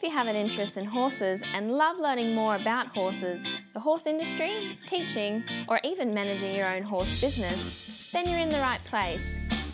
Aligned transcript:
if 0.00 0.04
you 0.04 0.16
have 0.16 0.28
an 0.28 0.36
interest 0.36 0.78
in 0.78 0.84
horses 0.86 1.42
and 1.52 1.72
love 1.72 1.98
learning 1.98 2.34
more 2.34 2.56
about 2.56 2.86
horses, 2.96 3.46
the 3.74 3.80
horse 3.80 4.00
industry, 4.06 4.78
teaching, 4.86 5.44
or 5.68 5.78
even 5.84 6.14
managing 6.14 6.54
your 6.54 6.74
own 6.74 6.82
horse 6.82 7.20
business, 7.20 8.08
then 8.10 8.26
you're 8.26 8.38
in 8.38 8.48
the 8.48 8.60
right 8.60 8.82
place. 8.86 9.20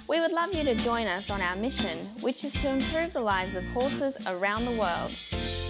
We 0.08 0.20
would 0.20 0.32
love 0.32 0.52
you 0.56 0.64
to 0.64 0.74
join 0.74 1.06
us 1.06 1.30
on 1.30 1.40
our 1.40 1.54
mission, 1.54 2.06
which 2.22 2.42
is 2.42 2.52
to 2.54 2.68
improve 2.70 3.12
the 3.12 3.20
lives 3.20 3.54
of 3.54 3.64
horses 3.66 4.16
around 4.26 4.64
the 4.64 4.72
world 4.72 5.12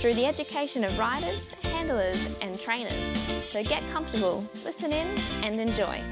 through 0.00 0.14
the 0.14 0.24
education 0.24 0.84
of 0.84 0.96
riders, 0.96 1.42
handlers, 1.64 2.18
and 2.40 2.58
trainers. 2.58 3.44
So 3.44 3.62
get 3.62 3.86
comfortable, 3.90 4.42
listen 4.64 4.90
in, 4.94 5.18
and 5.44 5.60
enjoy. 5.60 6.02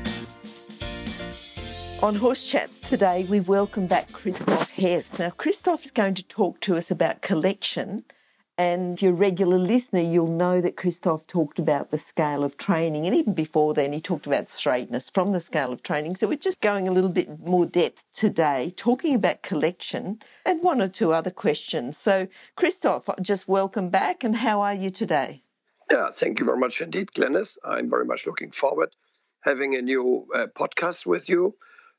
On 2.03 2.15
Horse 2.15 2.45
Chats 2.45 2.79
today, 2.79 3.25
we 3.27 3.41
welcome 3.41 3.87
back 3.87 4.13
Christoph 4.13 4.69
Hess. 4.69 5.11
Now, 5.19 5.31
Christoph 5.31 5.87
is 5.87 5.91
going 5.91 6.13
to 6.17 6.23
talk 6.25 6.61
to 6.61 6.77
us 6.77 6.91
about 6.91 7.23
collection. 7.23 8.05
And 8.57 8.95
if 8.95 9.03
you're 9.03 9.13
a 9.13 9.17
regular 9.17 9.59
listener, 9.59 10.01
you'll 10.01 10.29
know 10.29 10.61
that 10.61 10.77
Christoph 10.77 11.27
talked 11.27 11.59
about 11.59 11.91
the 11.91 11.99
scale 11.99 12.45
of 12.45 12.57
training. 12.57 13.07
And 13.07 13.17
even 13.17 13.35
before 13.35 13.75
then, 13.75 13.93
he 13.93 14.01
talked 14.01 14.27
about 14.27 14.49
straightness 14.49 15.11
from 15.11 15.33
the 15.33 15.41
scale 15.41 15.73
of 15.73 15.83
training. 15.83 16.17
So 16.17 16.29
we're 16.29 16.37
just 16.37 16.61
going 16.61 16.87
a 16.87 16.93
little 16.93 17.11
bit 17.11 17.41
more 17.41 17.67
depth 17.67 18.05
today, 18.15 18.73
talking 18.77 19.15
about 19.15 19.43
collection 19.43 20.21
and 20.47 20.63
one 20.63 20.81
or 20.81 20.89
two 20.89 21.13
other 21.13 21.33
questions. 21.33 21.99
So, 21.99 22.29
Christoph, 22.55 23.09
just 23.21 23.49
welcome 23.49 23.91
back. 23.91 24.23
And 24.23 24.37
how 24.37 24.61
are 24.61 24.75
you 24.75 24.91
today? 24.91 25.43
Yeah, 25.91 26.11
thank 26.13 26.39
you 26.39 26.47
very 26.47 26.59
much 26.59 26.81
indeed, 26.81 27.09
Glenys. 27.15 27.57
I'm 27.65 27.91
very 27.91 28.05
much 28.05 28.25
looking 28.25 28.53
forward 28.53 28.95
having 29.45 29.75
a 29.75 29.83
new 29.83 30.27
uh, 30.35 30.47
podcast 30.57 31.07
with 31.07 31.29
you. 31.29 31.55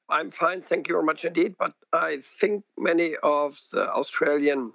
I'm 0.09 0.31
fine, 0.31 0.61
thank 0.61 0.87
you 0.87 0.95
very 0.95 1.05
much 1.05 1.25
indeed. 1.25 1.55
But 1.57 1.73
I 1.93 2.19
think 2.39 2.63
many 2.77 3.15
of 3.23 3.57
the 3.71 3.87
Australian 3.89 4.73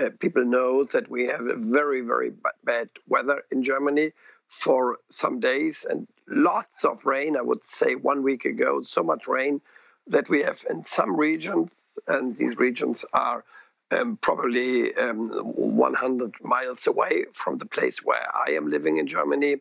uh, 0.00 0.10
people 0.18 0.44
know 0.44 0.84
that 0.84 1.10
we 1.10 1.26
have 1.26 1.46
a 1.46 1.56
very, 1.56 2.00
very 2.00 2.32
bad 2.64 2.88
weather 3.08 3.42
in 3.50 3.62
Germany 3.62 4.12
for 4.48 4.98
some 5.10 5.40
days 5.40 5.86
and 5.88 6.06
lots 6.28 6.84
of 6.84 7.04
rain. 7.04 7.36
I 7.36 7.42
would 7.42 7.64
say 7.64 7.94
one 7.94 8.22
week 8.22 8.44
ago, 8.44 8.82
so 8.82 9.02
much 9.02 9.26
rain 9.26 9.60
that 10.06 10.28
we 10.28 10.42
have 10.42 10.64
in 10.68 10.84
some 10.86 11.16
regions, 11.16 11.70
and 12.06 12.36
these 12.36 12.56
regions 12.56 13.04
are 13.12 13.44
um, 13.90 14.18
probably 14.20 14.94
um, 14.96 15.28
100 15.30 16.34
miles 16.42 16.86
away 16.86 17.24
from 17.32 17.58
the 17.58 17.66
place 17.66 17.98
where 18.02 18.26
I 18.34 18.52
am 18.52 18.70
living 18.70 18.96
in 18.96 19.06
Germany. 19.06 19.56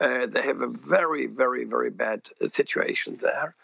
Uh, 0.00 0.26
they 0.26 0.42
have 0.42 0.60
a 0.60 0.68
very, 0.68 1.26
very, 1.26 1.64
very 1.64 1.90
bad 1.90 2.28
uh, 2.40 2.48
situation 2.48 3.18
there. 3.20 3.54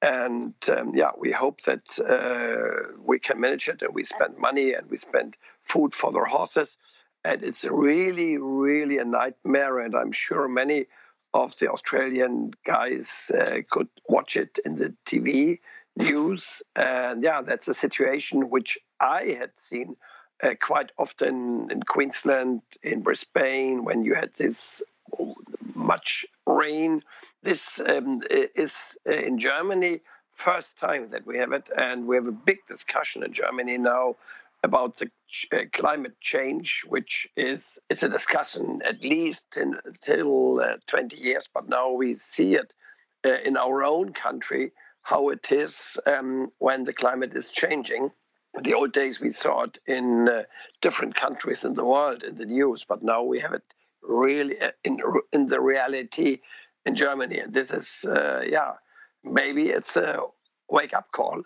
And 0.00 0.54
um, 0.68 0.94
yeah, 0.94 1.10
we 1.16 1.30
hope 1.30 1.62
that 1.62 1.82
uh, 2.00 2.92
we 2.98 3.18
can 3.18 3.40
manage 3.40 3.68
it 3.68 3.82
and 3.82 3.94
we 3.94 4.04
spend 4.04 4.36
money 4.36 4.72
and 4.72 4.90
we 4.90 4.98
spend 4.98 5.36
food 5.64 5.94
for 5.94 6.12
their 6.12 6.24
horses. 6.24 6.76
And 7.24 7.42
it's 7.42 7.64
really, 7.64 8.36
really 8.38 8.98
a 8.98 9.04
nightmare. 9.04 9.78
And 9.78 9.94
I'm 9.94 10.12
sure 10.12 10.48
many 10.48 10.86
of 11.34 11.56
the 11.58 11.70
Australian 11.70 12.52
guys 12.66 13.08
uh, 13.32 13.58
could 13.70 13.88
watch 14.08 14.36
it 14.36 14.58
in 14.64 14.76
the 14.76 14.94
TV 15.06 15.60
news. 15.96 16.62
And 16.76 17.22
yeah, 17.22 17.42
that's 17.42 17.68
a 17.68 17.74
situation 17.74 18.50
which 18.50 18.78
I 19.00 19.36
had 19.38 19.50
seen 19.56 19.96
uh, 20.42 20.54
quite 20.60 20.90
often 20.98 21.70
in 21.70 21.82
Queensland, 21.84 22.62
in 22.82 23.02
Brisbane, 23.02 23.84
when 23.84 24.04
you 24.04 24.14
had 24.14 24.30
this 24.36 24.82
much 25.74 26.26
rain. 26.46 27.02
This 27.42 27.80
um, 27.86 28.22
is 28.30 28.76
uh, 29.08 29.12
in 29.12 29.38
Germany 29.38 30.00
first 30.32 30.78
time 30.78 31.10
that 31.10 31.26
we 31.26 31.38
have 31.38 31.52
it, 31.52 31.68
and 31.76 32.06
we 32.06 32.16
have 32.16 32.26
a 32.26 32.32
big 32.32 32.58
discussion 32.66 33.22
in 33.22 33.32
Germany 33.32 33.78
now 33.78 34.16
about 34.62 34.96
the 34.96 35.10
uh, 35.52 35.58
climate 35.72 36.20
change, 36.20 36.82
which 36.86 37.26
is 37.36 37.78
is 37.90 38.02
a 38.02 38.08
discussion 38.08 38.80
at 38.84 39.02
least 39.02 39.42
until 39.56 40.60
uh, 40.60 40.76
20 40.86 41.16
years, 41.16 41.48
but 41.52 41.68
now 41.68 41.90
we 41.90 42.16
see 42.18 42.54
it 42.54 42.74
uh, 43.26 43.38
in 43.44 43.56
our 43.56 43.82
own 43.82 44.12
country 44.12 44.72
how 45.02 45.30
it 45.30 45.50
is 45.50 45.96
um, 46.06 46.52
when 46.58 46.84
the 46.84 46.92
climate 46.92 47.32
is 47.34 47.48
changing. 47.48 48.10
the 48.62 48.74
old 48.74 48.92
days 48.92 49.18
we 49.18 49.32
saw 49.32 49.62
it 49.62 49.78
in 49.86 50.28
uh, 50.28 50.42
different 50.80 51.14
countries 51.14 51.64
in 51.64 51.74
the 51.74 51.84
world 51.84 52.22
in 52.22 52.36
the 52.36 52.44
news, 52.44 52.84
but 52.86 53.02
now 53.02 53.22
we 53.22 53.40
have 53.40 53.54
it 53.54 53.64
really 54.02 54.60
uh, 54.60 54.70
in 54.84 54.98
in 55.32 55.46
the 55.46 55.60
reality 55.60 56.38
in 56.86 56.94
Germany. 56.94 57.38
And 57.38 57.52
this 57.52 57.70
is, 57.70 57.88
uh, 58.04 58.40
yeah, 58.56 58.72
maybe 59.24 59.70
it's 59.70 59.96
a 59.96 60.18
wake 60.68 60.94
up 60.94 61.06
call 61.12 61.42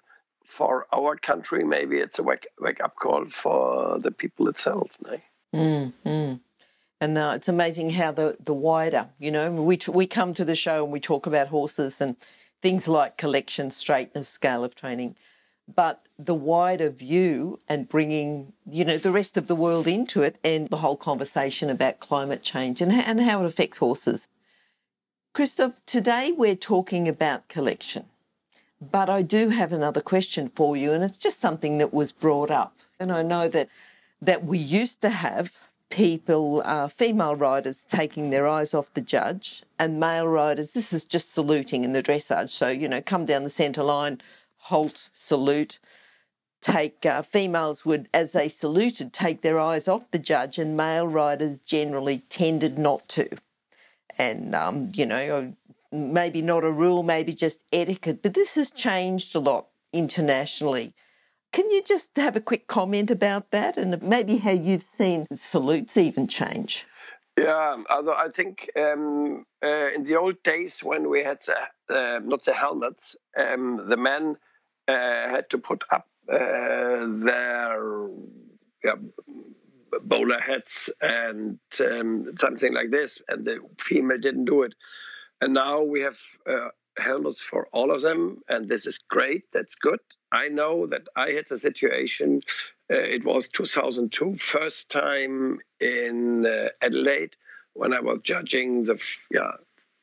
for 0.47 0.87
our 0.93 1.17
country. 1.17 1.65
Maybe 1.65 1.99
it's 1.99 2.19
a 2.19 2.23
wake 2.23 2.47
wake 2.61 2.81
up 2.81 2.97
call 2.97 3.27
for 3.27 3.99
the 3.99 4.11
people 4.11 4.49
itself. 4.49 4.91
No? 5.05 5.21
Mm, 5.55 6.41
And 7.01 7.19
uh, 7.19 7.33
it's 7.37 7.49
amazing 7.49 7.91
how 7.91 8.13
the 8.13 8.37
the 8.45 8.55
wider, 8.55 9.09
you 9.19 9.31
know, 9.31 9.51
we 9.51 9.79
we 9.89 10.07
come 10.07 10.35
to 10.35 10.45
the 10.45 10.57
show 10.57 10.85
and 10.85 10.93
we 10.93 11.01
talk 11.01 11.27
about 11.27 11.49
horses 11.49 12.01
and 12.01 12.17
things 12.63 12.89
like 12.89 13.17
collection, 13.17 13.71
straightness, 13.71 14.29
scale 14.29 14.65
of 14.65 14.75
training 14.75 15.17
but 15.75 16.07
the 16.19 16.35
wider 16.35 16.91
view 16.91 17.61
and 17.69 17.89
bringing 17.89 18.53
you 18.71 18.85
know 18.85 18.99
the 18.99 19.11
rest 19.11 19.37
of 19.37 19.47
the 19.47 19.57
world 19.57 19.87
into 19.87 20.23
it 20.23 20.37
and 20.45 20.69
the 20.69 20.79
whole 20.79 20.97
conversation 20.97 21.69
about 21.69 22.01
climate 22.01 22.43
change 22.43 22.81
and, 22.81 22.93
and 22.93 23.21
how 23.21 23.43
it 23.43 23.47
affects 23.47 23.79
horses 23.79 24.29
christoph 25.35 25.75
today 25.85 26.33
we're 26.33 26.57
talking 26.57 27.09
about 27.09 27.49
collection 27.49 28.07
but 28.81 29.09
i 29.09 29.23
do 29.23 29.49
have 29.49 29.73
another 29.73 30.01
question 30.01 30.49
for 30.49 30.77
you 30.77 30.93
and 30.93 31.03
it's 31.05 31.19
just 31.19 31.41
something 31.41 31.79
that 31.79 31.93
was 31.95 32.13
brought 32.13 32.51
up. 32.51 32.77
And 32.99 33.13
i 33.13 33.23
know 33.23 33.49
that 33.49 33.69
that 34.21 34.45
we 34.45 34.59
used 34.59 35.01
to 35.03 35.11
have 35.11 35.53
people 35.89 36.63
uh, 36.65 36.89
female 36.89 37.37
riders 37.37 37.85
taking 37.89 38.31
their 38.31 38.49
eyes 38.49 38.75
off 38.75 38.93
the 38.95 39.01
judge 39.01 39.63
and 39.79 40.01
male 40.01 40.27
riders 40.27 40.73
this 40.73 40.93
is 40.93 41.05
just 41.05 41.33
saluting 41.33 41.85
in 41.85 41.93
the 41.93 42.03
dressage. 42.03 42.51
So 42.51 42.69
you 42.69 42.89
know 42.89 43.01
come 43.01 43.25
down 43.27 43.45
the 43.45 43.51
centre 43.51 43.85
line 43.85 44.21
halt, 44.67 45.09
salute, 45.15 45.79
take 46.61 47.07
uh, 47.07 47.23
females 47.23 47.85
would, 47.85 48.09
as 48.13 48.33
they 48.33 48.49
saluted, 48.49 49.13
take 49.13 49.43
their 49.43 49.61
eyes 49.61 49.87
off 49.87 50.11
the 50.11 50.19
judge, 50.19 50.59
and 50.59 50.77
male 50.77 51.07
riders 51.07 51.59
generally 51.65 52.19
tended 52.29 52.77
not 52.77 53.09
to. 53.09 53.29
And 54.19 54.55
um, 54.55 54.91
you 54.95 55.07
know, 55.07 55.55
maybe 55.97 56.43
not 56.43 56.65
a 56.65 56.71
rule, 56.71 57.03
maybe 57.03 57.35
just 57.35 57.59
etiquette, 57.73 58.23
but 58.23 58.35
this 58.35 58.55
has 58.55 58.71
changed 58.71 59.35
a 59.35 59.41
lot 59.41 59.69
internationally. 59.93 60.95
Can 61.53 61.71
you 61.71 61.83
just 61.83 62.11
have 62.17 62.37
a 62.37 62.41
quick 62.41 62.67
comment 62.67 63.11
about 63.11 63.51
that, 63.51 63.77
and 63.77 64.03
maybe 64.03 64.37
how 64.39 64.51
you've 64.51 64.83
seen 64.83 65.27
salutes 65.51 65.97
even 65.97 66.27
change? 66.29 66.85
Yeah, 67.39 67.83
although 67.91 68.15
I 68.15 68.29
think 68.29 68.71
um, 68.77 69.45
uh, 69.63 69.93
in 69.95 70.05
the 70.05 70.17
old 70.17 70.43
days 70.43 70.81
when 70.81 71.09
we 71.09 71.23
had 71.23 71.39
the, 71.47 71.95
uh, 71.95 72.21
not 72.23 72.45
the 72.45 72.55
helmets, 72.55 73.15
um, 73.39 73.87
the 73.89 73.97
men 73.97 74.37
uh, 74.89 75.29
had 75.29 75.51
to 75.51 75.59
put 75.59 75.83
up 75.91 76.09
uh, 76.33 76.37
their 76.39 78.09
yeah, 78.85 78.95
bowler 80.03 80.41
hats 80.41 80.89
and 81.01 81.59
um, 81.81 82.33
something 82.39 82.73
like 82.73 82.91
this, 82.91 83.19
and 83.29 83.45
the 83.45 83.61
female 83.81 84.19
didn't 84.19 84.47
do 84.47 84.63
it. 84.63 84.75
And 85.41 85.55
now 85.55 85.83
we 85.83 86.01
have 86.01 86.19
uh, 86.49 86.69
helmets 86.99 87.41
for 87.41 87.69
all 87.73 87.91
of 87.91 88.03
them, 88.03 88.39
and 88.49 88.69
this 88.69 88.87
is 88.87 88.99
great. 89.11 89.45
That's 89.53 89.75
good. 89.75 90.01
I 90.33 90.49
know 90.49 90.87
that 90.87 91.07
I 91.17 91.31
had 91.31 91.51
a 91.51 91.59
situation. 91.59 92.43
Uh, 92.91 92.97
it 92.97 93.25
was 93.25 93.49
2002, 93.49 94.37
first 94.37 94.89
time 94.89 95.59
in 95.81 96.47
uh, 96.47 96.69
Adelaide 96.81 97.37
when 97.77 97.93
I 97.93 98.01
was 98.01 98.21
judging 98.25 98.83
the 98.83 98.99
yeah 99.31 99.53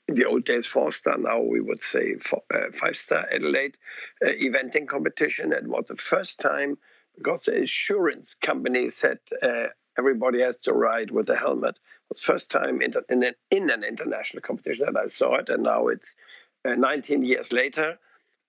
in 0.07 0.15
the 0.15 0.25
old 0.25 0.45
days 0.45 0.65
four 0.65 0.91
star, 0.91 1.17
now 1.17 1.41
we 1.41 1.61
would 1.61 1.79
say 1.79 2.15
four, 2.15 2.41
uh, 2.53 2.71
five 2.73 2.95
star 2.95 3.25
Adelaide 3.31 3.77
uh, 4.23 4.29
eventing 4.29 4.87
competition. 4.87 5.53
It 5.53 5.67
was 5.67 5.85
the 5.87 5.95
first 5.95 6.39
time 6.39 6.77
because 7.15 7.43
the 7.45 7.55
insurance 7.55 8.35
company 8.41 8.89
said 8.89 9.19
uh, 9.41 9.67
everybody 9.97 10.41
has 10.41 10.57
to 10.57 10.73
ride 10.73 11.11
with 11.11 11.29
a 11.29 11.37
helmet. 11.37 11.79
Was 12.09 12.19
first 12.19 12.49
time 12.49 12.81
in, 12.81 12.93
in, 13.09 13.23
an, 13.23 13.33
in 13.49 13.69
an 13.69 13.83
international 13.83 14.41
competition 14.41 14.85
that 14.85 14.99
I 14.99 15.07
saw 15.07 15.35
it, 15.35 15.49
and 15.49 15.63
now 15.63 15.87
it's 15.87 16.13
uh, 16.65 16.75
19 16.75 17.23
years 17.23 17.51
later, 17.51 17.97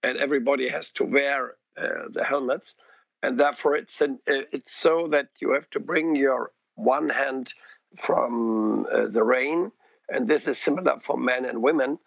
and 0.02 0.18
everybody 0.18 0.68
has 0.68 0.90
to 0.90 1.04
wear 1.04 1.54
uh, 1.76 2.08
the 2.10 2.24
helmets, 2.24 2.74
and 3.22 3.38
therefore 3.38 3.76
it's 3.76 4.00
an, 4.00 4.18
uh, 4.28 4.42
it's 4.52 4.74
so 4.74 5.08
that 5.12 5.28
you 5.40 5.52
have 5.52 5.70
to 5.70 5.80
bring 5.80 6.14
your 6.14 6.50
one 6.74 7.08
hand 7.08 7.54
from 7.96 8.86
the 8.90 9.22
rein 9.22 9.70
and 10.08 10.28
this 10.28 10.46
is 10.46 10.58
similar 10.58 10.98
for 10.98 11.16
men 11.16 11.44
and 11.44 11.62
women. 11.62 11.98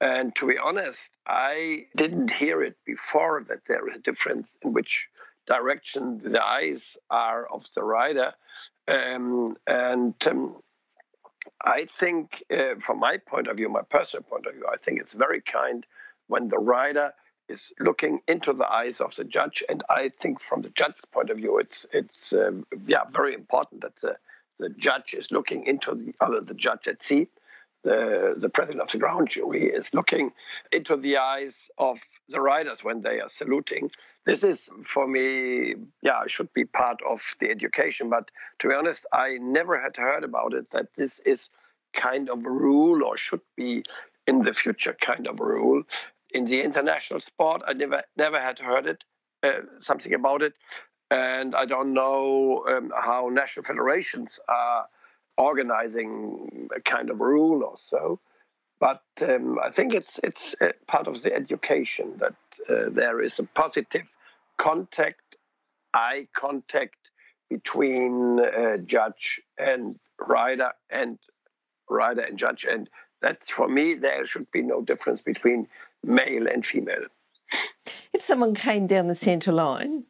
And 0.00 0.34
to 0.36 0.46
be 0.46 0.58
honest, 0.58 1.10
I 1.26 1.86
didn't 1.96 2.32
hear 2.32 2.62
it 2.62 2.76
before 2.84 3.44
that 3.48 3.64
there 3.66 3.88
is 3.88 3.96
a 3.96 4.00
difference 4.00 4.56
in 4.62 4.72
which 4.72 5.06
direction 5.46 6.20
the 6.22 6.44
eyes 6.44 6.96
are 7.10 7.46
of 7.46 7.64
the 7.74 7.82
rider. 7.82 8.34
Um, 8.86 9.56
and 9.66 10.14
um, 10.26 10.56
I 11.64 11.86
think, 11.98 12.42
uh, 12.50 12.76
from 12.80 13.00
my 13.00 13.18
point 13.18 13.48
of 13.48 13.56
view, 13.56 13.68
my 13.68 13.82
personal 13.82 14.22
point 14.22 14.46
of 14.46 14.54
view, 14.54 14.66
I 14.72 14.76
think 14.76 15.00
it's 15.00 15.12
very 15.12 15.40
kind 15.40 15.86
when 16.28 16.48
the 16.48 16.58
rider 16.58 17.12
is 17.48 17.72
looking 17.80 18.20
into 18.28 18.52
the 18.52 18.70
eyes 18.70 19.00
of 19.00 19.14
the 19.16 19.24
judge, 19.24 19.64
and 19.68 19.82
I 19.88 20.10
think 20.10 20.40
from 20.40 20.62
the 20.62 20.68
judge's 20.70 21.04
point 21.06 21.30
of 21.30 21.38
view, 21.38 21.58
it's 21.58 21.86
it's 21.92 22.32
um, 22.32 22.66
yeah 22.86 23.04
very 23.10 23.34
important 23.34 23.80
that 23.80 23.96
the 23.96 24.16
the 24.58 24.68
judge 24.70 25.14
is 25.14 25.30
looking 25.30 25.66
into 25.66 25.94
the 25.94 26.14
other 26.20 26.40
the 26.40 26.54
judge 26.54 26.86
at 26.86 27.02
C. 27.02 27.28
The, 27.84 28.34
the 28.36 28.48
president 28.48 28.82
of 28.82 28.90
the 28.90 28.98
ground 28.98 29.30
jury 29.30 29.66
is 29.66 29.94
looking 29.94 30.32
into 30.72 30.96
the 30.96 31.16
eyes 31.18 31.70
of 31.78 32.00
the 32.28 32.40
riders 32.40 32.82
when 32.82 33.02
they 33.02 33.20
are 33.20 33.28
saluting. 33.28 33.90
This 34.28 34.44
is, 34.44 34.68
for 34.84 35.08
me, 35.08 35.74
yeah, 36.02 36.22
it 36.22 36.30
should 36.30 36.52
be 36.52 36.66
part 36.66 37.00
of 37.08 37.22
the 37.40 37.48
education. 37.50 38.10
But 38.10 38.30
to 38.58 38.68
be 38.68 38.74
honest, 38.74 39.06
I 39.10 39.38
never 39.40 39.80
had 39.80 39.96
heard 39.96 40.22
about 40.22 40.52
it 40.52 40.70
that 40.72 40.88
this 40.96 41.18
is 41.20 41.48
kind 41.94 42.28
of 42.28 42.44
a 42.44 42.50
rule 42.50 43.02
or 43.04 43.16
should 43.16 43.40
be 43.56 43.84
in 44.26 44.42
the 44.42 44.52
future 44.52 44.94
kind 45.00 45.26
of 45.26 45.40
a 45.40 45.44
rule 45.44 45.82
in 46.30 46.44
the 46.44 46.60
international 46.60 47.20
sport. 47.20 47.62
I 47.66 47.72
never 47.72 48.02
never 48.18 48.38
had 48.38 48.58
heard 48.58 48.86
it 48.86 49.02
uh, 49.42 49.62
something 49.80 50.12
about 50.12 50.42
it, 50.42 50.52
and 51.10 51.54
I 51.54 51.64
don't 51.64 51.94
know 51.94 52.66
um, 52.68 52.92
how 52.94 53.30
national 53.32 53.64
federations 53.64 54.38
are 54.46 54.88
organizing 55.38 56.68
a 56.76 56.82
kind 56.82 57.08
of 57.08 57.18
rule 57.18 57.64
or 57.64 57.78
so. 57.78 58.20
But 58.78 59.02
um, 59.22 59.58
I 59.58 59.70
think 59.70 59.94
it's 59.94 60.20
it's 60.22 60.54
uh, 60.60 60.72
part 60.86 61.06
of 61.06 61.22
the 61.22 61.34
education 61.34 62.18
that 62.18 62.36
uh, 62.68 62.90
there 62.90 63.22
is 63.22 63.38
a 63.38 63.44
positive 63.44 64.06
contact, 64.58 65.36
eye 65.94 66.28
contact 66.36 66.96
between 67.48 68.40
uh, 68.40 68.76
judge 68.78 69.40
and 69.58 69.98
rider 70.26 70.72
and 70.90 71.18
rider 71.88 72.20
and 72.20 72.38
judge, 72.38 72.66
and 72.68 72.90
that's 73.22 73.50
for 73.50 73.68
me 73.68 73.94
there 73.94 74.26
should 74.26 74.50
be 74.50 74.62
no 74.62 74.82
difference 74.82 75.20
between 75.20 75.66
male 76.04 76.46
and 76.46 76.64
female. 76.64 77.06
If 78.12 78.20
someone 78.22 78.54
came 78.54 78.86
down 78.86 79.08
the 79.08 79.14
centre 79.14 79.52
line 79.52 80.04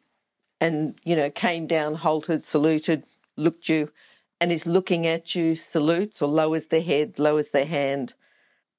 and, 0.59 0.99
you 1.03 1.15
know, 1.15 1.29
came 1.29 1.67
down, 1.67 1.95
halted, 1.95 2.45
saluted, 2.45 3.03
looked 3.37 3.69
you, 3.69 3.91
and 4.41 4.51
is 4.51 4.65
looking 4.65 5.05
at 5.07 5.35
you, 5.35 5.55
salutes 5.55 6.21
or 6.21 6.27
lowers 6.27 6.67
their 6.67 6.81
head, 6.81 7.19
lowers 7.19 7.49
their 7.49 7.65
hand, 7.65 8.13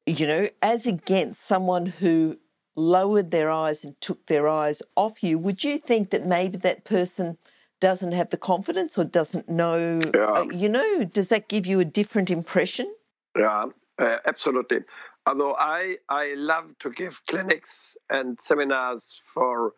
you 0.06 0.26
know, 0.26 0.49
as 0.62 0.87
against 0.87 1.46
someone 1.46 1.87
who 1.87 2.38
lowered 2.76 3.31
their 3.31 3.50
eyes 3.50 3.84
and 3.84 4.00
took 4.00 4.26
their 4.26 4.49
eyes 4.49 4.82
off 4.96 5.22
you, 5.22 5.38
would 5.38 5.64
you 5.64 5.78
think 5.78 6.11
that 6.11 6.26
maybe 6.26 6.56
that 6.58 6.84
person 6.84 7.38
doesn't 7.81 8.12
have 8.12 8.31
the 8.31 8.37
confidence 8.37 8.96
or 8.99 9.05
doesn't 9.05 9.49
know? 9.49 10.00
Yeah. 10.14 10.32
Uh, 10.32 10.44
you 10.50 10.69
know, 10.69 11.05
does 11.05 11.28
that 11.28 11.49
give 11.49 11.67
you 11.67 11.81
a 11.81 11.84
different 11.84 12.31
impression? 12.31 12.93
Yeah, 13.37 13.67
uh, 13.99 14.17
absolutely. 14.26 14.81
Although 15.26 15.55
I, 15.55 15.96
I 16.08 16.34
love 16.37 16.64
to 16.81 16.90
give 16.90 17.20
clinics 17.26 17.96
and 18.08 18.40
seminars 18.40 19.20
for 19.32 19.75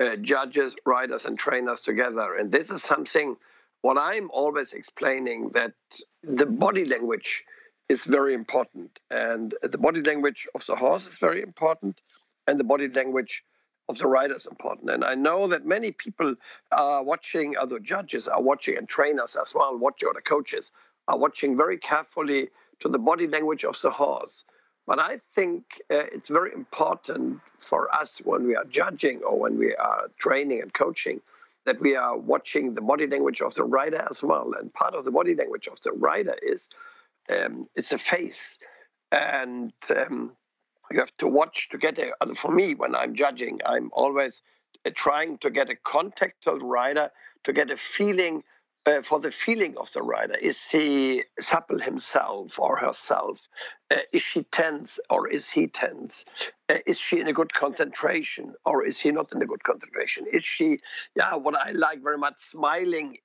uh, 0.00 0.16
judges, 0.16 0.74
riders, 0.84 1.24
and 1.24 1.38
trainers 1.38 1.80
together. 1.80 2.34
And 2.34 2.52
this 2.52 2.70
is 2.70 2.82
something 2.82 3.36
what 3.82 3.98
I'm 3.98 4.30
always 4.30 4.72
explaining 4.72 5.50
that 5.54 5.72
the 6.22 6.46
body 6.46 6.84
language 6.84 7.44
is 7.88 8.04
very 8.04 8.34
important. 8.34 8.98
And 9.10 9.54
the 9.62 9.78
body 9.78 10.02
language 10.02 10.48
of 10.54 10.66
the 10.66 10.76
horse 10.76 11.06
is 11.06 11.18
very 11.18 11.42
important, 11.42 12.00
and 12.46 12.58
the 12.58 12.64
body 12.64 12.88
language 12.88 13.44
of 13.88 13.98
the 13.98 14.06
rider 14.06 14.34
is 14.34 14.46
important. 14.46 14.90
And 14.90 15.04
I 15.04 15.14
know 15.14 15.46
that 15.48 15.64
many 15.64 15.92
people 15.92 16.34
are 16.72 17.02
watching, 17.04 17.56
other 17.56 17.78
judges 17.78 18.26
are 18.26 18.42
watching, 18.42 18.76
and 18.76 18.88
trainers 18.88 19.36
as 19.36 19.54
well, 19.54 19.76
watching, 19.76 20.08
or 20.08 20.14
the 20.14 20.20
coaches 20.20 20.72
are 21.08 21.18
watching 21.18 21.56
very 21.56 21.78
carefully 21.78 22.48
to 22.80 22.88
the 22.88 22.98
body 22.98 23.26
language 23.26 23.64
of 23.64 23.80
the 23.80 23.90
horse. 23.90 24.44
But 24.86 24.98
I 24.98 25.20
think 25.34 25.64
uh, 25.90 26.06
it's 26.12 26.28
very 26.28 26.52
important 26.52 27.40
for 27.58 27.92
us 27.94 28.18
when 28.24 28.46
we 28.46 28.54
are 28.54 28.64
judging 28.64 29.22
or 29.22 29.38
when 29.38 29.58
we 29.58 29.74
are 29.74 30.08
training 30.18 30.62
and 30.62 30.72
coaching 30.72 31.20
that 31.64 31.80
we 31.80 31.96
are 31.96 32.16
watching 32.16 32.74
the 32.74 32.80
body 32.80 33.06
language 33.08 33.40
of 33.40 33.54
the 33.54 33.64
rider 33.64 34.06
as 34.08 34.22
well. 34.22 34.52
And 34.58 34.72
part 34.72 34.94
of 34.94 35.04
the 35.04 35.10
body 35.10 35.34
language 35.34 35.66
of 35.66 35.80
the 35.82 35.92
rider 35.92 36.36
is 36.40 36.68
um, 37.28 37.68
it's 37.74 37.90
a 37.90 37.98
face, 37.98 38.56
and 39.10 39.72
um, 39.90 40.30
you 40.92 41.00
have 41.00 41.16
to 41.18 41.26
watch 41.26 41.68
to 41.70 41.78
get 41.78 41.98
a. 41.98 42.12
For 42.34 42.50
me, 42.50 42.74
when 42.74 42.94
I'm 42.94 43.14
judging, 43.14 43.60
I'm 43.66 43.90
always 43.92 44.42
uh, 44.86 44.90
trying 44.94 45.38
to 45.38 45.50
get 45.50 45.70
a 45.70 45.76
contact 45.76 46.44
to 46.44 46.56
the 46.58 46.64
rider 46.64 47.10
to 47.44 47.52
get 47.52 47.70
a 47.70 47.76
feeling 47.76 48.42
uh, 48.86 49.02
for 49.02 49.18
the 49.20 49.30
feeling 49.30 49.76
of 49.78 49.92
the 49.92 50.02
rider. 50.02 50.34
Is 50.36 50.62
he 50.62 51.24
supple 51.40 51.80
himself 51.80 52.58
or 52.58 52.76
herself? 52.76 53.40
Uh, 53.90 53.96
is 54.12 54.22
she 54.22 54.44
tense 54.44 54.98
or 55.10 55.28
is 55.28 55.48
he 55.48 55.66
tense? 55.66 56.24
Uh, 56.68 56.76
is 56.86 56.98
she 56.98 57.20
in 57.20 57.26
a 57.26 57.32
good 57.32 57.52
concentration 57.52 58.54
or 58.64 58.86
is 58.86 59.00
he 59.00 59.10
not 59.10 59.32
in 59.32 59.42
a 59.42 59.46
good 59.46 59.62
concentration? 59.64 60.24
Is 60.32 60.44
she, 60.44 60.78
yeah, 61.16 61.34
what 61.34 61.56
I 61.56 61.72
like 61.72 62.02
very 62.02 62.18
much, 62.18 62.34
smiling 62.50 63.18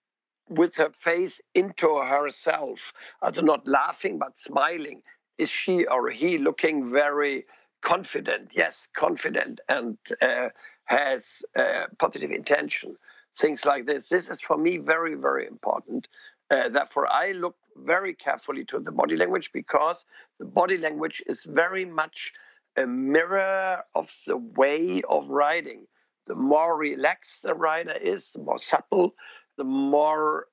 with 0.49 0.75
her 0.75 0.91
face 0.99 1.39
into 1.53 1.97
herself, 1.97 2.93
also 3.21 3.41
not 3.41 3.67
laughing 3.67 4.17
but 4.17 4.39
smiling? 4.39 5.01
Is 5.41 5.49
she 5.49 5.85
or 5.85 6.09
he 6.09 6.37
looking 6.37 6.91
very 6.91 7.45
confident? 7.81 8.51
Yes, 8.53 8.87
confident 8.95 9.59
and 9.67 9.97
uh, 10.21 10.49
has 10.85 11.23
uh, 11.55 11.85
positive 11.99 12.31
intention 12.31 12.97
things 13.35 13.65
like 13.65 13.85
this. 13.85 14.09
This 14.09 14.29
is 14.29 14.41
for 14.41 14.57
me 14.57 14.77
very, 14.77 15.15
very 15.15 15.47
important. 15.47 16.07
Uh, 16.49 16.69
therefore, 16.69 17.07
I 17.11 17.31
look 17.31 17.55
very 17.77 18.13
carefully 18.13 18.65
to 18.65 18.79
the 18.79 18.91
body 18.91 19.15
language 19.15 19.51
because 19.53 20.05
the 20.39 20.45
body 20.45 20.77
language 20.77 21.23
is 21.27 21.43
very 21.43 21.85
much 21.85 22.31
a 22.77 22.85
mirror 22.85 23.83
of 23.95 24.09
the 24.27 24.37
way 24.37 25.01
of 25.09 25.29
riding. 25.29 25.87
The 26.27 26.35
more 26.35 26.77
relaxed 26.77 27.41
the 27.43 27.53
rider 27.53 27.93
is, 27.93 28.29
the 28.33 28.41
more 28.41 28.59
supple, 28.59 29.15
the 29.57 29.63
more 29.63 30.47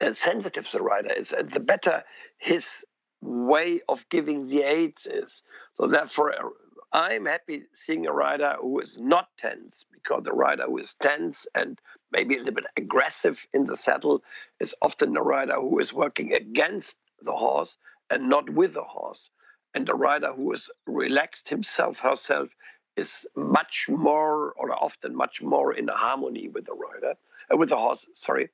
uh, 0.00 0.12
sensitive 0.12 0.68
the 0.70 0.82
rider 0.82 1.12
is, 1.12 1.32
and 1.32 1.50
the 1.50 1.60
better 1.60 2.02
his 2.38 2.66
way 3.24 3.80
of 3.88 4.08
giving 4.10 4.46
the 4.46 4.62
aids 4.62 5.06
is. 5.06 5.42
So, 5.76 5.86
therefore, 5.86 6.34
I'm 6.92 7.26
happy 7.26 7.64
seeing 7.72 8.06
a 8.06 8.12
rider 8.12 8.56
who 8.60 8.78
is 8.80 8.98
not 8.98 9.28
tense 9.36 9.84
because 9.92 10.22
the 10.22 10.32
rider 10.32 10.64
who 10.66 10.78
is 10.78 10.94
tense 11.02 11.46
and 11.54 11.80
maybe 12.12 12.36
a 12.36 12.38
little 12.38 12.54
bit 12.54 12.66
aggressive 12.76 13.44
in 13.52 13.64
the 13.64 13.76
saddle 13.76 14.22
is 14.60 14.74
often 14.80 15.16
a 15.16 15.22
rider 15.22 15.54
who 15.54 15.80
is 15.80 15.92
working 15.92 16.32
against 16.32 16.96
the 17.22 17.32
horse 17.32 17.76
and 18.10 18.28
not 18.28 18.48
with 18.50 18.74
the 18.74 18.82
horse. 18.84 19.30
And 19.74 19.86
the 19.86 19.94
rider 19.94 20.32
who 20.32 20.52
is 20.52 20.70
relaxed 20.86 21.48
himself, 21.48 21.98
herself, 21.98 22.50
is 22.96 23.26
much 23.34 23.86
more 23.88 24.52
or 24.52 24.72
often 24.72 25.16
much 25.16 25.42
more 25.42 25.72
in 25.74 25.88
harmony 25.88 26.46
with 26.48 26.66
the 26.66 26.74
rider, 26.74 27.14
uh, 27.52 27.56
with 27.56 27.70
the 27.70 27.76
horse, 27.76 28.06
sorry. 28.14 28.50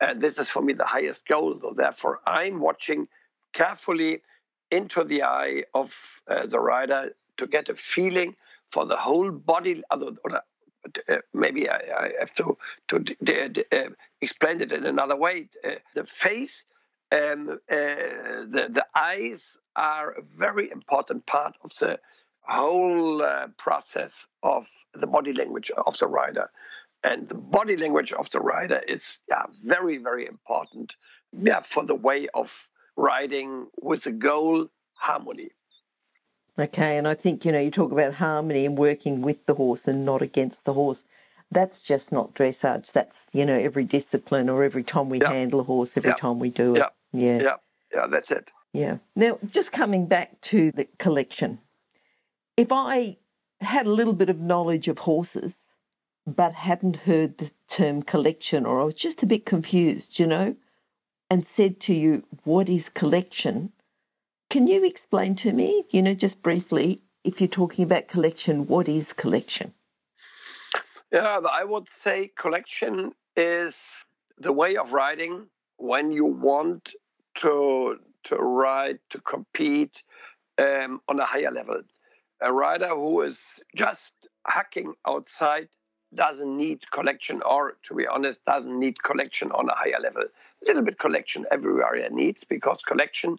And 0.00 0.20
this 0.20 0.38
is 0.38 0.48
for 0.48 0.62
me 0.62 0.74
the 0.74 0.86
highest 0.86 1.26
goal. 1.26 1.58
So 1.60 1.74
therefore, 1.76 2.20
I'm 2.24 2.60
watching 2.60 3.08
carefully 3.52 4.22
into 4.70 5.04
the 5.04 5.22
eye 5.22 5.64
of 5.74 5.94
uh, 6.28 6.46
the 6.46 6.60
rider 6.60 7.14
to 7.36 7.46
get 7.46 7.68
a 7.68 7.74
feeling 7.74 8.34
for 8.70 8.86
the 8.86 8.96
whole 8.96 9.30
body, 9.30 9.82
or, 9.90 10.12
uh, 10.34 11.16
maybe 11.34 11.68
I, 11.68 11.76
I, 11.76 12.10
have 12.20 12.34
to 12.34 12.56
to 12.88 13.60
uh, 13.72 13.90
explain 14.20 14.60
it 14.60 14.72
in 14.72 14.86
another 14.86 15.16
way. 15.16 15.48
Uh, 15.64 15.72
the 15.94 16.04
face, 16.04 16.64
and 17.10 17.50
uh, 17.50 17.56
the 17.68 18.68
the 18.70 18.86
eyes 18.94 19.40
are 19.76 20.12
a 20.12 20.22
very 20.22 20.70
important 20.70 21.26
part 21.26 21.56
of 21.64 21.72
the 21.80 21.98
whole 22.42 23.22
uh, 23.22 23.46
process 23.58 24.26
of 24.42 24.68
the 24.94 25.06
body 25.06 25.32
language 25.32 25.70
of 25.86 25.98
the 25.98 26.06
rider. 26.06 26.50
And 27.02 27.28
the 27.28 27.34
body 27.34 27.76
language 27.76 28.12
of 28.12 28.30
the 28.30 28.40
rider 28.40 28.82
is 28.86 29.18
yeah, 29.28 29.44
very, 29.64 29.96
very 29.98 30.26
important 30.26 30.94
yeah, 31.32 31.60
for 31.60 31.84
the 31.84 31.94
way 31.94 32.28
of 32.34 32.52
riding 33.00 33.66
with 33.80 34.04
the 34.04 34.12
goal 34.12 34.68
harmony. 34.98 35.50
Okay, 36.58 36.98
and 36.98 37.08
I 37.08 37.14
think, 37.14 37.44
you 37.44 37.52
know, 37.52 37.58
you 37.58 37.70
talk 37.70 37.90
about 37.90 38.14
harmony 38.14 38.66
and 38.66 38.76
working 38.76 39.22
with 39.22 39.46
the 39.46 39.54
horse 39.54 39.88
and 39.88 40.04
not 40.04 40.20
against 40.20 40.64
the 40.64 40.74
horse. 40.74 41.02
That's 41.50 41.80
just 41.80 42.12
not 42.12 42.34
dressage. 42.34 42.92
That's, 42.92 43.26
you 43.32 43.46
know, 43.46 43.56
every 43.56 43.84
discipline 43.84 44.48
or 44.48 44.62
every 44.62 44.84
time 44.84 45.08
we 45.08 45.18
handle 45.18 45.60
a 45.60 45.64
horse, 45.64 45.96
every 45.96 46.14
time 46.14 46.38
we 46.38 46.50
do 46.50 46.76
it. 46.76 46.78
Yeah. 47.12 47.38
Yeah. 47.40 47.56
Yeah, 47.92 48.06
that's 48.06 48.30
it. 48.30 48.50
Yeah. 48.72 48.98
Now, 49.16 49.38
just 49.50 49.72
coming 49.72 50.06
back 50.06 50.40
to 50.42 50.70
the 50.70 50.86
collection, 50.98 51.58
if 52.56 52.68
I 52.70 53.16
had 53.60 53.86
a 53.86 53.92
little 53.92 54.12
bit 54.12 54.28
of 54.28 54.38
knowledge 54.38 54.86
of 54.86 54.98
horses, 54.98 55.56
but 56.26 56.52
hadn't 56.52 56.96
heard 56.96 57.38
the 57.38 57.50
term 57.68 58.02
collection, 58.02 58.66
or 58.66 58.80
I 58.80 58.84
was 58.84 58.94
just 58.94 59.22
a 59.22 59.26
bit 59.26 59.44
confused, 59.46 60.18
you 60.18 60.26
know, 60.26 60.54
and 61.30 61.46
said 61.46 61.80
to 61.80 61.94
you, 61.94 62.24
What 62.44 62.68
is 62.68 62.88
collection? 62.88 63.72
Can 64.50 64.66
you 64.66 64.84
explain 64.84 65.36
to 65.36 65.52
me, 65.52 65.84
you 65.90 66.02
know, 66.02 66.14
just 66.14 66.42
briefly, 66.42 67.02
if 67.22 67.40
you're 67.40 67.48
talking 67.48 67.84
about 67.84 68.08
collection, 68.08 68.66
what 68.66 68.88
is 68.88 69.12
collection? 69.12 69.72
Yeah, 71.12 71.40
I 71.50 71.64
would 71.64 71.88
say 72.02 72.32
collection 72.36 73.12
is 73.36 73.76
the 74.38 74.52
way 74.52 74.76
of 74.76 74.92
riding 74.92 75.46
when 75.76 76.10
you 76.10 76.24
want 76.24 76.92
to 77.36 77.96
to 78.24 78.36
ride 78.36 78.98
to 79.10 79.20
compete 79.20 80.02
um, 80.58 81.00
on 81.08 81.18
a 81.18 81.24
higher 81.24 81.50
level. 81.50 81.82
A 82.42 82.52
rider 82.52 82.88
who 82.88 83.22
is 83.22 83.40
just 83.74 84.12
hacking 84.46 84.94
outside 85.06 85.68
doesn't 86.14 86.56
need 86.56 86.90
collection, 86.90 87.40
or 87.42 87.76
to 87.84 87.94
be 87.94 88.06
honest, 88.06 88.44
doesn't 88.44 88.78
need 88.78 89.02
collection 89.02 89.52
on 89.52 89.68
a 89.68 89.74
higher 89.74 90.00
level. 90.00 90.24
A 90.62 90.68
little 90.68 90.82
bit 90.82 90.98
collection 90.98 91.46
everywhere 91.50 91.94
it 91.94 92.12
needs 92.12 92.44
because 92.44 92.82
collection 92.82 93.38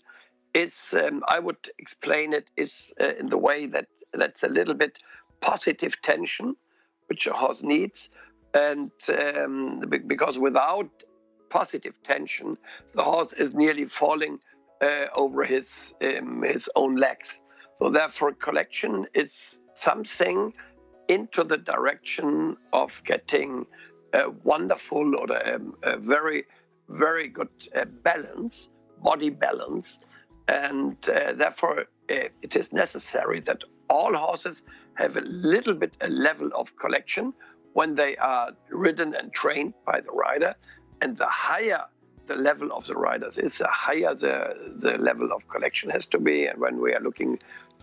is, 0.54 0.76
um, 0.94 1.24
I 1.28 1.40
would 1.40 1.70
explain 1.78 2.34
it, 2.34 2.50
is 2.58 2.92
uh, 3.00 3.14
in 3.20 3.30
the 3.30 3.38
way 3.38 3.68
that 3.68 3.88
that's 4.14 4.44
a 4.44 4.48
little 4.48 4.74
bit 4.74 5.00
positive 5.40 6.02
tension, 6.02 6.56
which 7.08 7.28
a 7.28 7.34
horse 7.34 7.64
needs. 7.64 8.10
And 8.54 8.92
um, 9.10 9.84
because 10.08 10.38
without 10.38 10.90
positive 11.50 12.02
tension, 12.04 12.58
the 12.96 13.04
horse 13.04 13.34
is 13.34 13.54
nearly 13.54 13.86
falling 13.86 14.40
uh, 14.82 15.06
over 15.16 15.44
his 15.44 15.94
um, 16.02 16.44
his 16.44 16.70
own 16.76 16.96
legs. 16.96 17.40
So 17.78 17.90
therefore, 17.90 18.34
collection 18.34 19.08
is 19.14 19.60
something 19.76 20.54
into 21.08 21.44
the 21.44 21.58
direction 21.58 22.58
of 22.74 23.02
getting 23.06 23.66
a 24.14 24.30
wonderful 24.44 25.16
or 25.16 25.26
a, 25.36 25.60
a 25.84 25.98
very 25.98 26.46
very 26.90 27.28
good 27.28 27.50
uh, 27.76 27.86
balance, 28.04 28.70
body 29.04 29.30
balance, 29.30 30.00
and 30.48 30.98
uh, 31.10 31.34
therefore 31.34 31.82
uh, 32.10 32.30
it 32.42 32.56
is 32.56 32.72
necessary 32.74 33.40
that 33.42 33.64
all 33.90 34.14
horses 34.16 34.64
have 34.96 35.18
a 35.18 35.22
little 35.22 35.74
bit 35.74 35.94
a 36.02 36.08
level 36.08 36.50
of 36.56 36.76
collection 36.78 37.34
when 37.74 37.96
they 37.96 38.18
are 38.18 38.52
ridden 38.70 39.16
and 39.16 39.32
trained 39.34 39.74
by 39.86 40.02
the 40.02 40.12
rider, 40.12 40.56
and 41.02 41.18
the 41.18 41.28
higher 41.28 41.82
the 42.28 42.36
level 42.36 42.72
of 42.72 42.86
the 42.88 42.96
riders 42.96 43.38
is, 43.38 43.58
the 43.58 43.68
higher 43.68 44.14
the, 44.14 44.56
the 44.78 44.92
level 44.98 45.32
of 45.34 45.48
collection 45.50 45.90
has 45.90 46.06
to 46.06 46.20
be. 46.20 46.46
And 46.46 46.60
when 46.60 46.80
we 46.80 46.94
are 46.94 47.02
looking 47.02 47.40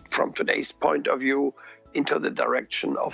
from 0.09 0.33
today's 0.33 0.71
point 0.71 1.07
of 1.07 1.19
view 1.19 1.53
into 1.93 2.19
the 2.19 2.29
direction 2.29 2.95
of 2.97 3.13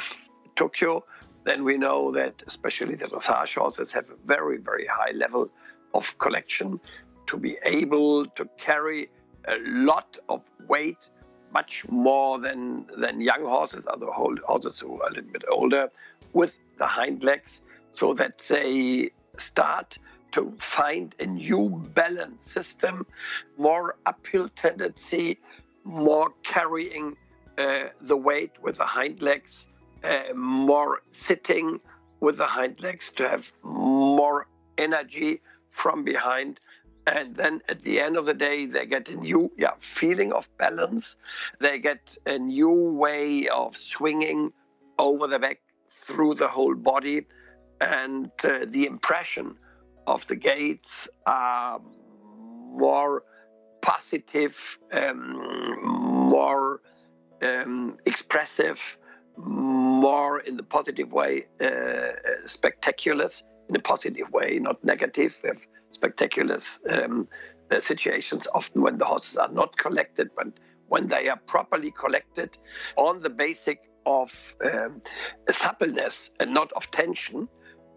Tokyo, 0.55 1.03
then 1.45 1.63
we 1.63 1.77
know 1.77 2.11
that 2.11 2.41
especially 2.47 2.95
the 2.95 3.05
dressage 3.05 3.55
horses 3.55 3.91
have 3.91 4.05
a 4.09 4.15
very, 4.25 4.57
very 4.57 4.87
high 4.87 5.11
level 5.11 5.49
of 5.95 6.17
collection 6.19 6.79
to 7.27 7.37
be 7.37 7.57
able 7.63 8.25
to 8.27 8.47
carry 8.57 9.09
a 9.47 9.57
lot 9.65 10.17
of 10.29 10.41
weight, 10.67 10.97
much 11.51 11.85
more 11.89 12.39
than, 12.39 12.85
than 12.97 13.21
young 13.21 13.43
horses, 13.43 13.83
other 13.87 14.07
horses 14.07 14.79
who 14.79 15.01
are 15.01 15.07
a 15.07 15.13
little 15.13 15.31
bit 15.31 15.43
older, 15.51 15.89
with 16.33 16.53
the 16.77 16.85
hind 16.85 17.23
legs, 17.23 17.61
so 17.93 18.13
that 18.13 18.41
they 18.49 19.09
start 19.37 19.97
to 20.33 20.53
find 20.59 21.15
a 21.19 21.25
new 21.25 21.69
balance 21.93 22.37
system, 22.51 23.05
more 23.57 23.95
uphill 24.05 24.49
tendency, 24.49 25.39
more 25.85 26.29
carrying 26.43 27.15
uh, 27.57 27.85
the 28.01 28.17
weight 28.17 28.51
with 28.61 28.77
the 28.77 28.85
hind 28.85 29.21
legs, 29.21 29.65
uh, 30.03 30.33
more 30.35 31.01
sitting 31.11 31.79
with 32.19 32.37
the 32.37 32.45
hind 32.45 32.81
legs 32.81 33.11
to 33.15 33.27
have 33.29 33.51
more 33.63 34.47
energy 34.77 35.41
from 35.75 36.03
behind. 36.03 36.59
And 37.05 37.35
then 37.35 37.61
at 37.69 37.81
the 37.81 37.99
end 37.99 38.17
of 38.17 38.25
the 38.25 38.33
day, 38.33 38.65
they 38.65 38.85
get 38.85 39.09
a 39.09 39.15
new 39.15 39.51
yeah, 39.57 39.75
feeling 39.79 40.31
of 40.33 40.47
balance. 40.57 41.15
They 41.59 41.77
get 41.77 42.17
a 42.25 42.39
new 42.39 42.91
way 42.91 43.47
of 43.49 43.77
swinging 43.77 44.53
over 44.97 45.27
the 45.27 45.37
back 45.37 45.59
through 45.91 46.35
the 46.35 46.47
whole 46.47 46.75
body. 46.75 47.27
And 47.81 48.31
uh, 48.43 48.65
the 48.67 48.85
impression 48.87 49.55
of 50.07 50.25
the 50.27 50.35
gaits 50.35 51.07
are 51.27 51.79
more 52.71 53.23
positive, 53.81 54.57
um, 54.91 55.79
more 56.29 56.81
um, 57.43 57.97
expressive, 58.05 58.81
more 59.37 60.39
in 60.39 60.57
the 60.57 60.63
positive 60.63 61.11
way, 61.11 61.45
uh, 61.61 62.13
spectacular 62.45 63.29
in 63.69 63.75
a 63.75 63.79
positive 63.79 64.31
way, 64.31 64.59
not 64.59 64.83
negative. 64.83 65.39
We 65.43 65.49
have 65.49 65.61
spectacular 65.91 66.59
um, 66.89 67.27
uh, 67.71 67.79
situations 67.79 68.47
often 68.53 68.81
when 68.81 68.97
the 68.97 69.05
horses 69.05 69.37
are 69.37 69.51
not 69.51 69.77
collected, 69.77 70.29
but 70.35 70.47
when 70.87 71.07
they 71.07 71.29
are 71.29 71.39
properly 71.47 71.91
collected 71.91 72.57
on 72.95 73.21
the 73.21 73.29
basic 73.29 73.79
of 74.05 74.31
um, 74.63 75.01
suppleness 75.51 76.29
and 76.39 76.53
not 76.53 76.71
of 76.73 76.89
tension 76.91 77.47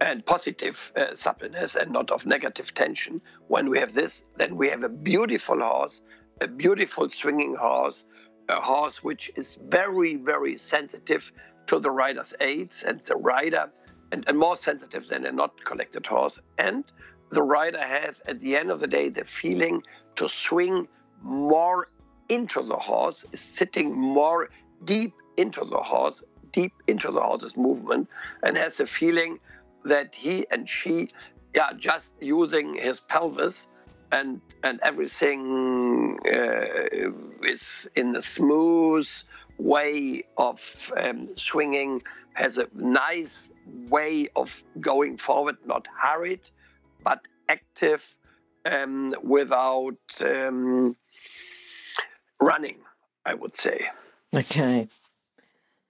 and 0.01 0.25
positive 0.25 0.93
uh, 0.97 1.15
suppleness 1.15 1.75
and 1.75 1.93
not 1.93 2.11
of 2.11 2.25
negative 2.25 2.73
tension. 2.73 3.21
When 3.49 3.69
we 3.69 3.79
have 3.79 3.95
this, 3.95 4.23
then 4.37 4.57
we 4.57 4.69
have 4.69 4.85
a 4.85 4.89
beautiful 4.89 5.59
horse, 5.61 6.01
a 6.41 6.47
beautiful 6.47 7.11
swinging 7.11 7.57
horse, 7.57 8.05
a 8.49 8.61
horse 8.61 9.03
which 9.03 9.31
is 9.37 9.59
very, 9.69 10.17
very 10.17 10.57
sensitive 10.57 11.31
to 11.67 11.79
the 11.79 11.91
rider's 11.91 12.33
aids 12.41 12.83
and 12.87 13.01
the 13.05 13.17
rider, 13.17 13.71
and, 14.13 14.25
and 14.27 14.39
more 14.39 14.57
sensitive 14.57 15.09
than 15.09 15.25
a 15.27 15.33
not 15.33 15.65
collected 15.65 16.07
horse. 16.07 16.41
And 16.59 16.85
the 17.31 17.43
rider 17.43 17.85
has, 17.85 18.17
at 18.27 18.41
the 18.41 18.57
end 18.57 18.71
of 18.71 18.81
the 18.81 18.87
day, 18.87 19.09
the 19.09 19.25
feeling 19.25 19.83
to 20.17 20.29
swing 20.29 20.89
more 21.23 21.89
into 22.29 22.63
the 22.63 22.77
horse, 22.77 23.25
sitting 23.55 23.95
more 23.95 24.51
deep 24.85 25.15
into 25.37 25.65
the 25.65 25.79
horse, 25.79 26.23
deep 26.53 26.73
into 26.87 27.11
the 27.11 27.21
horse's 27.21 27.57
movement, 27.57 28.09
and 28.43 28.57
has 28.57 28.77
the 28.77 28.87
feeling 28.87 29.39
that 29.85 30.15
he 30.15 30.47
and 30.51 30.69
she 30.69 31.11
are 31.59 31.75
just 31.75 32.11
using 32.21 32.75
his 32.75 33.01
pelvis 33.01 33.67
and 34.13 34.41
and 34.63 34.81
everything 34.83 36.19
uh, 36.27 37.47
is 37.47 37.89
in 37.95 38.17
a 38.17 38.23
smooth 38.23 39.09
way 39.59 40.25
of 40.37 40.61
um, 40.97 41.29
swinging 41.37 42.03
has 42.35 42.59
a 42.59 42.67
nice 42.75 43.43
way 43.89 44.29
of 44.37 44.63
going 44.81 45.17
forward 45.17 45.57
not 45.67 45.87
hurried 46.01 46.41
but 47.05 47.21
active 47.49 48.05
um, 48.65 49.15
without 49.23 49.97
um, 50.21 50.97
running 52.41 52.79
i 53.25 53.35
would 53.35 53.57
say 53.59 53.81
okay 54.35 54.89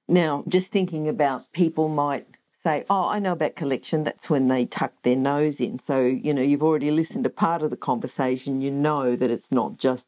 now 0.07 0.45
just 0.49 0.69
thinking 0.69 1.09
about 1.09 1.53
people 1.53 1.89
might 1.89 2.27
say, 2.63 2.85
Oh, 2.91 3.07
I 3.09 3.19
know 3.19 3.33
about 3.33 3.57
collection, 3.57 4.05
that's 4.05 4.29
when 4.29 4.49
they 4.49 4.67
tuck 4.67 4.93
their 5.03 5.17
nose 5.17 5.61
in. 5.61 5.79
So, 5.79 6.05
you 6.05 6.35
know, 6.35 6.43
you've 6.43 6.63
already 6.63 6.91
listened 6.91 7.25
to 7.25 7.31
part 7.31 7.63
of 7.63 7.71
the 7.71 7.77
conversation, 7.77 8.61
you 8.61 8.71
know 8.71 9.17
that 9.17 9.31
it's 9.31 9.53
not 9.53 9.79
just 9.79 10.07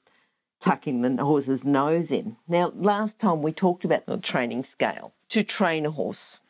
tucking 0.61 1.01
the 1.01 1.25
horse's 1.25 1.65
nose 1.65 2.11
in. 2.11 2.37
Now, 2.47 2.73
last 2.77 3.19
time 3.19 3.43
we 3.43 3.53
talked 3.53 3.85
about 3.85 4.07
the 4.07 4.19
training 4.19 4.65
scale 4.65 5.15
to 5.31 5.43
train 5.43 5.87
a 5.87 5.91
horse. 5.91 6.41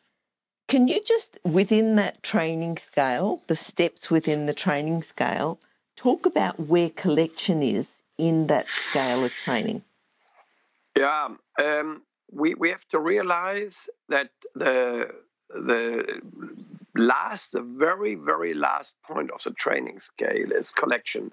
Can 0.70 0.86
you 0.86 1.00
just, 1.02 1.36
within 1.42 1.96
that 1.96 2.22
training 2.22 2.78
scale, 2.78 3.42
the 3.48 3.56
steps 3.56 4.08
within 4.08 4.46
the 4.46 4.54
training 4.54 5.02
scale, 5.02 5.58
talk 5.96 6.26
about 6.26 6.60
where 6.60 6.90
collection 6.90 7.60
is 7.60 8.02
in 8.18 8.46
that 8.46 8.66
scale 8.68 9.24
of 9.24 9.32
training? 9.44 9.82
Yeah, 10.96 11.30
um, 11.60 12.02
we, 12.30 12.54
we 12.54 12.68
have 12.68 12.86
to 12.90 13.00
realize 13.00 13.74
that 14.10 14.30
the 14.54 15.08
the 15.48 16.20
last, 16.94 17.50
the 17.50 17.62
very, 17.62 18.14
very 18.14 18.54
last 18.54 18.92
point 19.02 19.32
of 19.32 19.42
the 19.42 19.50
training 19.50 19.98
scale 19.98 20.52
is 20.52 20.70
collection. 20.70 21.32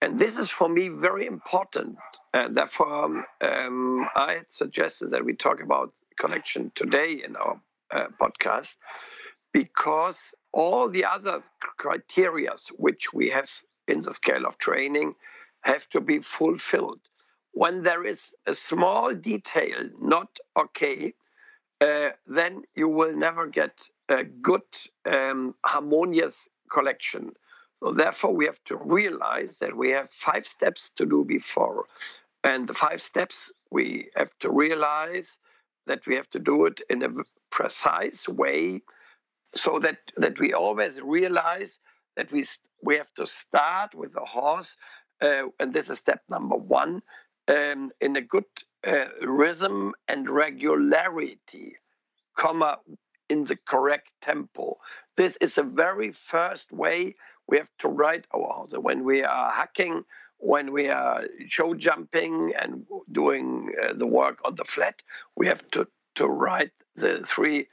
And 0.00 0.20
this 0.20 0.36
is 0.36 0.50
for 0.50 0.68
me 0.68 0.88
very 0.88 1.26
important. 1.26 1.98
And 2.32 2.56
therefore, 2.56 3.26
um, 3.40 4.08
I 4.14 4.34
had 4.34 4.46
suggested 4.50 5.10
that 5.10 5.24
we 5.24 5.34
talk 5.34 5.60
about 5.60 5.92
collection 6.16 6.70
today 6.76 7.20
in 7.24 7.34
our 7.34 7.60
uh, 7.90 8.06
podcast 8.20 8.68
because 9.52 10.18
all 10.52 10.88
the 10.88 11.04
other 11.04 11.42
criteria 11.78 12.52
which 12.76 13.12
we 13.12 13.30
have 13.30 13.50
in 13.86 14.00
the 14.00 14.12
scale 14.12 14.46
of 14.46 14.58
training 14.58 15.14
have 15.62 15.88
to 15.90 16.00
be 16.00 16.20
fulfilled. 16.20 17.00
When 17.52 17.82
there 17.82 18.04
is 18.04 18.20
a 18.46 18.54
small 18.54 19.14
detail 19.14 19.88
not 20.00 20.28
okay, 20.56 21.14
uh, 21.80 22.10
then 22.26 22.62
you 22.74 22.88
will 22.88 23.14
never 23.16 23.46
get 23.46 23.88
a 24.08 24.24
good, 24.24 24.62
um, 25.06 25.54
harmonious 25.64 26.36
collection. 26.72 27.32
So 27.80 27.92
therefore, 27.92 28.34
we 28.34 28.46
have 28.46 28.62
to 28.66 28.76
realize 28.76 29.56
that 29.60 29.76
we 29.76 29.90
have 29.90 30.10
five 30.10 30.46
steps 30.46 30.90
to 30.96 31.06
do 31.06 31.24
before. 31.24 31.84
And 32.44 32.68
the 32.68 32.74
five 32.74 33.02
steps, 33.02 33.50
we 33.70 34.08
have 34.16 34.30
to 34.40 34.50
realize 34.50 35.36
that 35.86 36.06
we 36.06 36.14
have 36.16 36.28
to 36.30 36.38
do 36.38 36.66
it 36.66 36.80
in 36.90 37.02
a 37.02 37.08
precise 37.50 38.28
way 38.28 38.82
so 39.54 39.78
that, 39.80 39.98
that 40.16 40.38
we 40.38 40.52
always 40.52 41.00
realize 41.00 41.78
that 42.16 42.30
we, 42.32 42.46
we 42.82 42.96
have 42.96 43.12
to 43.14 43.26
start 43.26 43.94
with 43.94 44.12
the 44.12 44.24
horse. 44.24 44.76
Uh, 45.20 45.44
and 45.58 45.72
this 45.72 45.88
is 45.88 45.98
step 45.98 46.22
number 46.28 46.56
one 46.56 47.02
um, 47.48 47.90
in 48.00 48.16
a 48.16 48.20
good 48.20 48.44
uh, 48.86 49.06
rhythm 49.22 49.92
and 50.06 50.30
regularity, 50.30 51.76
comma, 52.36 52.78
in 53.28 53.44
the 53.44 53.56
correct 53.66 54.12
tempo. 54.22 54.76
This 55.16 55.36
is 55.40 55.54
the 55.54 55.62
very 55.62 56.12
first 56.12 56.70
way 56.72 57.14
we 57.48 57.56
have 57.56 57.70
to 57.80 57.88
ride 57.88 58.26
our 58.34 58.52
horse. 58.52 58.72
When 58.76 59.04
we 59.04 59.22
are 59.22 59.50
hacking, 59.50 60.04
when 60.38 60.72
we 60.72 60.88
are 60.88 61.24
show 61.48 61.74
jumping 61.74 62.52
and 62.60 62.86
doing 63.10 63.72
uh, 63.82 63.94
the 63.94 64.06
work 64.06 64.38
on 64.44 64.54
the 64.54 64.64
flat, 64.64 65.02
we 65.34 65.46
have 65.46 65.68
to, 65.72 65.86
to 66.18 66.26
ride 66.26 66.72
the 66.96 67.24
three 67.24 67.68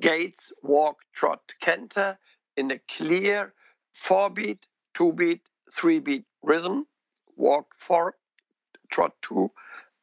gaits 0.00 0.52
walk, 0.62 1.00
trot, 1.12 1.42
canter 1.60 2.18
in 2.56 2.70
a 2.70 2.80
clear 2.96 3.52
four 3.92 4.30
beat, 4.30 4.64
two 4.94 5.12
beat, 5.12 5.42
three 5.70 5.98
beat 6.00 6.24
rhythm. 6.42 6.86
Walk 7.36 7.74
four, 7.78 8.14
trot 8.90 9.12
two, 9.20 9.50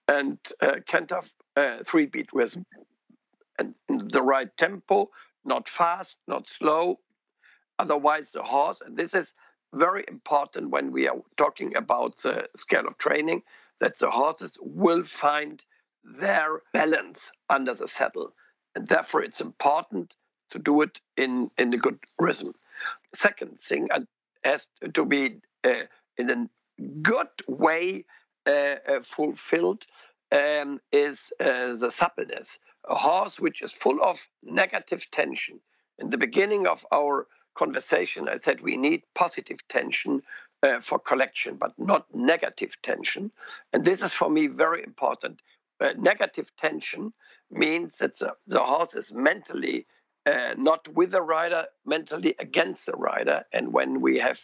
and 0.07 0.37
uh, 0.61 0.75
canter 0.87 1.21
uh, 1.55 1.77
three 1.87 2.05
beat 2.05 2.29
rhythm. 2.33 2.67
And 3.57 3.73
the 3.87 4.21
right 4.21 4.55
tempo, 4.57 5.09
not 5.43 5.67
fast, 5.67 6.17
not 6.27 6.47
slow. 6.47 6.99
Otherwise, 7.79 8.27
the 8.31 8.43
horse, 8.43 8.79
and 8.85 8.95
this 8.95 9.15
is 9.15 9.33
very 9.73 10.05
important 10.07 10.69
when 10.69 10.91
we 10.91 11.07
are 11.07 11.17
talking 11.35 11.75
about 11.75 12.17
the 12.17 12.47
scale 12.55 12.87
of 12.87 12.99
training, 12.99 13.41
that 13.79 13.97
the 13.97 14.11
horses 14.11 14.55
will 14.61 15.03
find 15.03 15.65
their 16.19 16.61
balance 16.73 17.31
under 17.49 17.73
the 17.73 17.87
saddle. 17.87 18.33
And 18.75 18.87
therefore, 18.87 19.23
it's 19.23 19.41
important 19.41 20.13
to 20.51 20.59
do 20.59 20.81
it 20.81 20.99
in, 21.17 21.51
in 21.57 21.73
a 21.73 21.77
good 21.77 21.99
rhythm. 22.19 22.53
Second 23.15 23.59
thing 23.59 23.87
uh, 23.91 24.01
has 24.43 24.65
to 24.93 25.05
be 25.05 25.37
uh, 25.63 25.83
in 26.17 26.29
a 26.29 26.47
good 27.01 27.27
way 27.47 28.05
uh, 28.45 28.75
uh 28.87 29.01
fulfilled 29.03 29.85
um, 30.31 30.79
is 30.91 31.19
uh, 31.39 31.73
the 31.75 31.89
suppleness. 31.89 32.59
A 32.89 32.95
horse 32.95 33.39
which 33.39 33.61
is 33.61 33.73
full 33.73 34.01
of 34.01 34.19
negative 34.43 35.09
tension. 35.11 35.59
In 35.99 36.09
the 36.09 36.17
beginning 36.17 36.67
of 36.67 36.85
our 36.93 37.27
conversation, 37.55 38.29
I 38.29 38.37
said 38.37 38.61
we 38.61 38.77
need 38.77 39.03
positive 39.15 39.57
tension 39.67 40.21
uh, 40.63 40.79
for 40.81 40.99
collection, 40.99 41.55
but 41.55 41.73
not 41.77 42.05
negative 42.13 42.75
tension. 42.83 43.31
And 43.73 43.83
this 43.83 44.01
is 44.01 44.13
for 44.13 44.29
me 44.29 44.47
very 44.47 44.83
important. 44.83 45.41
Uh, 45.79 45.93
negative 45.97 46.49
tension 46.57 47.13
means 47.51 47.93
that 47.99 48.17
the, 48.19 48.33
the 48.47 48.59
horse 48.59 48.95
is 48.95 49.11
mentally 49.13 49.85
uh, 50.25 50.53
not 50.57 50.87
with 50.89 51.11
the 51.11 51.21
rider, 51.21 51.65
mentally 51.85 52.35
against 52.39 52.85
the 52.85 52.93
rider. 52.93 53.43
And 53.53 53.71
when 53.71 54.01
we 54.01 54.19
have 54.19 54.39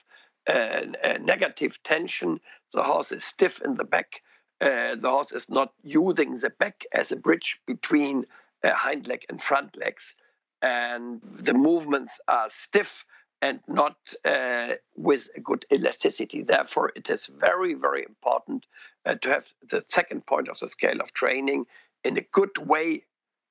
uh, 0.48 0.82
negative 1.20 1.82
tension, 1.84 2.40
the 2.74 2.84
horse 2.84 3.12
is 3.12 3.24
stiff 3.24 3.62
in 3.62 3.76
the 3.76 3.84
back. 3.84 4.22
Uh, 4.62 4.96
the 4.96 5.10
horse 5.10 5.32
is 5.32 5.50
not 5.50 5.74
using 5.84 6.38
the 6.38 6.52
back 6.52 6.86
as 6.94 7.12
a 7.12 7.16
bridge 7.16 7.60
between 7.68 8.26
uh, 8.64 8.72
hind 8.74 9.08
leg 9.08 9.26
and 9.30 9.42
front 9.42 9.76
legs 9.76 10.16
and 10.64 11.22
the 11.40 11.54
movements 11.54 12.14
are 12.28 12.50
stiff 12.50 13.04
and 13.42 13.60
not 13.68 13.98
uh, 14.24 14.70
with 14.96 15.28
a 15.36 15.42
good 15.42 15.66
elasticity. 15.72 16.42
Therefore, 16.42 16.94
it 16.96 17.10
is 17.10 17.28
very, 17.38 17.74
very 17.74 18.04
important 18.04 18.66
uh, 19.06 19.16
to 19.16 19.30
have 19.30 19.46
the 19.70 19.84
second 19.88 20.26
point 20.26 20.50
of 20.50 20.60
the 20.60 20.68
scale 20.68 21.02
of 21.02 21.14
training 21.14 21.66
in 22.04 22.18
a 22.18 22.22
good 22.32 22.58
way 22.58 23.04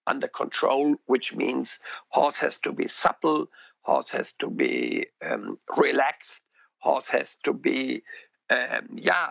under 0.07 0.29
control, 0.29 0.97
which 1.07 1.35
means 1.35 1.79
horse 2.09 2.37
has 2.37 2.59
to 2.59 2.73
be 2.73 2.89
supple, 2.89 3.47
horse 3.83 4.11
has 4.11 4.33
to 4.39 4.49
be 4.49 5.07
um, 5.25 5.59
relaxed, 5.77 6.41
horse 6.79 7.07
has 7.07 7.37
to 7.45 7.53
be, 7.53 8.03
um, 8.51 8.89
yeah, 8.95 9.31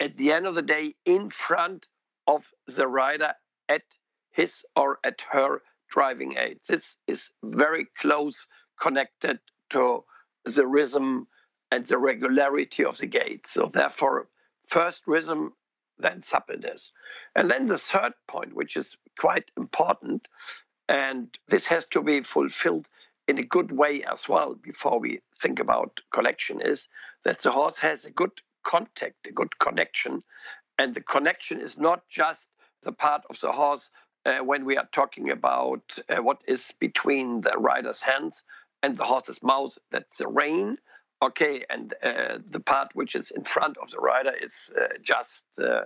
at 0.00 0.16
the 0.16 0.32
end 0.32 0.46
of 0.46 0.54
the 0.54 0.62
day, 0.62 0.94
in 1.04 1.30
front 1.30 1.86
of 2.26 2.46
the 2.66 2.86
rider 2.86 3.34
at 3.68 3.82
his 4.30 4.62
or 4.76 4.98
at 5.04 5.22
her 5.30 5.62
driving 5.90 6.36
aid. 6.38 6.58
This 6.68 6.96
is 7.06 7.30
very 7.42 7.86
close 8.00 8.46
connected 8.80 9.38
to 9.70 10.04
the 10.44 10.66
rhythm 10.66 11.28
and 11.70 11.86
the 11.86 11.98
regularity 11.98 12.84
of 12.84 12.98
the 12.98 13.06
gait. 13.06 13.46
So 13.48 13.70
therefore, 13.72 14.28
first 14.72 15.02
rhythm, 15.06 15.52
then 15.98 16.22
suppleness. 16.22 16.92
And 17.36 17.50
then 17.50 17.66
the 17.66 17.76
third 17.76 18.14
point, 18.26 18.54
which 18.54 18.76
is 18.76 18.96
quite 19.18 19.50
important, 19.56 20.28
and 20.88 21.28
this 21.48 21.66
has 21.66 21.86
to 21.92 22.02
be 22.02 22.22
fulfilled 22.22 22.88
in 23.28 23.38
a 23.38 23.42
good 23.42 23.70
way 23.70 24.02
as 24.04 24.28
well 24.28 24.54
before 24.54 24.98
we 24.98 25.20
think 25.40 25.60
about 25.60 26.00
collection, 26.12 26.60
is 26.60 26.88
that 27.24 27.40
the 27.40 27.52
horse 27.52 27.78
has 27.78 28.04
a 28.04 28.10
good 28.10 28.32
contact, 28.64 29.26
a 29.26 29.32
good 29.32 29.58
connection. 29.58 30.22
And 30.78 30.94
the 30.94 31.02
connection 31.02 31.60
is 31.60 31.76
not 31.76 32.08
just 32.08 32.46
the 32.82 32.92
part 32.92 33.22
of 33.28 33.38
the 33.40 33.52
horse 33.52 33.90
uh, 34.24 34.38
when 34.38 34.64
we 34.64 34.76
are 34.76 34.88
talking 34.92 35.30
about 35.30 35.82
uh, 36.08 36.22
what 36.22 36.40
is 36.48 36.72
between 36.80 37.42
the 37.42 37.56
rider's 37.58 38.02
hands 38.02 38.42
and 38.82 38.96
the 38.96 39.04
horse's 39.04 39.42
mouth, 39.42 39.76
that's 39.90 40.16
the 40.16 40.28
rein. 40.28 40.78
Okay, 41.22 41.64
and 41.70 41.94
uh, 42.02 42.38
the 42.50 42.58
part 42.58 42.90
which 42.94 43.14
is 43.14 43.30
in 43.30 43.44
front 43.44 43.76
of 43.78 43.92
the 43.92 43.98
rider 43.98 44.32
is 44.42 44.70
uh, 44.76 44.88
just 45.02 45.44
uh, 45.62 45.82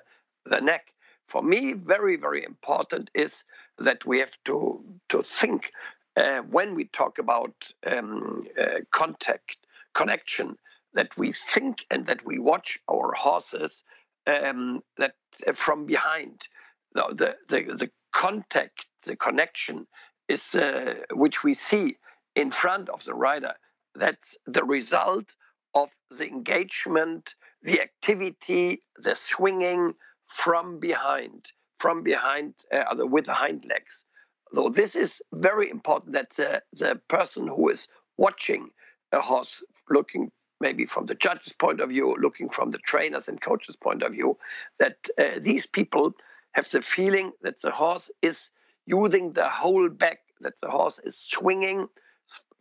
the 0.47 0.61
neck. 0.61 0.95
For 1.29 1.43
me, 1.43 1.75
very, 1.75 2.17
very 2.17 2.43
important 2.43 3.11
is 3.15 3.45
that 3.79 4.07
we 4.07 4.19
have 4.21 4.33
to, 4.47 4.83
to 5.11 5.23
think 5.23 5.73
uh, 6.17 6.39
when 6.39 6.75
we 6.75 6.85
talk 6.87 7.19
about 7.19 7.53
um, 7.87 8.47
contact, 8.93 9.59
connection, 9.93 10.57
that 10.95 11.15
we 11.19 11.35
think 11.53 11.85
and 11.91 12.07
that 12.07 12.25
we 12.25 12.39
watch 12.39 12.79
our 12.91 13.13
horses 13.13 13.83
um, 14.27 14.83
that 14.97 15.17
from 15.55 15.85
behind. 15.85 16.49
The, 16.95 17.05
the, 17.11 17.37
the, 17.49 17.75
the 17.75 17.91
contact, 18.13 18.87
the 19.05 19.17
connection 19.17 19.87
is 20.29 20.55
uh, 20.55 20.95
which 21.13 21.45
we 21.45 21.55
see 21.55 21.99
in 22.35 22.51
front 22.51 22.89
of 22.89 23.05
the 23.05 23.13
rider. 23.15 23.53
That's 23.99 24.37
the 24.47 24.65
result 24.65 25.27
of 25.75 25.89
the 26.11 26.27
engagement, 26.27 27.35
the 27.63 27.81
activity, 27.81 28.83
the 28.97 29.15
swinging 29.15 29.95
from 30.27 30.81
behind, 30.81 31.47
from 31.79 32.03
behind 32.03 32.55
uh, 32.73 32.85
with 32.99 33.27
the 33.27 33.35
hind 33.35 33.65
legs. 33.69 34.05
Though 34.53 34.69
this 34.69 34.95
is 34.97 35.21
very 35.33 35.71
important 35.71 36.13
that 36.13 36.31
the, 36.37 36.63
the 36.73 37.01
person 37.09 37.47
who 37.49 37.69
is 37.69 37.89
watching 38.17 38.71
a 39.13 39.21
horse 39.21 39.63
looking 39.91 40.31
maybe 40.61 40.87
from 40.87 41.07
the 41.07 41.15
judge's 41.15 41.53
point 41.53 41.81
of 41.81 41.91
view, 41.91 42.17
looking 42.21 42.49
from 42.49 42.71
the 42.71 42.79
trainers 42.79 43.29
and 43.29 43.41
coaches' 43.41 43.77
point 43.77 44.03
of 44.03 44.13
view, 44.13 44.39
that 44.79 44.97
uh, 45.19 45.39
these 45.41 45.67
people 45.67 46.13
have 46.53 46.69
the 46.71 46.81
feeling 46.81 47.33
that 47.43 47.61
the 47.61 47.71
horse 47.71 48.11
is 48.23 48.51
using 48.87 49.33
the 49.33 49.49
whole 49.49 49.89
back, 49.91 50.21
that 50.41 50.59
the 50.63 50.71
horse 50.71 50.99
is 51.05 51.19
swinging 51.29 51.89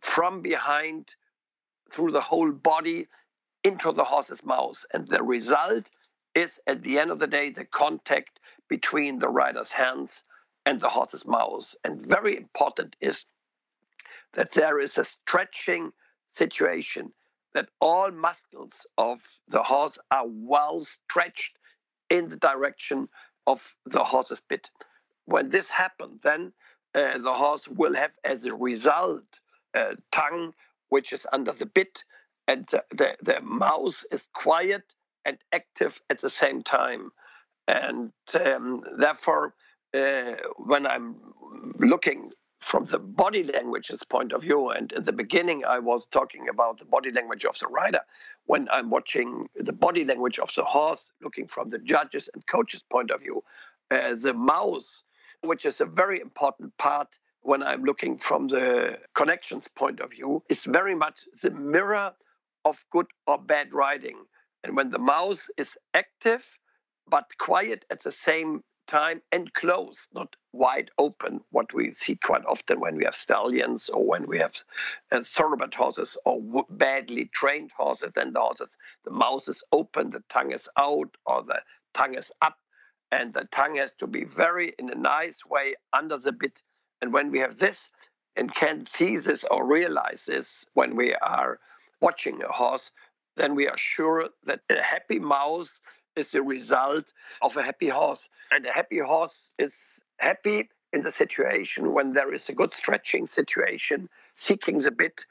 from 0.00 0.42
behind 0.42 1.08
through 1.96 2.12
the 2.12 2.20
whole 2.20 2.52
body 2.52 3.08
into 3.64 3.90
the 3.90 4.04
horse's 4.04 4.44
mouth. 4.44 4.84
And 4.92 5.08
the 5.08 5.22
result 5.22 5.90
is, 6.34 6.60
at 6.66 6.82
the 6.82 6.98
end 6.98 7.10
of 7.10 7.18
the 7.18 7.26
day, 7.26 7.50
the 7.50 7.64
contact 7.64 8.38
between 8.68 9.18
the 9.18 9.28
rider's 9.28 9.70
hands 9.70 10.22
and 10.66 10.78
the 10.78 10.90
horse's 10.90 11.24
mouth. 11.24 11.74
And 11.82 12.06
very 12.06 12.36
important 12.36 12.96
is 13.00 13.24
that 14.34 14.52
there 14.52 14.78
is 14.78 14.98
a 14.98 15.06
stretching 15.06 15.92
situation, 16.34 17.12
that 17.54 17.70
all 17.80 18.10
muscles 18.10 18.74
of 18.98 19.18
the 19.48 19.62
horse 19.62 19.98
are 20.10 20.26
well 20.26 20.84
stretched 20.84 21.56
in 22.10 22.28
the 22.28 22.36
direction 22.36 23.08
of 23.46 23.62
the 23.86 24.04
horse's 24.04 24.42
bit. 24.48 24.68
When 25.24 25.48
this 25.48 25.70
happens, 25.70 26.20
then 26.22 26.52
uh, 26.94 27.18
the 27.18 27.32
horse 27.32 27.66
will 27.66 27.94
have 27.94 28.12
as 28.24 28.44
a 28.44 28.54
result 28.54 29.24
a 29.74 29.94
tongue 30.12 30.52
which 30.88 31.12
is 31.12 31.26
under 31.32 31.52
the 31.52 31.66
bit, 31.66 32.04
and 32.48 32.66
the, 32.68 32.84
the, 32.92 33.16
the 33.22 33.40
mouth 33.40 34.04
is 34.10 34.22
quiet 34.34 34.82
and 35.24 35.38
active 35.52 36.00
at 36.10 36.20
the 36.20 36.30
same 36.30 36.62
time. 36.62 37.10
And 37.68 38.12
um, 38.34 38.82
therefore, 38.96 39.54
uh, 39.92 40.34
when 40.58 40.86
I'm 40.86 41.16
looking 41.78 42.30
from 42.60 42.84
the 42.86 42.98
body 42.98 43.44
language's 43.44 44.02
point 44.02 44.32
of 44.32 44.42
view. 44.42 44.70
And 44.70 44.90
in 44.92 45.04
the 45.04 45.12
beginning, 45.12 45.64
I 45.64 45.78
was 45.78 46.06
talking 46.06 46.48
about 46.48 46.78
the 46.78 46.84
body 46.84 47.12
language 47.12 47.44
of 47.44 47.56
the 47.58 47.68
rider. 47.68 48.00
When 48.46 48.68
I'm 48.72 48.90
watching 48.90 49.48
the 49.54 49.72
body 49.72 50.04
language 50.04 50.40
of 50.40 50.50
the 50.56 50.64
horse, 50.64 51.10
looking 51.22 51.46
from 51.46 51.70
the 51.70 51.78
judges 51.78 52.28
and 52.34 52.46
coaches' 52.48 52.82
point 52.90 53.10
of 53.10 53.20
view, 53.20 53.44
uh, 53.90 54.14
the 54.16 54.34
mouth, 54.34 54.86
which 55.42 55.64
is 55.64 55.80
a 55.80 55.84
very 55.84 56.20
important 56.20 56.76
part 56.76 57.08
when 57.46 57.62
I'm 57.62 57.84
looking 57.84 58.18
from 58.18 58.48
the 58.48 58.98
connections 59.14 59.68
point 59.76 60.00
of 60.00 60.10
view, 60.10 60.42
is 60.48 60.64
very 60.64 60.94
much 60.94 61.16
the 61.42 61.50
mirror 61.50 62.12
of 62.64 62.76
good 62.90 63.06
or 63.26 63.38
bad 63.38 63.72
riding. 63.72 64.18
And 64.64 64.76
when 64.76 64.90
the 64.90 64.98
mouth 64.98 65.48
is 65.56 65.70
active 65.94 66.44
but 67.08 67.26
quiet 67.38 67.84
at 67.90 68.02
the 68.02 68.10
same 68.10 68.64
time 68.88 69.22
and 69.30 69.52
closed, 69.54 70.00
not 70.12 70.34
wide 70.52 70.90
open, 70.98 71.40
what 71.50 71.72
we 71.72 71.92
see 71.92 72.16
quite 72.16 72.44
often 72.46 72.80
when 72.80 72.96
we 72.96 73.04
have 73.04 73.14
stallions 73.14 73.88
or 73.88 74.04
when 74.04 74.26
we 74.26 74.38
have 74.38 74.54
uh, 75.12 75.22
horses 75.76 76.16
or 76.24 76.40
w- 76.40 76.66
badly 76.70 77.30
trained 77.32 77.70
horses. 77.76 78.12
Then 78.14 78.32
the 78.32 78.40
horses, 78.40 78.76
the 79.04 79.10
mouth 79.12 79.48
is 79.48 79.62
open, 79.72 80.10
the 80.10 80.22
tongue 80.28 80.52
is 80.52 80.68
out, 80.78 81.16
or 81.26 81.42
the 81.44 81.60
tongue 81.94 82.14
is 82.14 82.32
up, 82.42 82.56
and 83.12 83.32
the 83.32 83.46
tongue 83.52 83.76
has 83.76 83.92
to 83.98 84.06
be 84.06 84.24
very 84.24 84.74
in 84.78 84.90
a 84.90 84.94
nice 84.96 85.38
way 85.48 85.74
under 85.92 86.18
the 86.18 86.32
bit. 86.32 86.62
And 87.00 87.12
when 87.12 87.30
we 87.30 87.38
have 87.40 87.58
this 87.58 87.88
and 88.36 88.54
can 88.54 88.86
see 88.96 89.16
this 89.16 89.44
or 89.50 89.66
realize 89.66 90.24
this 90.26 90.64
when 90.74 90.96
we 90.96 91.14
are 91.14 91.58
watching 92.00 92.42
a 92.42 92.52
horse, 92.52 92.90
then 93.36 93.54
we 93.54 93.68
are 93.68 93.76
sure 93.76 94.28
that 94.44 94.60
a 94.70 94.82
happy 94.82 95.18
mouse 95.18 95.80
is 96.16 96.30
the 96.30 96.42
result 96.42 97.12
of 97.42 97.56
a 97.56 97.62
happy 97.62 97.88
horse. 97.88 98.28
And 98.50 98.66
a 98.66 98.72
happy 98.72 98.98
horse 98.98 99.36
is 99.58 99.72
happy 100.18 100.68
in 100.92 101.02
the 101.02 101.12
situation 101.12 101.92
when 101.92 102.12
there 102.14 102.32
is 102.32 102.48
a 102.48 102.52
good 102.52 102.72
stretching 102.72 103.26
situation, 103.26 104.08
seeking 104.32 104.78
the 104.78 104.90
bit 104.90 105.26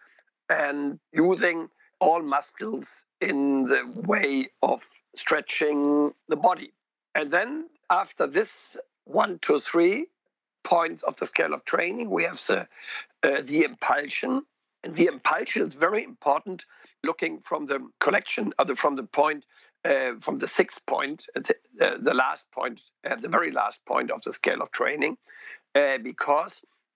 and 0.49 0.99
using 1.11 1.69
all 1.99 2.21
muscles 2.21 2.87
in 3.21 3.63
the 3.63 3.81
way 4.05 4.49
of 4.61 4.81
stretching 5.15 6.13
the 6.27 6.35
body. 6.35 6.71
And 7.15 7.31
then 7.31 7.69
after 7.89 8.27
this 8.27 8.77
one, 9.05 9.39
two, 9.41 9.59
three 9.59 10.07
points 10.65 11.03
of 11.03 11.15
the 11.15 11.25
scale 11.25 11.53
of 11.53 11.63
training, 11.63 12.09
we 12.09 12.23
have 12.23 12.41
the, 12.47 12.67
uh, 13.23 13.41
the 13.43 13.63
impulsion. 13.63 14.41
And 14.83 14.95
the 14.95 15.07
impulsion 15.07 15.67
is 15.67 15.73
very 15.73 16.03
important 16.03 16.65
looking 17.03 17.39
from 17.49 17.67
the 17.67 17.79
collection, 17.99 18.53
other 18.59 18.75
from 18.75 18.95
the 18.95 19.03
point, 19.03 19.45
uh, 19.85 20.13
from 20.19 20.39
the 20.39 20.47
sixth 20.47 20.81
point, 20.85 21.19
uh, 21.35 21.41
the, 21.47 21.55
uh, 21.85 21.97
the 21.99 22.13
last 22.13 22.43
point, 22.51 22.81
uh, 23.09 23.15
the 23.15 23.29
very 23.29 23.51
last 23.51 23.79
point 23.85 24.11
of 24.11 24.21
the 24.23 24.33
scale 24.33 24.61
of 24.61 24.69
training, 24.71 25.17
uh, 25.75 25.97
because 26.03 26.53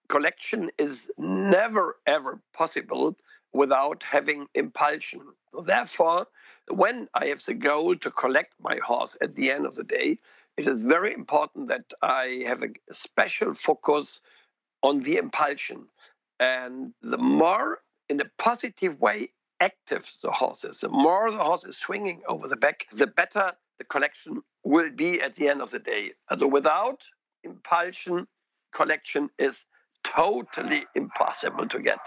collection 0.08 0.70
is 0.78 0.98
never 1.18 1.98
ever 2.06 2.40
possible 2.54 3.16
without 3.54 4.04
having 4.04 4.48
impulsion. 4.54 5.22
So 5.52 5.62
therefore, 5.62 6.28
when 6.70 7.08
I 7.14 7.26
have 7.28 7.44
the 7.46 7.54
goal 7.54 7.96
to 7.98 8.12
collect 8.12 8.54
my 8.60 8.78
horse 8.90 9.18
at 9.22 9.36
the 9.36 9.52
end 9.52 9.66
of 9.66 9.76
the 9.76 9.84
day, 9.84 10.20
it 10.58 10.68
is 10.68 10.82
very 10.82 11.14
important 11.14 11.70
that 11.70 11.94
I 12.02 12.44
have 12.46 12.64
a 12.64 12.70
special 12.92 13.54
focus 13.54 14.20
on 14.84 15.02
the 15.02 15.18
impulsion. 15.18 15.88
And 16.40 16.94
the 17.02 17.18
more 17.18 17.80
in 18.10 18.22
a 18.22 18.26
positive 18.38 19.00
way 19.00 19.30
active 19.60 20.10
the 20.24 20.32
horse 20.32 20.64
is, 20.64 20.80
the 20.80 20.90
more 20.90 21.32
the 21.32 21.38
horse 21.38 21.66
is 21.66 21.78
swinging 21.78 22.22
over 22.28 22.48
the 22.48 22.56
back, 22.56 22.86
the 22.94 23.08
better 23.08 23.54
the 23.78 23.84
collection 23.86 24.42
will 24.64 24.92
be 24.92 25.22
at 25.22 25.36
the 25.36 25.48
end 25.48 25.62
of 25.62 25.72
the 25.72 25.80
day. 25.80 26.12
So 26.38 26.48
without 26.48 27.00
impulsion, 27.44 28.28
collection 28.74 29.30
is 29.40 29.64
totally 30.04 30.86
impossible 30.96 31.68
to 31.68 31.80
get. 31.80 32.00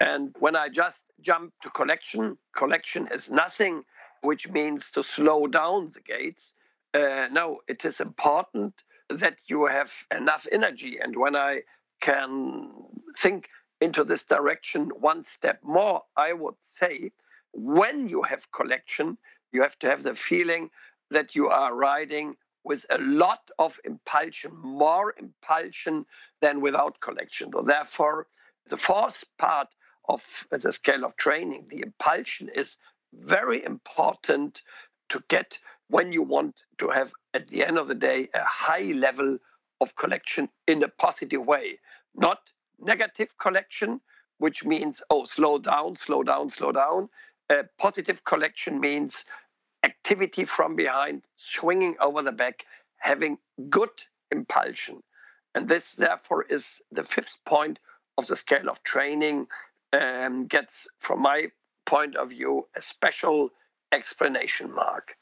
And 0.00 0.34
when 0.38 0.56
I 0.56 0.68
just 0.68 0.98
jump 1.20 1.52
to 1.62 1.70
collection, 1.70 2.38
collection 2.56 3.08
is 3.12 3.28
nothing 3.28 3.82
which 4.22 4.48
means 4.48 4.90
to 4.92 5.02
slow 5.02 5.46
down 5.46 5.90
the 5.92 6.00
gaits. 6.00 6.52
Uh, 6.92 7.28
no, 7.30 7.60
it 7.68 7.84
is 7.84 8.00
important 8.00 8.74
that 9.08 9.36
you 9.46 9.66
have 9.66 9.92
enough 10.14 10.46
energy. 10.50 10.98
And 11.00 11.16
when 11.16 11.36
I 11.36 11.62
can 12.00 12.72
think 13.18 13.48
into 13.80 14.04
this 14.04 14.24
direction 14.24 14.90
one 14.98 15.24
step 15.24 15.60
more, 15.62 16.02
I 16.16 16.32
would 16.32 16.54
say 16.68 17.12
when 17.52 18.08
you 18.08 18.22
have 18.22 18.50
collection, 18.52 19.18
you 19.52 19.62
have 19.62 19.78
to 19.80 19.88
have 19.88 20.02
the 20.02 20.14
feeling 20.14 20.70
that 21.10 21.34
you 21.34 21.48
are 21.48 21.74
riding 21.74 22.36
with 22.64 22.84
a 22.90 22.98
lot 22.98 23.50
of 23.58 23.78
impulsion, 23.84 24.52
more 24.62 25.14
impulsion 25.18 26.04
than 26.40 26.60
without 26.60 27.00
collection. 27.00 27.50
So 27.52 27.62
therefore, 27.62 28.26
the 28.68 28.76
fourth 28.76 29.24
part 29.38 29.68
of 30.08 30.22
the 30.50 30.72
scale 30.72 31.04
of 31.04 31.16
training, 31.16 31.66
the 31.68 31.80
impulsion 31.80 32.50
is 32.54 32.76
very 33.12 33.64
important 33.64 34.62
to 35.08 35.22
get 35.28 35.58
when 35.90 36.12
you 36.12 36.22
want 36.22 36.62
to 36.78 36.88
have, 36.88 37.12
at 37.34 37.48
the 37.48 37.64
end 37.66 37.76
of 37.78 37.88
the 37.88 37.94
day, 37.94 38.28
a 38.34 38.44
high 38.44 38.92
level 38.94 39.38
of 39.80 39.94
collection 39.96 40.48
in 40.66 40.82
a 40.82 40.88
positive 40.88 41.44
way, 41.44 41.78
not 42.14 42.38
negative 42.80 43.28
collection, 43.38 44.00
which 44.38 44.64
means, 44.64 45.02
oh, 45.10 45.24
slow 45.24 45.58
down, 45.58 45.96
slow 45.96 46.22
down, 46.22 46.48
slow 46.48 46.72
down. 46.72 47.08
A 47.50 47.64
positive 47.78 48.24
collection 48.24 48.80
means 48.80 49.24
activity 49.82 50.44
from 50.44 50.76
behind, 50.76 51.22
swinging 51.36 51.96
over 52.00 52.22
the 52.22 52.32
back, 52.32 52.64
having 52.98 53.38
good 53.68 53.90
impulsion. 54.30 55.02
And 55.54 55.68
this, 55.68 55.92
therefore, 55.92 56.44
is 56.48 56.66
the 56.92 57.02
fifth 57.02 57.36
point 57.44 57.78
of 58.16 58.28
the 58.28 58.36
scale 58.36 58.68
of 58.68 58.82
training, 58.84 59.46
um, 59.92 60.46
gets, 60.46 60.86
from 61.00 61.20
my 61.20 61.48
point 61.86 62.16
of 62.16 62.30
view, 62.30 62.68
a 62.76 62.82
special 62.82 63.50
explanation 63.92 64.72
mark. 64.72 65.16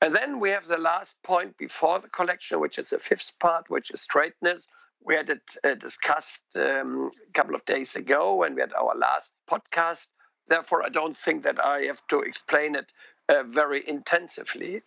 And 0.00 0.14
then 0.14 0.40
we 0.40 0.50
have 0.50 0.66
the 0.66 0.78
last 0.78 1.10
point 1.22 1.56
before 1.58 2.00
the 2.00 2.08
collection, 2.08 2.60
which 2.60 2.78
is 2.78 2.90
the 2.90 2.98
fifth 2.98 3.32
part, 3.38 3.68
which 3.68 3.90
is 3.90 4.00
straightness. 4.00 4.66
We 5.04 5.14
had 5.14 5.28
it 5.30 5.42
uh, 5.62 5.74
discussed 5.74 6.40
um, 6.56 7.10
a 7.28 7.32
couple 7.32 7.54
of 7.54 7.64
days 7.64 7.96
ago 7.96 8.34
when 8.34 8.54
we 8.54 8.62
had 8.62 8.72
our 8.72 8.94
last 8.96 9.30
podcast. 9.50 10.06
Therefore, 10.48 10.84
I 10.84 10.88
don't 10.88 11.16
think 11.16 11.42
that 11.44 11.62
I 11.62 11.82
have 11.82 12.00
to 12.08 12.20
explain 12.20 12.74
it 12.74 12.92
uh, 13.28 13.42
very 13.44 13.86
intensively. 13.88 14.82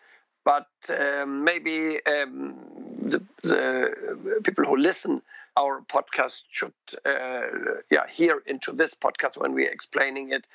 But 0.46 0.68
um, 0.90 1.44
maybe 1.44 2.00
um, 2.06 2.56
the, 3.00 3.24
the, 3.44 4.42
people 4.44 4.66
who 4.66 4.76
listen 4.76 5.22
our 5.56 5.82
podcast 5.82 6.42
should 6.50 6.74
uh, 7.06 7.42
yeah 7.90 8.08
hear 8.12 8.42
into 8.46 8.72
this 8.74 8.94
podcast 8.94 9.38
when 9.38 9.54
we're 9.54 9.72
explaining 9.72 10.32
it. 10.32 10.48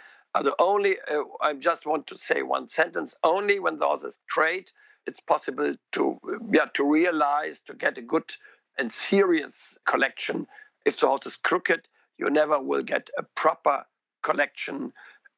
Only 0.59 0.97
uh, 1.11 1.23
I 1.41 1.55
just 1.55 1.87
want 1.87 2.07
to 2.09 2.17
say 2.17 2.43
one 2.43 2.69
sentence. 2.69 3.14
Only 3.25 3.59
when 3.59 3.79
those 3.79 4.03
is 4.03 4.14
straight, 4.31 4.71
it's 5.07 5.21
possible 5.21 5.75
to 5.93 6.19
yeah 6.53 6.67
to 6.75 6.85
realize 6.85 7.61
to 7.67 7.75
get 7.75 7.99
a 7.99 8.03
good 8.03 8.35
and 8.79 8.93
serious 8.93 9.55
collection. 9.87 10.47
If 10.85 11.01
the 11.01 11.09
horse 11.09 11.27
is 11.27 11.37
crooked, 11.37 11.88
you 12.19 12.31
never 12.31 12.61
will 12.61 12.83
get 12.83 13.11
a 13.19 13.23
proper 13.35 13.85
collection. 14.23 14.93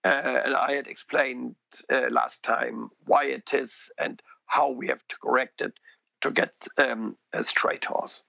Uh, 0.05 0.09
and 0.45 0.57
I 0.57 0.73
had 0.73 0.87
explained 0.87 1.57
uh, 1.93 2.09
last 2.11 2.43
time 2.43 2.91
why 3.07 3.25
it 3.25 3.51
is 3.53 3.73
and 3.99 4.21
how 4.47 4.71
we 4.71 4.89
have 4.89 5.07
to 5.09 5.17
correct 5.23 5.61
it 5.61 5.75
to 6.23 6.31
get 6.31 6.53
um, 6.79 7.17
a 7.33 7.45
straight 7.45 7.85
horse. 7.85 8.23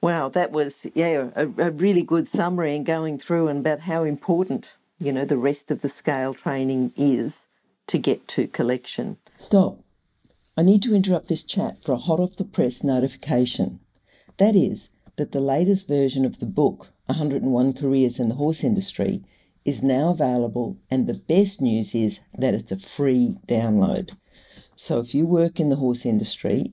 Wow, 0.00 0.30
that 0.30 0.50
was 0.50 0.86
yeah 0.94 1.28
a, 1.36 1.46
a, 1.58 1.70
really 1.70 2.02
good 2.02 2.26
summary 2.26 2.74
and 2.74 2.84
going 2.84 3.18
through 3.18 3.48
and 3.48 3.60
about 3.60 3.80
how 3.80 4.02
important 4.02 4.66
you 5.02 5.12
know 5.12 5.24
the 5.24 5.36
rest 5.36 5.70
of 5.70 5.82
the 5.82 5.88
scale 5.88 6.32
training 6.32 6.92
is 6.96 7.46
to 7.88 7.98
get 7.98 8.28
to 8.28 8.46
collection. 8.46 9.16
Stop. 9.36 9.80
I 10.56 10.62
need 10.62 10.82
to 10.84 10.94
interrupt 10.94 11.26
this 11.26 11.42
chat 11.42 11.82
for 11.82 11.92
a 11.92 11.96
hot 11.96 12.20
off 12.20 12.36
the 12.36 12.44
press 12.44 12.84
notification. 12.84 13.80
That 14.36 14.54
is 14.54 14.90
that 15.16 15.32
the 15.32 15.40
latest 15.40 15.88
version 15.88 16.24
of 16.24 16.38
the 16.38 16.46
book 16.46 16.92
101 17.06 17.72
Careers 17.72 18.20
in 18.20 18.28
the 18.28 18.36
Horse 18.36 18.62
Industry 18.62 19.24
is 19.64 19.82
now 19.82 20.10
available 20.10 20.78
and 20.90 21.06
the 21.06 21.14
best 21.14 21.60
news 21.60 21.94
is 21.94 22.20
that 22.38 22.54
it's 22.54 22.70
a 22.70 22.76
free 22.76 23.38
download. 23.46 24.10
So 24.76 25.00
if 25.00 25.14
you 25.14 25.26
work 25.26 25.58
in 25.58 25.68
the 25.68 25.76
horse 25.76 26.06
industry 26.06 26.72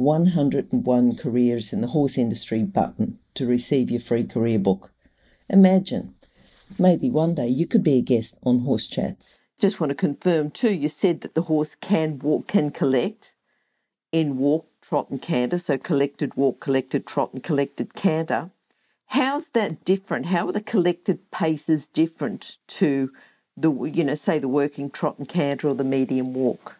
101 0.00 1.16
Careers 1.16 1.74
in 1.74 1.82
the 1.82 1.88
Horse 1.88 2.16
Industry 2.16 2.62
button 2.62 3.18
to 3.34 3.46
receive 3.46 3.90
your 3.90 4.00
free 4.00 4.24
career 4.24 4.58
book. 4.58 4.92
Imagine, 5.50 6.14
maybe 6.78 7.10
one 7.10 7.34
day 7.34 7.48
you 7.48 7.66
could 7.66 7.82
be 7.82 7.98
a 7.98 8.02
guest 8.02 8.38
on 8.42 8.60
Horse 8.60 8.86
Chats. 8.86 9.38
Just 9.58 9.78
want 9.78 9.90
to 9.90 9.94
confirm 9.94 10.50
too, 10.52 10.72
you 10.72 10.88
said 10.88 11.20
that 11.20 11.34
the 11.34 11.42
horse 11.42 11.74
can 11.74 12.18
walk, 12.18 12.46
can 12.46 12.70
collect 12.70 13.34
in 14.10 14.38
walk, 14.38 14.66
trot, 14.80 15.10
and 15.10 15.20
canter. 15.20 15.58
So 15.58 15.76
collected 15.76 16.34
walk, 16.34 16.60
collected 16.60 17.06
trot, 17.06 17.34
and 17.34 17.42
collected 17.42 17.94
canter. 17.94 18.50
How's 19.08 19.48
that 19.48 19.84
different? 19.84 20.26
How 20.26 20.48
are 20.48 20.52
the 20.52 20.62
collected 20.62 21.30
paces 21.30 21.86
different 21.86 22.56
to 22.68 23.12
the, 23.54 23.70
you 23.70 24.04
know, 24.04 24.14
say 24.14 24.38
the 24.38 24.48
working 24.48 24.90
trot 24.90 25.18
and 25.18 25.28
canter 25.28 25.68
or 25.68 25.74
the 25.74 25.84
medium 25.84 26.32
walk? 26.32 26.79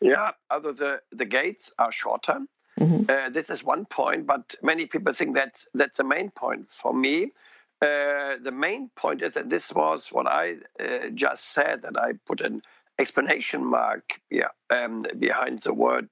Yeah, 0.00 0.32
although 0.50 0.72
the, 0.72 1.00
the 1.12 1.24
gaits 1.24 1.70
are 1.78 1.92
shorter. 1.92 2.40
Mm-hmm. 2.78 3.04
Uh, 3.08 3.30
this 3.30 3.48
is 3.48 3.64
one 3.64 3.86
point, 3.86 4.26
but 4.26 4.54
many 4.62 4.86
people 4.86 5.14
think 5.14 5.34
that's 5.34 5.66
that's 5.72 5.96
the 5.96 6.04
main 6.04 6.30
point. 6.30 6.66
For 6.82 6.92
me, 6.92 7.32
uh, 7.80 8.36
the 8.42 8.52
main 8.52 8.90
point 8.96 9.22
is 9.22 9.32
that 9.34 9.48
this 9.48 9.72
was 9.72 10.08
what 10.12 10.26
I 10.26 10.56
uh, 10.78 11.08
just 11.14 11.54
said, 11.54 11.82
that 11.82 11.98
I 11.98 12.12
put 12.26 12.42
an 12.42 12.60
explanation 12.98 13.64
mark 13.64 14.20
yeah, 14.30 14.48
um, 14.70 15.06
behind 15.18 15.60
the 15.60 15.72
word 15.72 16.08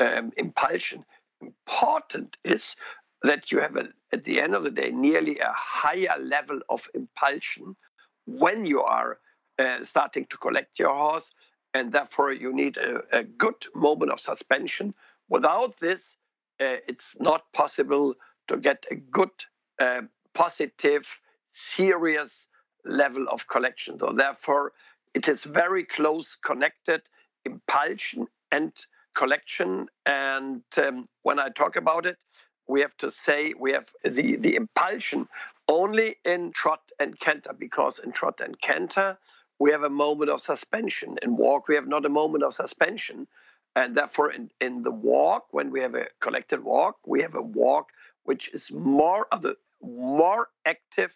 um, 0.00 0.32
impulsion. 0.36 1.04
Important 1.40 2.36
is 2.44 2.76
that 3.22 3.50
you 3.50 3.60
have, 3.60 3.76
a, 3.76 3.88
at 4.12 4.24
the 4.24 4.40
end 4.40 4.54
of 4.54 4.64
the 4.64 4.70
day, 4.70 4.90
nearly 4.90 5.38
a 5.38 5.52
higher 5.54 6.18
level 6.20 6.60
of 6.68 6.86
impulsion 6.94 7.76
when 8.26 8.66
you 8.66 8.82
are 8.82 9.18
uh, 9.58 9.84
starting 9.84 10.26
to 10.26 10.36
collect 10.36 10.78
your 10.78 10.94
horse 10.94 11.30
and 11.74 11.92
therefore 11.92 12.32
you 12.32 12.52
need 12.52 12.76
a, 12.76 13.02
a 13.12 13.24
good 13.24 13.66
moment 13.74 14.12
of 14.12 14.20
suspension. 14.20 14.94
Without 15.28 15.78
this, 15.80 16.00
uh, 16.60 16.76
it's 16.86 17.14
not 17.18 17.52
possible 17.52 18.14
to 18.48 18.56
get 18.56 18.84
a 18.90 18.94
good, 18.94 19.30
uh, 19.80 20.02
positive, 20.34 21.06
serious 21.74 22.46
level 22.84 23.26
of 23.30 23.46
collection. 23.48 23.98
So 23.98 24.12
therefore, 24.14 24.72
it 25.14 25.28
is 25.28 25.42
very 25.44 25.84
close 25.84 26.36
connected, 26.44 27.02
impulsion 27.44 28.26
and 28.50 28.72
collection. 29.14 29.86
And 30.06 30.62
um, 30.76 31.08
when 31.22 31.38
I 31.38 31.48
talk 31.50 31.76
about 31.76 32.06
it, 32.06 32.16
we 32.68 32.80
have 32.80 32.96
to 32.98 33.10
say 33.10 33.54
we 33.58 33.72
have 33.72 33.86
the, 34.04 34.36
the 34.36 34.54
impulsion 34.54 35.28
only 35.68 36.16
in 36.24 36.52
trot 36.52 36.80
and 36.98 37.18
canter, 37.20 37.52
because 37.58 37.98
in 37.98 38.12
trot 38.12 38.40
and 38.40 38.60
canter, 38.60 39.18
we 39.62 39.70
have 39.70 39.84
a 39.84 39.98
moment 40.06 40.28
of 40.28 40.40
suspension. 40.40 41.10
In 41.22 41.36
walk, 41.36 41.68
we 41.68 41.76
have 41.76 41.86
not 41.86 42.04
a 42.04 42.16
moment 42.20 42.42
of 42.42 42.52
suspension. 42.52 43.28
And 43.76 43.96
therefore, 43.96 44.32
in, 44.32 44.50
in 44.60 44.82
the 44.82 44.90
walk, 44.90 45.44
when 45.52 45.70
we 45.70 45.80
have 45.80 45.94
a 45.94 46.06
collected 46.18 46.60
walk, 46.64 46.96
we 47.06 47.22
have 47.22 47.36
a 47.36 47.48
walk 47.62 47.86
which 48.24 48.44
is 48.52 48.64
more 48.72 49.26
of 49.30 49.44
a, 49.44 49.54
more 49.80 50.48
active 50.66 51.12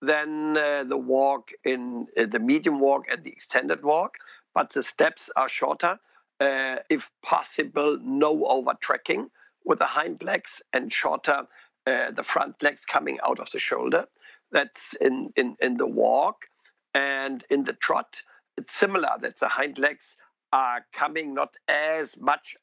than 0.00 0.56
uh, 0.56 0.84
the 0.84 0.96
walk 0.96 1.50
in 1.64 2.06
uh, 2.16 2.26
the 2.34 2.38
medium 2.38 2.78
walk 2.78 3.02
and 3.10 3.24
the 3.24 3.30
extended 3.30 3.82
walk, 3.82 4.12
but 4.54 4.72
the 4.72 4.82
steps 4.82 5.28
are 5.34 5.48
shorter. 5.48 5.98
Uh, 6.38 6.76
if 6.88 7.10
possible, 7.24 7.98
no 8.00 8.46
over 8.46 8.74
tracking 8.80 9.28
with 9.64 9.80
the 9.80 9.90
hind 9.98 10.22
legs 10.22 10.62
and 10.72 10.92
shorter 10.92 11.40
uh, 11.88 12.10
the 12.12 12.22
front 12.22 12.62
legs 12.62 12.82
coming 12.94 13.18
out 13.26 13.40
of 13.40 13.50
the 13.50 13.58
shoulder. 13.58 14.04
That's 14.52 14.94
in, 15.00 15.32
in, 15.34 15.56
in 15.60 15.78
the 15.78 15.86
walk. 16.04 16.36
And 16.94 17.44
in 17.50 17.64
the 17.64 17.74
trot, 17.74 18.22
it's 18.56 18.76
similar 18.76 19.10
that 19.20 19.38
the 19.38 19.48
hind 19.48 19.78
legs 19.78 20.16
are 20.52 20.84
coming 20.92 21.34
not 21.34 21.54
as 21.68 22.16
much, 22.18 22.56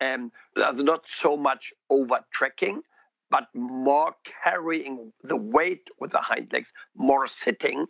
um, 0.00 0.30
not 0.56 1.04
so 1.08 1.36
much 1.36 1.72
over 1.90 2.20
tracking, 2.32 2.82
but 3.30 3.48
more 3.54 4.14
carrying 4.44 5.12
the 5.22 5.36
weight 5.36 5.88
with 5.98 6.12
the 6.12 6.20
hind 6.20 6.52
legs, 6.52 6.72
more 6.94 7.26
sitting. 7.26 7.86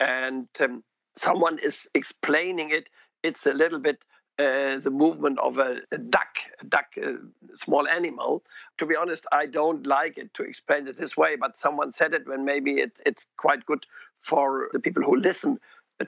And 0.00 0.48
um, 0.60 0.84
someone 1.18 1.58
is 1.58 1.86
explaining 1.94 2.70
it. 2.70 2.88
It's 3.22 3.46
a 3.46 3.52
little 3.52 3.78
bit 3.80 4.04
uh, 4.38 4.78
the 4.78 4.90
movement 4.90 5.38
of 5.38 5.58
a, 5.58 5.76
a 5.92 5.98
duck, 5.98 6.38
a 6.60 6.64
duck, 6.64 6.86
uh, 7.00 7.12
small 7.54 7.86
animal. 7.86 8.42
To 8.78 8.86
be 8.86 8.96
honest, 8.96 9.24
I 9.30 9.46
don't 9.46 9.86
like 9.86 10.18
it 10.18 10.34
to 10.34 10.42
explain 10.42 10.88
it 10.88 10.96
this 10.96 11.16
way, 11.16 11.36
but 11.36 11.58
someone 11.58 11.92
said 11.92 12.14
it 12.14 12.26
when 12.26 12.44
maybe 12.44 12.80
it, 12.80 13.00
it's 13.06 13.26
quite 13.36 13.64
good 13.64 13.86
for 14.24 14.68
the 14.72 14.80
people 14.80 15.02
who 15.02 15.16
listen 15.16 15.58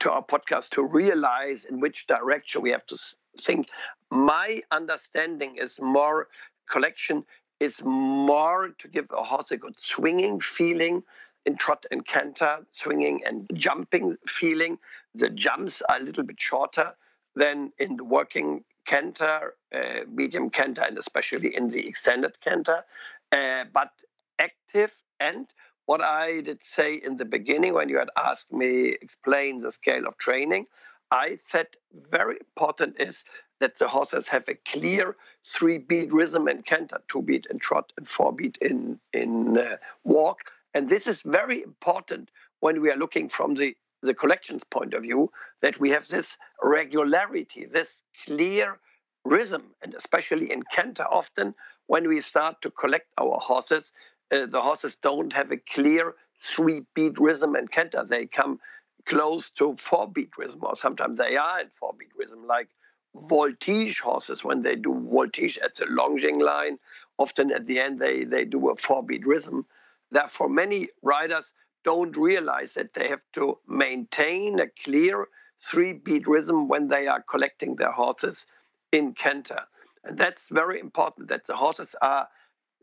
to 0.00 0.10
our 0.10 0.24
podcast 0.24 0.70
to 0.70 0.82
realize 0.82 1.64
in 1.64 1.80
which 1.80 2.06
direction 2.06 2.62
we 2.62 2.70
have 2.70 2.86
to 2.86 2.98
think. 3.40 3.68
My 4.10 4.62
understanding 4.70 5.56
is 5.56 5.78
more 5.80 6.28
collection 6.68 7.24
is 7.60 7.82
more 7.84 8.70
to 8.78 8.88
give 8.88 9.06
a 9.10 9.22
horse 9.22 9.50
a 9.50 9.56
good 9.56 9.76
swinging 9.80 10.40
feeling 10.40 11.02
in 11.46 11.56
trot 11.56 11.86
and 11.90 12.04
canter, 12.06 12.58
swinging 12.72 13.22
and 13.24 13.48
jumping 13.54 14.16
feeling. 14.26 14.78
The 15.14 15.30
jumps 15.30 15.82
are 15.88 15.96
a 15.96 16.02
little 16.02 16.24
bit 16.24 16.40
shorter 16.40 16.92
than 17.34 17.72
in 17.78 17.96
the 17.96 18.04
working 18.04 18.64
canter, 18.86 19.54
uh, 19.74 20.00
medium 20.10 20.50
canter, 20.50 20.82
and 20.82 20.98
especially 20.98 21.54
in 21.54 21.68
the 21.68 21.86
extended 21.86 22.40
canter, 22.40 22.84
uh, 23.32 23.64
but 23.72 23.90
active 24.38 24.92
and 25.20 25.46
what 25.86 26.00
I 26.00 26.40
did 26.42 26.60
say 26.62 26.94
in 26.94 27.16
the 27.16 27.24
beginning 27.24 27.74
when 27.74 27.88
you 27.88 27.98
had 27.98 28.10
asked 28.16 28.52
me 28.52 28.96
explain 29.00 29.60
the 29.60 29.72
scale 29.72 30.06
of 30.06 30.18
training, 30.18 30.66
I 31.10 31.38
said 31.50 31.68
very 32.10 32.36
important 32.40 32.96
is 33.00 33.24
that 33.60 33.78
the 33.78 33.88
horses 33.88 34.28
have 34.28 34.44
a 34.48 34.54
clear 34.54 35.16
three 35.44 35.78
beat 35.78 36.12
rhythm 36.12 36.48
in 36.48 36.62
canter, 36.62 36.98
two 37.08 37.22
beat 37.22 37.46
in 37.48 37.58
trot, 37.58 37.92
and 37.96 38.06
four 38.06 38.32
beat 38.32 38.58
in 38.60 38.98
in 39.12 39.56
uh, 39.58 39.76
walk. 40.04 40.40
And 40.74 40.90
this 40.90 41.06
is 41.06 41.22
very 41.22 41.62
important 41.62 42.30
when 42.60 42.82
we 42.82 42.90
are 42.90 42.96
looking 42.96 43.28
from 43.28 43.54
the 43.54 43.76
the 44.02 44.14
collections 44.14 44.62
point 44.70 44.94
of 44.94 45.02
view 45.02 45.30
that 45.62 45.80
we 45.80 45.90
have 45.90 46.08
this 46.08 46.36
regularity, 46.62 47.64
this 47.64 47.98
clear 48.24 48.78
rhythm, 49.24 49.74
and 49.82 49.94
especially 49.94 50.52
in 50.52 50.62
canter, 50.74 51.04
often 51.04 51.54
when 51.86 52.08
we 52.08 52.20
start 52.20 52.60
to 52.62 52.70
collect 52.70 53.08
our 53.18 53.38
horses, 53.40 53.92
uh, 54.32 54.46
the 54.46 54.60
horses 54.60 54.96
don't 55.02 55.32
have 55.32 55.52
a 55.52 55.56
clear 55.56 56.14
three 56.42 56.82
beat 56.94 57.18
rhythm 57.18 57.54
and 57.54 57.70
canter. 57.70 58.04
They 58.08 58.26
come 58.26 58.60
close 59.06 59.50
to 59.58 59.76
four 59.78 60.08
beat 60.10 60.30
rhythm, 60.36 60.60
or 60.62 60.74
sometimes 60.74 61.18
they 61.18 61.36
are 61.36 61.60
in 61.60 61.68
four 61.78 61.94
beat 61.98 62.10
rhythm, 62.18 62.46
like 62.46 62.68
voltige 63.14 64.00
horses 64.00 64.44
when 64.44 64.62
they 64.62 64.76
do 64.76 64.92
voltige 64.92 65.58
at 65.58 65.76
the 65.76 65.86
longing 65.86 66.38
line. 66.38 66.78
Often 67.18 67.52
at 67.52 67.66
the 67.66 67.78
end, 67.78 67.98
they, 67.98 68.24
they 68.24 68.44
do 68.44 68.68
a 68.70 68.76
four 68.76 69.02
beat 69.02 69.26
rhythm. 69.26 69.66
Therefore, 70.10 70.48
many 70.48 70.88
riders 71.02 71.52
don't 71.84 72.16
realize 72.16 72.74
that 72.74 72.92
they 72.94 73.08
have 73.08 73.22
to 73.34 73.58
maintain 73.66 74.60
a 74.60 74.66
clear 74.84 75.26
three 75.62 75.92
beat 75.92 76.26
rhythm 76.26 76.68
when 76.68 76.88
they 76.88 77.06
are 77.06 77.22
collecting 77.22 77.76
their 77.76 77.92
horses 77.92 78.44
in 78.92 79.14
canter. 79.14 79.60
And 80.04 80.18
that's 80.18 80.42
very 80.50 80.78
important 80.80 81.28
that 81.28 81.46
the 81.46 81.56
horses 81.56 81.88
are 82.02 82.28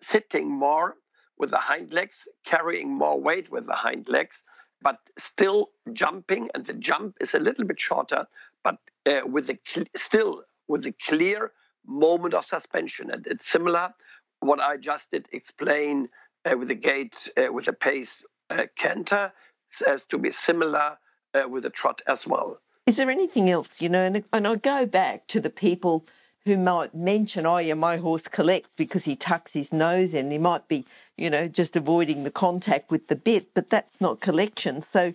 sitting 0.02 0.50
more 0.50 0.96
with 1.38 1.50
the 1.50 1.58
hind 1.58 1.94
legs, 1.94 2.28
carrying 2.46 2.90
more 2.90 3.20
weight 3.20 3.52
with 3.52 3.66
the 3.66 3.74
hind 3.74 4.08
legs, 4.08 4.44
but 4.82 4.98
still 5.18 5.70
jumping. 5.94 6.50
And 6.54 6.66
the 6.66 6.74
jump 6.74 7.18
is 7.22 7.34
a 7.34 7.40
little 7.40 7.66
bit 7.66 7.80
shorter, 7.80 8.28
but 8.64 8.78
uh, 9.06 9.22
with 9.26 9.48
the 9.48 9.58
cl- 9.68 9.88
still 9.96 10.44
with 10.68 10.86
a 10.86 10.94
clear 11.08 11.52
moment 11.86 12.34
of 12.34 12.46
suspension. 12.46 13.12
And 13.12 13.26
it's 13.28 13.48
similar 13.50 13.94
what 14.40 14.60
I 14.60 14.78
just 14.78 15.10
did 15.12 15.28
explain 15.32 16.10
uh, 16.46 16.58
with 16.58 16.68
the 16.68 16.76
gait, 16.76 17.30
uh, 17.38 17.52
with 17.52 17.66
the 17.66 17.74
pace 17.74 18.24
uh, 18.50 18.64
canter, 18.78 19.32
says 19.72 20.04
to 20.10 20.18
be 20.18 20.32
similar 20.32 20.98
uh, 21.34 21.48
with 21.48 21.64
the 21.64 21.70
trot 21.70 22.02
as 22.08 22.28
well. 22.28 22.60
Is 22.86 22.98
there 22.98 23.10
anything 23.10 23.50
else, 23.50 23.82
you 23.82 23.90
know? 23.90 24.04
And, 24.04 24.24
and 24.34 24.48
I 24.48 24.56
go 24.56 24.86
back 24.86 25.28
to 25.28 25.40
the 25.40 25.50
people 25.50 26.06
who 26.46 26.58
might 26.58 26.94
mention, 26.94 27.46
oh, 27.46 27.58
yeah, 27.58 27.74
my 27.74 27.98
horse 27.98 28.28
collects 28.28 28.74
because 28.76 29.06
he 29.06 29.16
tucks 29.16 29.54
his 29.54 29.72
nose 29.72 30.14
in. 30.14 30.30
He 30.30 30.38
might 30.38 30.68
be, 30.68 30.86
you 31.18 31.30
know, 31.30 31.48
just 31.48 31.76
avoiding 31.76 32.24
the 32.24 32.32
contact 32.32 32.92
with 32.92 33.08
the 33.08 33.16
bit, 33.16 33.54
but 33.54 33.70
that's 33.70 34.02
not 34.02 34.20
collection. 34.20 34.82
So, 34.82 35.14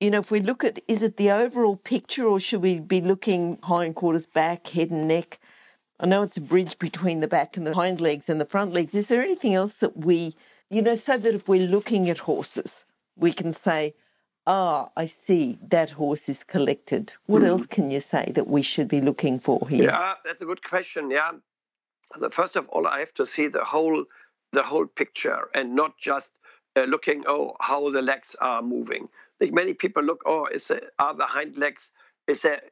you 0.00 0.10
know, 0.10 0.18
if 0.18 0.30
we 0.30 0.40
look 0.40 0.64
at, 0.64 0.80
is 0.88 1.02
it 1.02 1.16
the 1.16 1.30
overall 1.30 1.76
picture 1.76 2.26
or 2.26 2.40
should 2.40 2.62
we 2.62 2.80
be 2.80 3.00
looking 3.00 3.58
hindquarters, 3.62 4.26
back, 4.26 4.66
head 4.68 4.90
and 4.90 5.06
neck? 5.06 5.38
I 6.00 6.06
know 6.06 6.22
it's 6.22 6.36
a 6.36 6.42
bridge 6.42 6.78
between 6.78 7.20
the 7.20 7.28
back 7.28 7.56
and 7.56 7.66
the 7.66 7.74
hind 7.74 8.00
legs 8.00 8.28
and 8.28 8.40
the 8.40 8.44
front 8.44 8.72
legs. 8.72 8.94
Is 8.94 9.06
there 9.06 9.22
anything 9.22 9.54
else 9.54 9.74
that 9.74 9.96
we, 9.96 10.36
you 10.68 10.82
know, 10.82 10.96
so 10.96 11.16
that 11.16 11.34
if 11.34 11.48
we're 11.48 11.68
looking 11.68 12.10
at 12.10 12.18
horses, 12.18 12.84
we 13.16 13.32
can 13.32 13.52
say, 13.52 13.94
ah, 14.46 14.90
I 14.96 15.06
see, 15.06 15.58
that 15.68 15.90
horse 15.90 16.28
is 16.28 16.44
collected. 16.44 17.12
What 17.26 17.42
mm. 17.42 17.48
else 17.48 17.66
can 17.66 17.90
you 17.90 18.00
say 18.00 18.32
that 18.34 18.48
we 18.48 18.62
should 18.62 18.88
be 18.88 19.00
looking 19.00 19.38
for 19.38 19.68
here? 19.68 19.84
Yeah, 19.84 20.14
that's 20.24 20.42
a 20.42 20.44
good 20.44 20.62
question. 20.62 21.10
Yeah. 21.10 21.32
First 22.30 22.56
of 22.56 22.68
all, 22.68 22.86
I 22.86 23.00
have 23.00 23.14
to 23.14 23.26
see 23.26 23.48
the 23.48 23.64
whole 23.64 24.04
the 24.52 24.62
whole 24.62 24.86
picture 24.86 25.48
and 25.54 25.74
not 25.74 25.98
just 25.98 26.30
uh, 26.76 26.84
looking 26.84 27.24
oh 27.26 27.56
how 27.60 27.90
the 27.90 28.00
legs 28.00 28.36
are 28.40 28.62
moving. 28.62 29.08
Like 29.40 29.52
many 29.52 29.74
people 29.74 30.02
look 30.02 30.22
oh 30.24 30.46
is 30.46 30.68
there, 30.68 30.82
are 30.98 31.14
the 31.14 31.26
hind 31.26 31.58
legs 31.58 31.82
is 32.26 32.42
there 32.42 32.62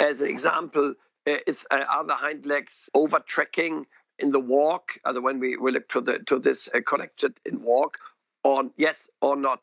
as 0.00 0.20
an 0.20 0.26
example 0.26 0.94
uh, 1.26 1.36
is 1.46 1.64
uh, 1.70 1.84
are 1.90 2.04
the 2.04 2.14
hind 2.14 2.46
legs 2.46 2.72
over 2.94 3.20
tracking 3.20 3.86
in 4.18 4.32
the 4.32 4.40
walk? 4.40 4.98
Other 5.04 5.20
when 5.20 5.38
we, 5.38 5.56
we 5.56 5.72
look 5.72 5.88
to 5.90 6.00
the 6.00 6.18
to 6.26 6.38
this 6.38 6.68
uh, 6.74 6.80
collected 6.86 7.34
in 7.46 7.62
walk, 7.62 7.98
or 8.44 8.64
yes 8.76 8.98
or 9.20 9.36
not. 9.36 9.60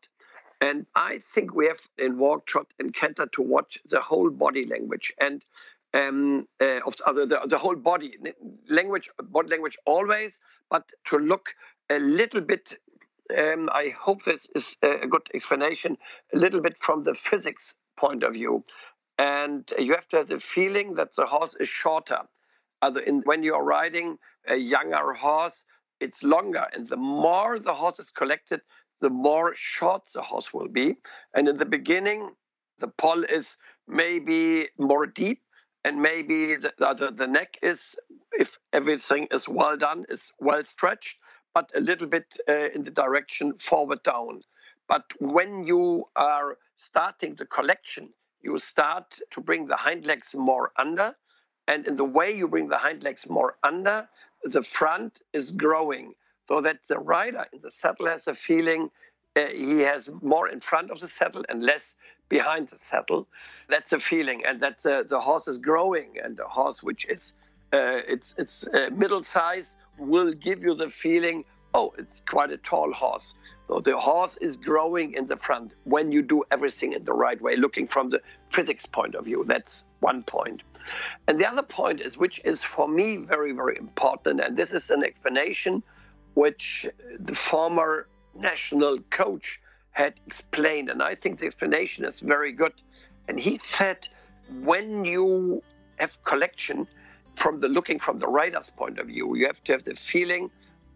And 0.61 0.85
I 0.95 1.21
think 1.33 1.53
we 1.53 1.67
have 1.67 1.79
in 1.97 2.17
walk, 2.17 2.45
trot, 2.47 2.67
and 2.79 2.93
canter 2.93 3.27
to 3.33 3.41
watch 3.41 3.77
the 3.85 4.01
whole 4.01 4.29
body 4.29 4.65
language 4.65 5.13
and 5.19 5.43
um, 5.93 6.47
uh, 6.61 6.79
of 6.85 6.97
the, 6.97 7.25
the, 7.25 7.41
the 7.47 7.57
whole 7.57 7.75
body 7.75 8.17
language, 8.69 9.09
body 9.23 9.49
language 9.49 9.77
always, 9.85 10.33
but 10.69 10.83
to 11.05 11.17
look 11.17 11.49
a 11.89 11.99
little 11.99 12.41
bit. 12.41 12.77
Um, 13.35 13.69
I 13.73 13.93
hope 13.99 14.23
this 14.23 14.47
is 14.55 14.75
a 14.83 15.07
good 15.07 15.27
explanation. 15.33 15.97
A 16.33 16.37
little 16.37 16.61
bit 16.61 16.77
from 16.77 17.03
the 17.03 17.15
physics 17.15 17.73
point 17.97 18.23
of 18.23 18.33
view, 18.33 18.63
and 19.17 19.71
you 19.79 19.93
have 19.93 20.07
to 20.09 20.17
have 20.17 20.27
the 20.27 20.39
feeling 20.39 20.95
that 20.95 21.15
the 21.15 21.25
horse 21.25 21.55
is 21.59 21.69
shorter. 21.69 22.19
Other 22.81 22.99
in, 22.99 23.21
when 23.21 23.41
you 23.41 23.55
are 23.55 23.63
riding 23.63 24.17
a 24.47 24.55
younger 24.55 25.13
horse, 25.13 25.63
it's 25.99 26.21
longer, 26.21 26.67
and 26.73 26.87
the 26.87 26.97
more 26.97 27.57
the 27.57 27.73
horse 27.73 27.99
is 27.99 28.09
collected, 28.11 28.61
the 29.01 29.09
more 29.09 29.53
short 29.55 30.03
the 30.13 30.21
horse 30.21 30.53
will 30.53 30.67
be. 30.67 30.95
And 31.33 31.47
in 31.47 31.57
the 31.57 31.65
beginning, 31.65 32.31
the 32.79 32.87
poll 32.87 33.23
is 33.23 33.55
maybe 33.87 34.69
more 34.77 35.05
deep, 35.05 35.41
and 35.83 36.01
maybe 36.01 36.55
the, 36.55 36.73
the, 36.77 37.13
the 37.15 37.27
neck 37.27 37.57
is, 37.61 37.79
if 38.33 38.57
everything 38.73 39.27
is 39.31 39.47
well 39.47 39.77
done, 39.77 40.05
is 40.09 40.31
well 40.39 40.63
stretched, 40.65 41.17
but 41.53 41.71
a 41.75 41.79
little 41.79 42.07
bit 42.07 42.25
uh, 42.49 42.69
in 42.73 42.83
the 42.83 42.91
direction 42.91 43.53
forward 43.59 44.01
down. 44.03 44.41
But 44.87 45.03
when 45.19 45.63
you 45.63 46.05
are 46.15 46.57
starting 46.89 47.35
the 47.35 47.45
collection, 47.45 48.09
you 48.41 48.59
start 48.59 49.19
to 49.31 49.41
bring 49.41 49.67
the 49.67 49.75
hind 49.75 50.05
legs 50.05 50.29
more 50.33 50.71
under. 50.77 51.15
And 51.67 51.87
in 51.87 51.95
the 51.95 52.05
way 52.05 52.31
you 52.31 52.47
bring 52.47 52.67
the 52.67 52.77
hind 52.77 53.03
legs 53.03 53.27
more 53.27 53.57
under, 53.63 54.07
the 54.43 54.63
front 54.63 55.21
is 55.33 55.49
growing 55.51 56.13
so 56.47 56.61
that 56.61 56.79
the 56.87 56.99
rider 56.99 57.45
in 57.53 57.59
the 57.61 57.71
saddle 57.71 58.07
has 58.07 58.27
a 58.27 58.35
feeling 58.35 58.89
uh, 59.35 59.47
he 59.47 59.79
has 59.81 60.09
more 60.21 60.47
in 60.47 60.61
front 60.61 60.91
of 60.91 60.99
the 60.99 61.09
saddle 61.09 61.43
and 61.49 61.63
less 61.63 61.93
behind 62.29 62.69
the 62.69 62.77
saddle. 62.89 63.27
That's 63.69 63.89
the 63.89 63.99
feeling, 63.99 64.43
and 64.47 64.59
that 64.61 64.81
the, 64.81 65.05
the 65.07 65.19
horse 65.19 65.47
is 65.47 65.57
growing, 65.57 66.15
and 66.23 66.37
the 66.37 66.45
horse 66.45 66.81
which 66.81 67.05
is 67.05 67.33
uh, 67.73 67.99
it's 68.07 68.33
it's 68.37 68.65
uh, 68.67 68.89
middle 68.93 69.23
size 69.23 69.75
will 69.97 70.33
give 70.33 70.61
you 70.61 70.73
the 70.75 70.89
feeling, 70.89 71.43
oh, 71.73 71.93
it's 71.97 72.21
quite 72.27 72.51
a 72.51 72.57
tall 72.57 72.91
horse. 72.93 73.33
So 73.67 73.79
the 73.79 73.97
horse 73.97 74.37
is 74.41 74.55
growing 74.55 75.13
in 75.13 75.25
the 75.25 75.37
front 75.37 75.73
when 75.83 76.11
you 76.11 76.21
do 76.21 76.43
everything 76.51 76.93
in 76.93 77.03
the 77.03 77.13
right 77.13 77.41
way, 77.41 77.55
looking 77.55 77.87
from 77.87 78.09
the 78.09 78.21
physics 78.49 78.85
point 78.85 79.15
of 79.15 79.25
view. 79.25 79.43
That's 79.47 79.83
one 80.01 80.23
point. 80.23 80.61
And 81.27 81.39
the 81.39 81.47
other 81.47 81.63
point 81.63 81.99
is, 81.99 82.15
which 82.15 82.39
is 82.45 82.63
for 82.63 82.87
me 82.87 83.17
very, 83.17 83.53
very 83.53 83.75
important, 83.77 84.39
and 84.39 84.55
this 84.55 84.71
is 84.71 84.91
an 84.91 85.03
explanation 85.03 85.81
which 86.35 86.85
the 87.19 87.35
former 87.35 88.07
national 88.35 88.99
coach 89.09 89.59
had 89.91 90.13
explained, 90.27 90.89
and 90.89 91.01
I 91.01 91.15
think 91.15 91.39
the 91.39 91.45
explanation 91.45 92.05
is 92.05 92.19
very 92.19 92.51
good. 92.51 92.73
And 93.27 93.39
he 93.39 93.59
said, 93.77 94.07
when 94.61 95.05
you 95.05 95.63
have 95.97 96.21
collection 96.23 96.87
from 97.37 97.59
the 97.59 97.67
looking 97.67 97.97
from 97.97 98.19
the 98.19 98.27
rider's 98.27 98.69
point 98.69 98.99
of 98.99 99.07
view, 99.07 99.35
you 99.35 99.47
have 99.47 99.63
to 99.63 99.71
have 99.71 99.85
the 99.85 99.95
feeling 99.95 100.51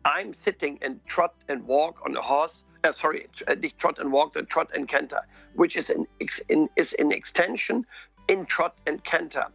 I'm 0.06 0.34
sitting 0.34 0.80
and 0.82 1.00
trot 1.08 1.34
and 1.48 1.66
walk 1.66 2.02
on 2.06 2.16
a 2.16 2.22
horse. 2.22 2.64
Uh, 2.84 2.92
sorry, 2.92 3.28
trot 3.78 4.00
and 4.00 4.12
walk, 4.12 4.34
the 4.34 4.44
trot 4.44 4.72
and 4.74 4.88
canter, 4.88 5.22
which 5.56 5.76
is 5.76 5.90
in 5.90 6.08
is 6.76 6.94
in 6.94 7.12
extension 7.12 7.86
in 8.30 8.46
trot 8.46 8.76
and 8.86 9.04
canter. 9.04 9.46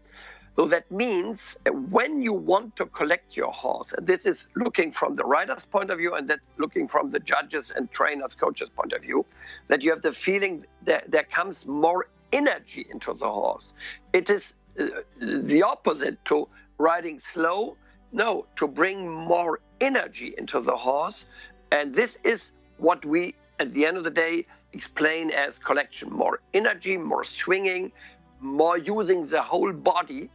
So 0.56 0.66
that 0.66 0.88
means 0.90 1.40
when 1.90 2.22
you 2.22 2.32
want 2.32 2.76
to 2.76 2.86
collect 2.86 3.36
your 3.36 3.50
horse, 3.50 3.92
and 3.96 4.06
this 4.06 4.24
is 4.24 4.46
looking 4.54 4.92
from 4.92 5.16
the 5.16 5.24
rider's 5.24 5.64
point 5.64 5.90
of 5.90 5.98
view, 5.98 6.14
and 6.14 6.28
that's 6.30 6.46
looking 6.58 6.86
from 6.86 7.10
the 7.10 7.18
judges 7.18 7.72
and 7.74 7.90
trainers, 7.90 8.34
coaches' 8.34 8.68
point 8.68 8.92
of 8.92 9.02
view, 9.02 9.26
that 9.66 9.82
you 9.82 9.90
have 9.90 10.02
the 10.02 10.12
feeling 10.12 10.64
that 10.84 11.10
there 11.10 11.24
comes 11.24 11.66
more 11.66 12.06
energy 12.32 12.86
into 12.90 13.12
the 13.14 13.28
horse. 13.28 13.74
It 14.12 14.30
is 14.30 14.52
uh, 14.78 14.86
the 15.20 15.62
opposite 15.62 16.24
to 16.26 16.48
riding 16.78 17.20
slow. 17.32 17.76
No, 18.12 18.46
to 18.56 18.68
bring 18.68 19.10
more 19.10 19.58
energy 19.80 20.34
into 20.38 20.60
the 20.60 20.76
horse. 20.76 21.24
And 21.72 21.92
this 21.92 22.16
is 22.22 22.52
what 22.76 23.04
we, 23.04 23.34
at 23.58 23.74
the 23.74 23.84
end 23.84 23.96
of 23.96 24.04
the 24.04 24.10
day, 24.10 24.46
explain 24.72 25.32
as 25.32 25.58
collection 25.58 26.10
more 26.10 26.40
energy, 26.54 26.96
more 26.96 27.24
swinging, 27.24 27.90
more 28.40 28.78
using 28.78 29.26
the 29.26 29.42
whole 29.42 29.72
body 29.72 30.30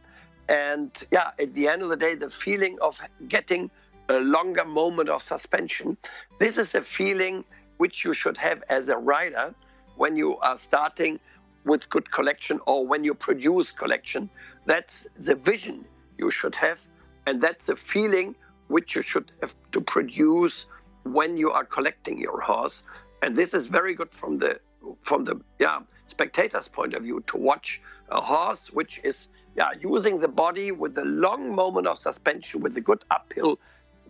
and 0.50 0.90
yeah, 1.12 1.30
at 1.38 1.54
the 1.54 1.68
end 1.68 1.82
of 1.82 1.90
the 1.90 1.96
day, 1.96 2.16
the 2.16 2.28
feeling 2.28 2.76
of 2.82 3.00
getting 3.28 3.70
a 4.08 4.18
longer 4.18 4.64
moment 4.64 5.08
of 5.08 5.22
suspension, 5.22 5.96
this 6.40 6.58
is 6.58 6.74
a 6.74 6.82
feeling 6.82 7.44
which 7.76 8.04
you 8.04 8.12
should 8.12 8.36
have 8.36 8.64
as 8.68 8.88
a 8.88 8.96
rider 8.96 9.54
when 9.96 10.16
you 10.16 10.36
are 10.38 10.58
starting 10.58 11.20
with 11.64 11.88
good 11.88 12.10
collection 12.10 12.58
or 12.66 12.84
when 12.84 13.04
you 13.04 13.14
produce 13.14 13.70
collection. 13.70 14.28
That's 14.66 15.06
the 15.20 15.36
vision 15.36 15.84
you 16.18 16.32
should 16.32 16.56
have, 16.56 16.80
and 17.26 17.40
that's 17.40 17.66
the 17.66 17.76
feeling 17.76 18.34
which 18.66 18.96
you 18.96 19.02
should 19.02 19.30
have 19.42 19.54
to 19.70 19.80
produce 19.80 20.66
when 21.04 21.36
you 21.36 21.52
are 21.52 21.64
collecting 21.64 22.18
your 22.18 22.40
horse. 22.40 22.82
And 23.22 23.36
this 23.36 23.54
is 23.54 23.66
very 23.66 23.94
good 23.94 24.10
from 24.10 24.38
the 24.38 24.58
from 25.02 25.24
the 25.24 25.40
yeah 25.60 25.78
spectator's 26.08 26.66
point 26.66 26.94
of 26.94 27.04
view 27.04 27.22
to 27.28 27.36
watch 27.36 27.80
a 28.10 28.20
horse 28.20 28.70
which 28.72 29.00
is 29.04 29.28
yeah, 29.56 29.70
using 29.80 30.18
the 30.18 30.28
body 30.28 30.72
with 30.72 30.96
a 30.98 31.04
long 31.04 31.54
moment 31.54 31.86
of 31.86 31.98
suspension 31.98 32.60
with 32.60 32.76
a 32.76 32.80
good 32.80 33.04
uphill 33.10 33.58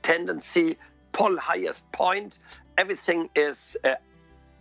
tendency, 0.03 0.76
poll 1.12 1.37
highest 1.37 1.83
point. 1.92 2.38
Everything 2.79 3.29
is 3.35 3.76
uh, 3.85 3.94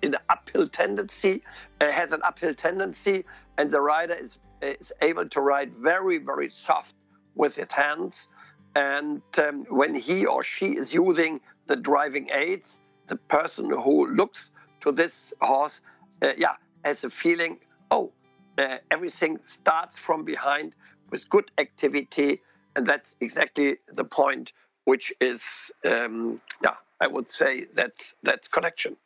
in 0.02 0.12
the 0.12 0.22
uphill 0.30 0.68
tendency, 0.68 1.44
uh, 1.82 1.92
has 1.92 2.12
an 2.12 2.22
uphill 2.24 2.54
tendency, 2.54 3.26
and 3.58 3.70
the 3.70 3.82
rider 3.82 4.14
is, 4.14 4.38
is 4.62 4.92
able 5.02 5.28
to 5.28 5.42
ride 5.42 5.74
very, 5.76 6.18
very 6.18 6.50
soft 6.50 6.94
with 7.36 7.56
his 7.56 7.72
hands. 7.72 8.28
And 8.76 9.22
um, 9.38 9.66
when 9.70 9.96
he 9.96 10.26
or 10.26 10.44
she 10.44 10.68
is 10.68 10.94
using 10.94 11.42
the 11.68 11.76
driving 11.76 12.30
aids, 12.34 12.80
the 13.08 13.16
person 13.16 13.70
who 13.70 14.08
looks 14.14 14.52
to 14.82 14.92
this 14.92 15.34
horse, 15.42 15.82
uh, 16.22 16.34
yeah, 16.38 16.56
has 16.86 17.04
a 17.04 17.10
feeling, 17.10 17.60
oh, 17.92 18.12
uh, 18.60 18.78
everything 18.92 19.40
starts 19.46 19.98
from 19.98 20.24
behind 20.24 20.74
with 21.12 21.30
good 21.30 21.50
activity, 21.58 22.42
and 22.76 22.86
that's 22.86 23.16
exactly 23.22 23.78
the 23.94 24.04
point, 24.04 24.52
which 24.86 25.12
is, 25.22 25.42
um, 25.86 26.42
yeah, 26.64 26.76
I 27.02 27.08
would 27.08 27.30
say 27.30 27.66
that's 27.76 28.14
that's 28.24 28.48
connection. 28.48 28.98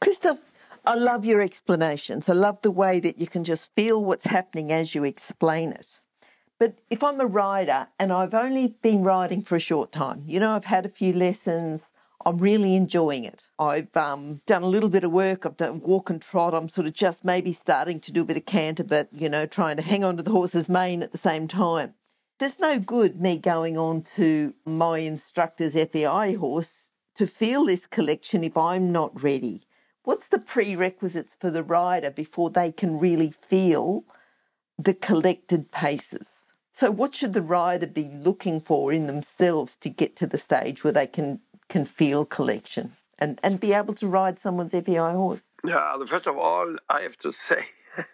Christoph, 0.00 0.38
I 0.86 0.94
love 0.94 1.24
your 1.24 1.40
explanations. 1.40 2.28
I 2.28 2.34
love 2.34 2.58
the 2.62 2.70
way 2.70 3.00
that 3.00 3.18
you 3.18 3.26
can 3.26 3.44
just 3.44 3.74
feel 3.74 4.02
what's 4.02 4.26
happening 4.26 4.72
as 4.72 4.94
you 4.94 5.04
explain 5.04 5.72
it. 5.72 5.98
But 6.58 6.78
if 6.90 7.04
I'm 7.04 7.20
a 7.20 7.26
rider 7.26 7.88
and 7.98 8.12
I've 8.12 8.34
only 8.34 8.68
been 8.82 9.02
riding 9.02 9.42
for 9.42 9.56
a 9.56 9.60
short 9.60 9.92
time, 9.92 10.24
you 10.26 10.40
know, 10.40 10.52
I've 10.52 10.64
had 10.64 10.86
a 10.86 10.88
few 10.88 11.12
lessons, 11.12 11.90
I'm 12.24 12.38
really 12.38 12.74
enjoying 12.74 13.24
it. 13.24 13.42
I've 13.58 13.96
um, 13.96 14.40
done 14.46 14.62
a 14.62 14.68
little 14.68 14.88
bit 14.88 15.04
of 15.04 15.12
work. 15.12 15.46
I've 15.46 15.56
done 15.56 15.80
walk 15.80 16.10
and 16.10 16.20
trot. 16.20 16.54
I'm 16.54 16.68
sort 16.68 16.86
of 16.86 16.94
just 16.94 17.24
maybe 17.24 17.52
starting 17.52 18.00
to 18.00 18.12
do 18.12 18.22
a 18.22 18.24
bit 18.24 18.36
of 18.36 18.46
canter, 18.46 18.84
but 18.84 19.08
you 19.12 19.28
know, 19.28 19.46
trying 19.46 19.76
to 19.76 19.82
hang 19.82 20.04
on 20.04 20.16
to 20.16 20.22
the 20.22 20.30
horse's 20.30 20.68
mane 20.68 21.02
at 21.02 21.12
the 21.12 21.18
same 21.18 21.46
time. 21.46 21.94
There's 22.38 22.58
no 22.58 22.78
good 22.78 23.20
me 23.20 23.36
going 23.36 23.76
on 23.76 24.02
to 24.16 24.54
my 24.64 24.98
instructor's 24.98 25.74
FEI 25.74 26.34
horse 26.34 26.90
to 27.16 27.26
feel 27.26 27.66
this 27.66 27.86
collection 27.86 28.44
if 28.44 28.56
I'm 28.56 28.92
not 28.92 29.22
ready. 29.22 29.62
What's 30.04 30.28
the 30.28 30.38
prerequisites 30.38 31.36
for 31.38 31.50
the 31.50 31.62
rider 31.62 32.10
before 32.10 32.50
they 32.50 32.72
can 32.72 32.98
really 32.98 33.30
feel 33.30 34.04
the 34.78 34.94
collected 34.94 35.72
paces? 35.72 36.44
So, 36.72 36.92
what 36.92 37.12
should 37.12 37.32
the 37.32 37.42
rider 37.42 37.88
be 37.88 38.08
looking 38.08 38.60
for 38.60 38.92
in 38.92 39.08
themselves 39.08 39.76
to 39.80 39.90
get 39.90 40.14
to 40.16 40.28
the 40.28 40.38
stage 40.38 40.84
where 40.84 40.92
they 40.92 41.08
can 41.08 41.40
can 41.68 41.84
feel 41.84 42.24
collection 42.24 42.96
and, 43.18 43.38
and 43.42 43.60
be 43.60 43.72
able 43.72 43.94
to 43.94 44.06
ride 44.06 44.38
someone's 44.38 44.72
FEI 44.72 45.12
horse? 45.12 45.42
Yeah, 45.64 45.96
first 46.06 46.26
of 46.26 46.36
all, 46.36 46.76
I 46.88 47.00
have 47.02 47.16
to 47.18 47.32
say, 47.48 47.64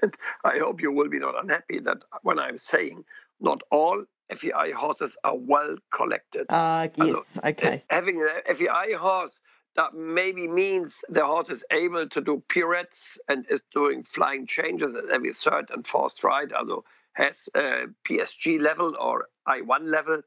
and 0.02 0.14
I 0.44 0.58
hope 0.58 0.80
you 0.80 0.92
will 0.92 1.08
be 1.08 1.18
not 1.18 1.40
unhappy 1.42 1.80
that 1.80 1.98
when 2.22 2.38
I'm 2.38 2.58
saying 2.58 3.04
not 3.40 3.62
all 3.70 4.04
FEI 4.34 4.70
horses 4.70 5.16
are 5.24 5.36
well 5.36 5.76
collected. 5.92 6.46
Ah, 6.48 6.84
uh, 6.84 6.88
yes, 6.96 7.16
okay. 7.44 7.84
Having 7.90 8.22
an 8.22 8.56
FEI 8.56 8.94
horse 8.94 9.38
that 9.76 9.92
maybe 9.92 10.46
means 10.48 10.94
the 11.08 11.24
horse 11.24 11.50
is 11.50 11.64
able 11.70 12.08
to 12.08 12.20
do 12.20 12.42
pirouettes 12.48 13.18
and 13.28 13.44
is 13.50 13.62
doing 13.74 14.04
flying 14.04 14.46
changes 14.46 14.94
at 14.94 15.10
every 15.12 15.34
third 15.34 15.68
and 15.70 15.86
fourth 15.86 16.12
stride, 16.12 16.52
also 16.52 16.84
has 17.14 17.48
a 17.54 17.86
PSG 18.08 18.60
level 18.60 18.94
or 19.00 19.28
I1 19.48 19.84
level, 19.84 20.22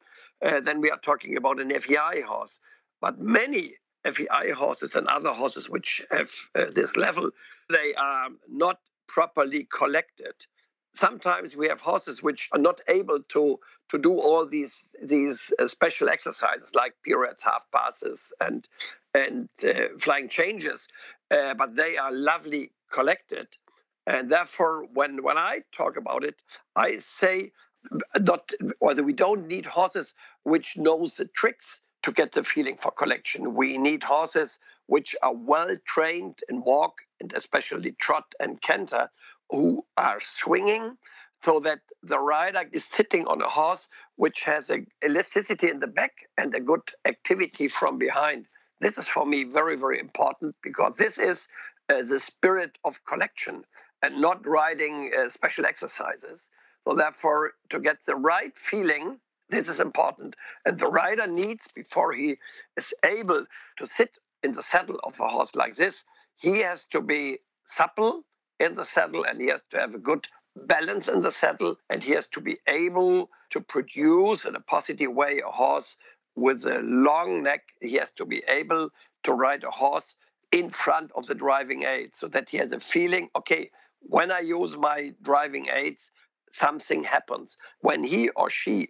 uh, 0.46 0.60
then 0.60 0.82
we 0.82 0.92
are 0.92 1.00
talking 1.00 1.38
about 1.38 1.60
an 1.60 1.72
FEI 1.72 2.22
horse. 2.22 2.60
But 3.02 3.20
many 3.20 3.76
FEI 4.06 4.52
horses 4.52 4.96
and 4.96 5.08
other 5.08 5.32
horses 5.32 5.70
which 5.70 6.02
have 6.12 6.32
uh, 6.56 6.66
this 6.74 6.96
level, 6.96 7.30
they 7.70 7.94
are 7.98 8.30
not 8.50 8.80
properly 9.08 9.68
collected. 9.72 10.34
Sometimes 10.96 11.56
we 11.56 11.68
have 11.68 11.80
horses 11.80 12.24
which 12.24 12.50
are 12.54 12.60
not 12.60 12.82
able 12.88 13.20
to, 13.30 13.60
to 13.90 13.98
do 13.98 14.14
all 14.14 14.48
these, 14.48 14.84
these 15.04 15.52
uh, 15.60 15.68
special 15.68 16.10
exercises 16.10 16.72
like 16.74 16.94
pirouettes, 17.04 17.44
half 17.44 17.66
passes, 17.72 18.20
and, 18.42 18.68
and 19.14 19.50
uh, 19.64 19.90
flying 20.00 20.28
changes, 20.28 20.88
uh, 21.30 21.54
but 21.54 21.76
they 21.76 21.98
are 21.98 22.12
lovely 22.12 22.72
collected. 22.92 23.48
And 24.08 24.32
therefore, 24.32 24.88
when, 24.94 25.22
when 25.22 25.38
I 25.38 25.60
talk 25.76 25.98
about 25.98 26.24
it, 26.24 26.36
I 26.76 27.00
say 27.20 27.52
not 28.20 28.52
whether 28.80 29.04
we 29.04 29.14
don't 29.14 29.48
need 29.48 29.66
horses 29.66 30.14
which 30.44 30.78
knows 30.78 31.16
the 31.16 31.26
tricks 31.26 31.80
to 32.08 32.14
get 32.14 32.32
the 32.32 32.42
feeling 32.42 32.78
for 32.78 32.90
collection. 32.90 33.54
We 33.54 33.78
need 33.78 34.02
horses 34.02 34.60
which 34.86 35.14
are 35.22 35.34
well 35.36 35.76
trained 35.86 36.40
in 36.48 36.64
walk 36.64 37.00
and 37.20 37.34
especially 37.34 37.98
trot 38.00 38.24
and 38.40 38.62
canter, 38.62 39.10
who 39.50 39.86
are 39.98 40.22
swinging 40.22 40.96
so 41.44 41.60
that 41.60 41.80
the 42.02 42.18
rider 42.18 42.64
is 42.72 42.86
sitting 42.86 43.28
on 43.28 43.42
a 43.42 43.50
horse 43.50 43.90
which 44.16 44.44
has 44.44 44.64
elasticity 45.04 45.70
in 45.70 45.82
the 45.82 45.94
back 46.00 46.14
and 46.38 46.56
a 46.56 46.62
good 46.62 46.94
activity 47.04 47.68
from 47.68 47.98
behind. 47.98 48.46
This 48.80 48.98
is 48.98 49.10
for 49.10 49.26
me 49.26 49.44
very, 49.44 49.76
very 49.76 50.00
important 50.00 50.56
because 50.64 50.94
this 50.98 51.18
is 51.18 51.46
uh, 51.90 52.04
the 52.04 52.22
spirit 52.22 52.78
of 52.86 53.04
collection 53.04 53.66
and 54.02 54.22
not 54.22 54.48
riding 54.48 55.12
uh, 55.12 55.28
special 55.28 55.66
exercises. 55.66 56.48
So, 56.86 56.96
therefore, 56.96 57.52
to 57.70 57.82
get 57.82 57.98
the 58.06 58.16
right 58.16 58.54
feeling 58.56 59.20
this 59.50 59.68
is 59.68 59.80
important. 59.80 60.36
And 60.66 60.78
the 60.78 60.88
rider 60.88 61.28
needs, 61.28 61.64
before 61.74 62.14
he 62.14 62.38
is 62.76 62.94
able 63.04 63.46
to 63.78 63.88
sit 63.88 64.18
in 64.44 64.52
the 64.52 64.64
saddle 64.64 65.00
of 65.04 65.20
a 65.20 65.28
horse 65.28 65.56
like 65.56 65.76
this, 65.76 66.04
he 66.36 66.60
has 66.60 66.86
to 66.92 67.02
be 67.02 67.40
supple 67.66 68.24
in 68.60 68.76
the 68.76 68.84
saddle 68.86 69.24
and 69.24 69.40
he 69.40 69.48
has 69.48 69.62
to 69.72 69.78
have 69.80 69.96
a 69.96 70.00
good 70.00 70.28
balance 70.56 71.08
in 71.08 71.22
the 71.22 71.32
saddle 71.32 71.76
and 71.90 72.04
he 72.04 72.12
has 72.12 72.28
to 72.28 72.42
be 72.42 72.58
able 72.68 73.30
to 73.52 73.62
produce 73.62 74.46
in 74.46 74.56
a 74.56 74.60
positive 74.60 75.12
way 75.12 75.42
a 75.46 75.52
horse 75.52 75.96
with 76.36 76.66
a 76.66 76.80
long 76.84 77.44
neck. 77.44 77.64
He 77.82 77.96
has 77.96 78.12
to 78.18 78.26
be 78.26 78.44
able 78.48 78.90
to 79.24 79.34
ride 79.34 79.64
a 79.64 79.72
horse 79.72 80.16
in 80.52 80.70
front 80.70 81.12
of 81.16 81.26
the 81.28 81.36
driving 81.36 81.84
aid 81.84 82.12
so 82.16 82.28
that 82.30 82.50
he 82.50 82.58
has 82.58 82.72
a 82.72 82.80
feeling 82.80 83.30
okay, 83.36 83.70
when 84.02 84.32
I 84.32 84.40
use 84.40 84.76
my 84.78 85.14
driving 85.22 85.68
aids, 85.74 86.12
something 86.54 87.04
happens. 87.04 87.58
When 87.82 88.04
he 88.04 88.30
or 88.30 88.50
she 88.50 88.90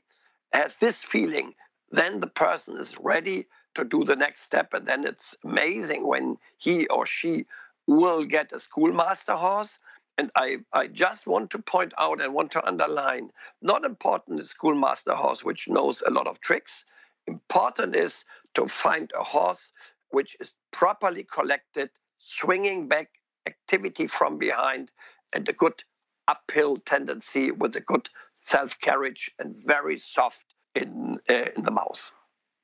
has 0.54 0.72
this 0.80 0.98
feeling, 0.98 1.54
then 1.92 2.20
the 2.20 2.28
person 2.28 2.78
is 2.78 2.98
ready 3.00 3.48
to 3.76 3.84
do 3.84 4.04
the 4.04 4.16
next 4.16 4.42
step. 4.42 4.74
And 4.74 4.88
then 4.88 5.06
it's 5.06 5.36
amazing 5.44 6.06
when 6.06 6.38
he 6.58 6.88
or 6.88 7.06
she 7.06 7.46
will 7.86 8.26
get 8.26 8.52
a 8.52 8.60
schoolmaster 8.60 9.36
horse. 9.36 9.78
And 10.18 10.32
I, 10.36 10.58
I 10.74 10.88
just 10.88 11.28
want 11.28 11.52
to 11.52 11.60
point 11.60 11.94
out 12.00 12.22
and 12.22 12.34
want 12.34 12.52
to 12.54 12.66
underline 12.66 13.30
not 13.62 13.86
important 13.86 14.40
is 14.40 14.50
schoolmaster 14.50 15.14
horse, 15.14 15.44
which 15.44 15.68
knows 15.68 16.02
a 16.06 16.12
lot 16.12 16.28
of 16.28 16.42
tricks. 16.42 16.84
Important 17.28 17.96
is 17.96 18.24
to 18.56 18.68
find 18.68 19.12
a 19.18 19.24
horse 19.24 19.72
which 20.10 20.36
is 20.40 20.52
properly 20.72 21.24
collected, 21.24 21.90
swinging 22.20 22.88
back, 22.88 23.10
activity 23.46 24.08
from 24.08 24.38
behind, 24.38 24.92
and 25.34 25.48
a 25.48 25.54
good 25.54 25.84
uphill 26.28 26.78
tendency 26.78 27.52
with 27.52 27.76
a 27.76 27.82
good 27.82 28.10
self 28.48 28.80
carriage 28.82 29.32
and 29.40 29.56
very 29.66 30.00
soft 30.00 30.44
in 30.76 31.20
uh, 31.30 31.46
in 31.56 31.64
the 31.64 31.72
mouth. 31.72 32.10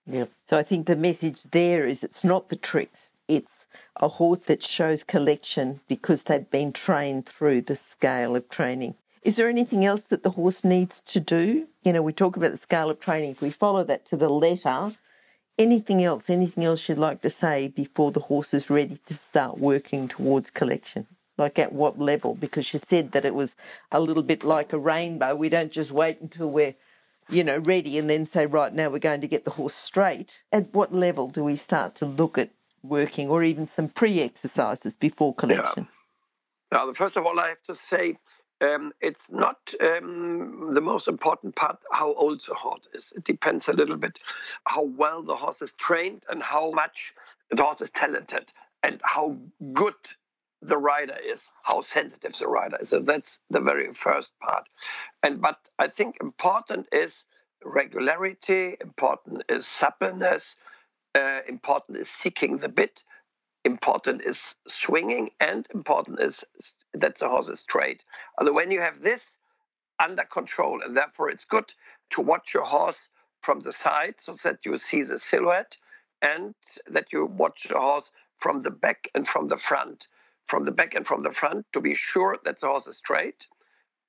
Yeah. 0.06 0.26
So 0.50 0.58
I 0.58 0.64
think 0.64 0.88
the 0.88 0.96
message 0.96 1.44
there 1.52 1.88
is 1.88 2.04
it's 2.04 2.24
not 2.24 2.50
the 2.50 2.56
tricks. 2.56 3.12
It's 3.28 3.66
a 3.98 4.08
horse 4.08 4.46
that 4.46 4.64
shows 4.64 5.04
collection 5.04 5.82
because 5.88 6.24
they've 6.24 6.50
been 6.50 6.74
trained 6.74 7.26
through 7.26 7.62
the 7.62 7.76
scale 7.76 8.36
of 8.36 8.50
training. 8.50 8.96
Is 9.22 9.38
there 9.38 9.48
anything 9.48 9.86
else 9.86 10.04
that 10.04 10.24
the 10.24 10.32
horse 10.32 10.66
needs 10.66 11.00
to 11.08 11.20
do? 11.22 11.68
You 11.84 11.94
know, 11.94 12.02
we 12.02 12.12
talk 12.12 12.36
about 12.36 12.52
the 12.52 12.58
scale 12.58 12.90
of 12.90 13.00
training. 13.00 13.32
If 13.32 13.42
we 13.42 13.52
follow 13.52 13.84
that 13.86 14.06
to 14.08 14.18
the 14.18 14.28
letter, 14.28 14.92
anything 15.58 16.04
else, 16.04 16.30
anything 16.30 16.66
else 16.66 16.90
you'd 16.90 16.98
like 16.98 17.22
to 17.22 17.30
say 17.30 17.70
before 17.70 18.12
the 18.12 18.20
horse 18.20 18.54
is 18.54 18.70
ready 18.70 19.00
to 19.06 19.14
start 19.14 19.60
working 19.60 20.10
towards 20.10 20.50
collection? 20.50 21.08
Like 21.38 21.58
at 21.58 21.74
what 21.74 22.00
level? 22.00 22.36
Because 22.36 22.74
you 22.74 22.80
said 22.80 23.12
that 23.12 23.26
it 23.26 23.34
was 23.34 23.56
a 23.92 24.00
little 24.00 24.24
bit 24.24 24.44
like 24.44 24.72
a 24.72 24.78
rainbow. 24.78 25.36
We 25.36 25.50
don't 25.50 25.72
just 25.72 25.92
wait 25.92 26.22
until 26.22 26.50
we're, 26.50 26.76
you 27.30 27.44
know, 27.44 27.58
ready 27.58 27.98
and 27.98 28.10
then 28.10 28.28
say, 28.28 28.46
right, 28.46 28.74
now 28.74 28.90
we're 28.90 29.00
going 29.00 29.22
to 29.22 29.28
get 29.28 29.44
the 29.44 29.52
horse 29.52 29.76
straight. 29.76 30.30
At 30.52 30.74
what 30.74 30.94
level 30.94 31.30
do 31.30 31.44
we 31.44 31.56
start 31.56 31.96
to 31.96 32.06
look 32.06 32.38
at 32.38 32.52
working 32.84 33.30
or 33.30 33.44
even 33.44 33.66
some 33.66 33.90
pre 33.90 34.22
exercises 34.22 34.96
before 34.96 35.34
collection? 35.34 35.88
Yeah. 36.72 36.86
Now, 36.86 36.94
first 36.94 37.18
of 37.18 37.26
all, 37.26 37.40
I 37.40 37.50
have 37.50 37.64
to 37.68 37.76
say 37.76 38.18
um, 38.62 38.94
it's 39.02 39.22
not 39.30 39.58
um, 39.82 40.72
the 40.74 40.82
most 40.82 41.08
important 41.08 41.56
part 41.56 41.78
how 41.92 42.14
old 42.14 42.42
the 42.48 42.56
horse 42.56 42.88
is. 42.94 43.14
It 43.16 43.26
depends 43.26 43.68
a 43.68 43.74
little 43.74 43.98
bit 43.98 44.20
how 44.66 44.84
well 44.84 45.22
the 45.22 45.36
horse 45.36 45.62
is 45.62 45.74
trained 45.74 46.24
and 46.30 46.42
how 46.42 46.72
much 46.72 47.14
the 47.52 47.62
horse 47.62 47.82
is 47.82 47.90
talented 47.92 48.52
and 48.84 49.00
how 49.04 49.38
good 49.74 49.94
the 50.66 50.78
rider 50.78 51.18
is, 51.24 51.42
how 51.64 51.82
sensitive 51.82 52.34
the 52.38 52.48
rider 52.48 52.78
is. 52.82 52.90
So 52.90 53.00
that's 53.00 53.40
the 53.50 53.60
very 53.60 53.94
first 53.94 54.32
part. 54.42 54.68
And 55.22 55.42
but 55.42 55.70
I 55.80 55.88
think 55.88 56.18
important 56.22 56.88
is 56.92 57.26
regularity, 57.64 58.78
important 58.82 59.44
is 59.50 59.68
suppleness, 59.68 60.56
uh, 61.16 61.40
important 61.48 61.98
is 61.98 62.10
seeking 62.10 62.58
the 62.58 62.70
bit, 62.70 63.04
important 63.66 64.22
is 64.22 64.56
swinging, 64.68 65.32
and 65.40 65.68
important 65.74 66.20
is 66.20 66.44
that 66.94 67.18
the 67.18 67.30
horse 67.30 67.48
is 67.48 67.60
straight. 67.60 68.04
Although 68.38 68.54
when 68.54 68.72
you 68.72 68.82
have 68.82 69.02
this 69.02 69.22
under 70.00 70.24
control, 70.24 70.82
and 70.84 70.96
therefore 70.96 71.30
it's 71.30 71.46
good 71.46 71.74
to 72.12 72.22
watch 72.22 72.54
your 72.54 72.66
horse 72.66 73.08
from 73.42 73.60
the 73.60 73.74
side 73.74 74.16
so 74.20 74.36
that 74.44 74.66
you 74.66 74.78
see 74.78 75.04
the 75.04 75.20
silhouette 75.20 75.78
and 76.22 76.56
that 76.88 77.08
you 77.12 77.26
watch 77.26 77.68
the 77.70 77.80
horse 77.80 78.12
from 78.40 78.62
the 78.62 78.72
back 78.72 79.10
and 79.14 79.28
from 79.28 79.48
the 79.48 79.58
front 79.58 80.08
from 80.54 80.66
the 80.66 80.72
back 80.72 80.94
and 80.94 81.08
from 81.08 81.24
the 81.24 81.32
front 81.32 81.66
to 81.74 81.82
be 81.82 81.96
sure 81.96 82.38
that 82.46 82.60
the 82.60 82.68
horse 82.68 82.86
is 82.86 82.98
straight. 82.98 83.48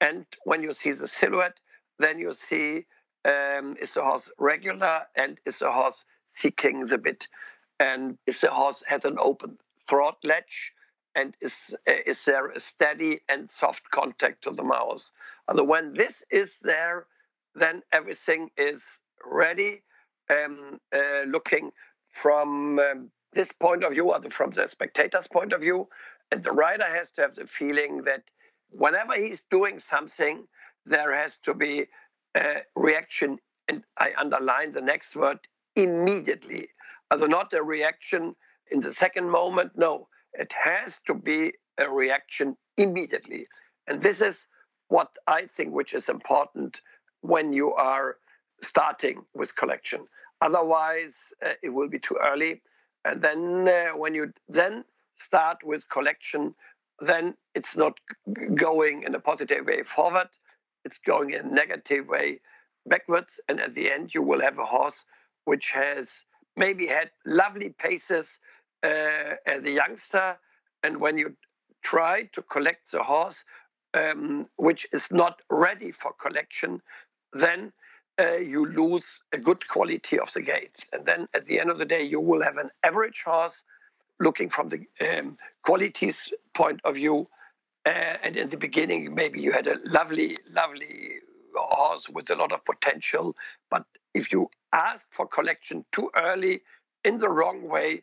And 0.02 0.26
when 0.44 0.62
you 0.62 0.74
see 0.74 0.92
the 0.92 1.08
silhouette, 1.08 1.58
then 1.98 2.18
you 2.18 2.34
see 2.34 2.84
um, 3.24 3.76
is 3.80 3.94
the 3.94 4.02
horse 4.02 4.28
regular 4.38 5.04
and 5.16 5.38
is 5.46 5.60
the 5.60 5.72
horse 5.72 6.04
seeking 6.34 6.84
the 6.84 6.98
bit, 6.98 7.26
and 7.80 8.18
is 8.26 8.42
the 8.42 8.50
horse 8.50 8.82
has 8.86 9.06
an 9.06 9.16
open 9.18 9.56
throat 9.88 10.16
latch, 10.22 10.72
and 11.14 11.34
is 11.40 11.54
uh, 11.88 11.92
is 12.04 12.22
there 12.26 12.50
a 12.50 12.60
steady 12.60 13.20
and 13.30 13.50
soft 13.50 13.90
contact 13.90 14.44
to 14.44 14.50
the 14.50 14.62
mouth. 14.62 15.10
And 15.48 15.66
when 15.66 15.94
this 15.94 16.22
is 16.30 16.50
there, 16.60 17.06
then 17.54 17.80
everything 17.90 18.50
is 18.58 18.82
ready. 19.24 19.82
Um, 20.28 20.78
uh, 20.94 21.24
looking 21.26 21.70
from 22.10 22.78
um, 22.78 23.10
this 23.34 23.50
point 23.52 23.84
of 23.84 23.92
view, 23.92 24.10
or 24.10 24.20
from 24.30 24.50
the 24.50 24.66
spectator's 24.68 25.26
point 25.26 25.52
of 25.52 25.60
view, 25.60 25.88
and 26.30 26.42
the 26.42 26.52
writer 26.52 26.84
has 26.84 27.10
to 27.12 27.22
have 27.22 27.34
the 27.34 27.46
feeling 27.46 28.02
that 28.04 28.22
whenever 28.70 29.14
he's 29.14 29.42
doing 29.50 29.78
something, 29.78 30.46
there 30.86 31.14
has 31.14 31.38
to 31.44 31.54
be 31.54 31.86
a 32.36 32.62
reaction. 32.76 33.38
And 33.68 33.82
I 33.98 34.12
underline 34.18 34.72
the 34.72 34.80
next 34.80 35.16
word 35.16 35.38
immediately. 35.76 36.68
Also, 37.10 37.26
not 37.26 37.52
a 37.52 37.62
reaction 37.62 38.34
in 38.70 38.80
the 38.80 38.94
second 38.94 39.30
moment. 39.30 39.72
No, 39.76 40.08
it 40.32 40.52
has 40.52 41.00
to 41.06 41.14
be 41.14 41.52
a 41.78 41.88
reaction 41.88 42.56
immediately. 42.76 43.46
And 43.86 44.02
this 44.02 44.20
is 44.20 44.46
what 44.88 45.10
I 45.26 45.46
think 45.46 45.72
which 45.72 45.94
is 45.94 46.08
important 46.08 46.80
when 47.20 47.52
you 47.52 47.72
are 47.74 48.16
starting 48.62 49.24
with 49.34 49.54
collection. 49.56 50.06
Otherwise, 50.40 51.14
uh, 51.44 51.52
it 51.62 51.68
will 51.68 51.88
be 51.88 51.98
too 51.98 52.16
early. 52.22 52.62
And 53.04 53.22
then 53.22 53.68
uh, 53.68 53.96
when 53.96 54.14
you 54.14 54.32
then 54.48 54.84
start 55.18 55.58
with 55.64 55.88
collection, 55.88 56.54
then 57.00 57.34
it's 57.54 57.76
not 57.76 57.94
going 58.54 59.02
in 59.02 59.14
a 59.14 59.20
positive 59.20 59.66
way 59.66 59.82
forward, 59.82 60.28
it's 60.84 60.98
going 60.98 61.30
in 61.30 61.46
a 61.46 61.54
negative 61.54 62.06
way 62.08 62.40
backwards. 62.86 63.40
And 63.48 63.60
at 63.60 63.74
the 63.74 63.90
end, 63.90 64.14
you 64.14 64.22
will 64.22 64.40
have 64.40 64.58
a 64.58 64.64
horse 64.64 65.04
which 65.44 65.70
has 65.70 66.10
maybe 66.56 66.86
had 66.86 67.10
lovely 67.26 67.70
paces 67.70 68.38
uh, 68.82 69.36
as 69.46 69.64
a 69.64 69.70
youngster. 69.70 70.36
And 70.82 71.00
when 71.00 71.18
you 71.18 71.36
try 71.82 72.24
to 72.32 72.42
collect 72.42 72.92
the 72.92 73.02
horse, 73.02 73.44
um, 73.94 74.46
which 74.56 74.86
is 74.92 75.06
not 75.10 75.40
ready 75.50 75.92
for 75.92 76.12
collection, 76.12 76.82
then 77.32 77.72
uh, 78.20 78.36
you 78.36 78.66
lose 78.66 79.06
a 79.32 79.38
good 79.38 79.66
quality 79.68 80.18
of 80.18 80.32
the 80.32 80.42
gaits. 80.42 80.86
And 80.92 81.04
then 81.04 81.28
at 81.34 81.46
the 81.46 81.58
end 81.60 81.70
of 81.70 81.78
the 81.78 81.84
day, 81.84 82.02
you 82.02 82.20
will 82.20 82.42
have 82.42 82.56
an 82.56 82.70
average 82.84 83.22
horse 83.24 83.62
looking 84.20 84.50
from 84.50 84.68
the 84.68 84.86
um, 85.08 85.38
qualities 85.62 86.32
point 86.54 86.80
of 86.84 86.94
view. 86.94 87.26
Uh, 87.86 88.16
and 88.22 88.36
in 88.36 88.48
the 88.48 88.56
beginning, 88.56 89.14
maybe 89.14 89.40
you 89.40 89.52
had 89.52 89.66
a 89.66 89.76
lovely, 89.84 90.36
lovely 90.52 91.16
horse 91.54 92.08
with 92.08 92.30
a 92.30 92.34
lot 92.34 92.52
of 92.52 92.64
potential. 92.64 93.36
But 93.70 93.84
if 94.14 94.32
you 94.32 94.48
ask 94.72 95.02
for 95.10 95.26
collection 95.26 95.84
too 95.92 96.10
early 96.16 96.62
in 97.04 97.18
the 97.18 97.28
wrong 97.28 97.68
way, 97.68 98.02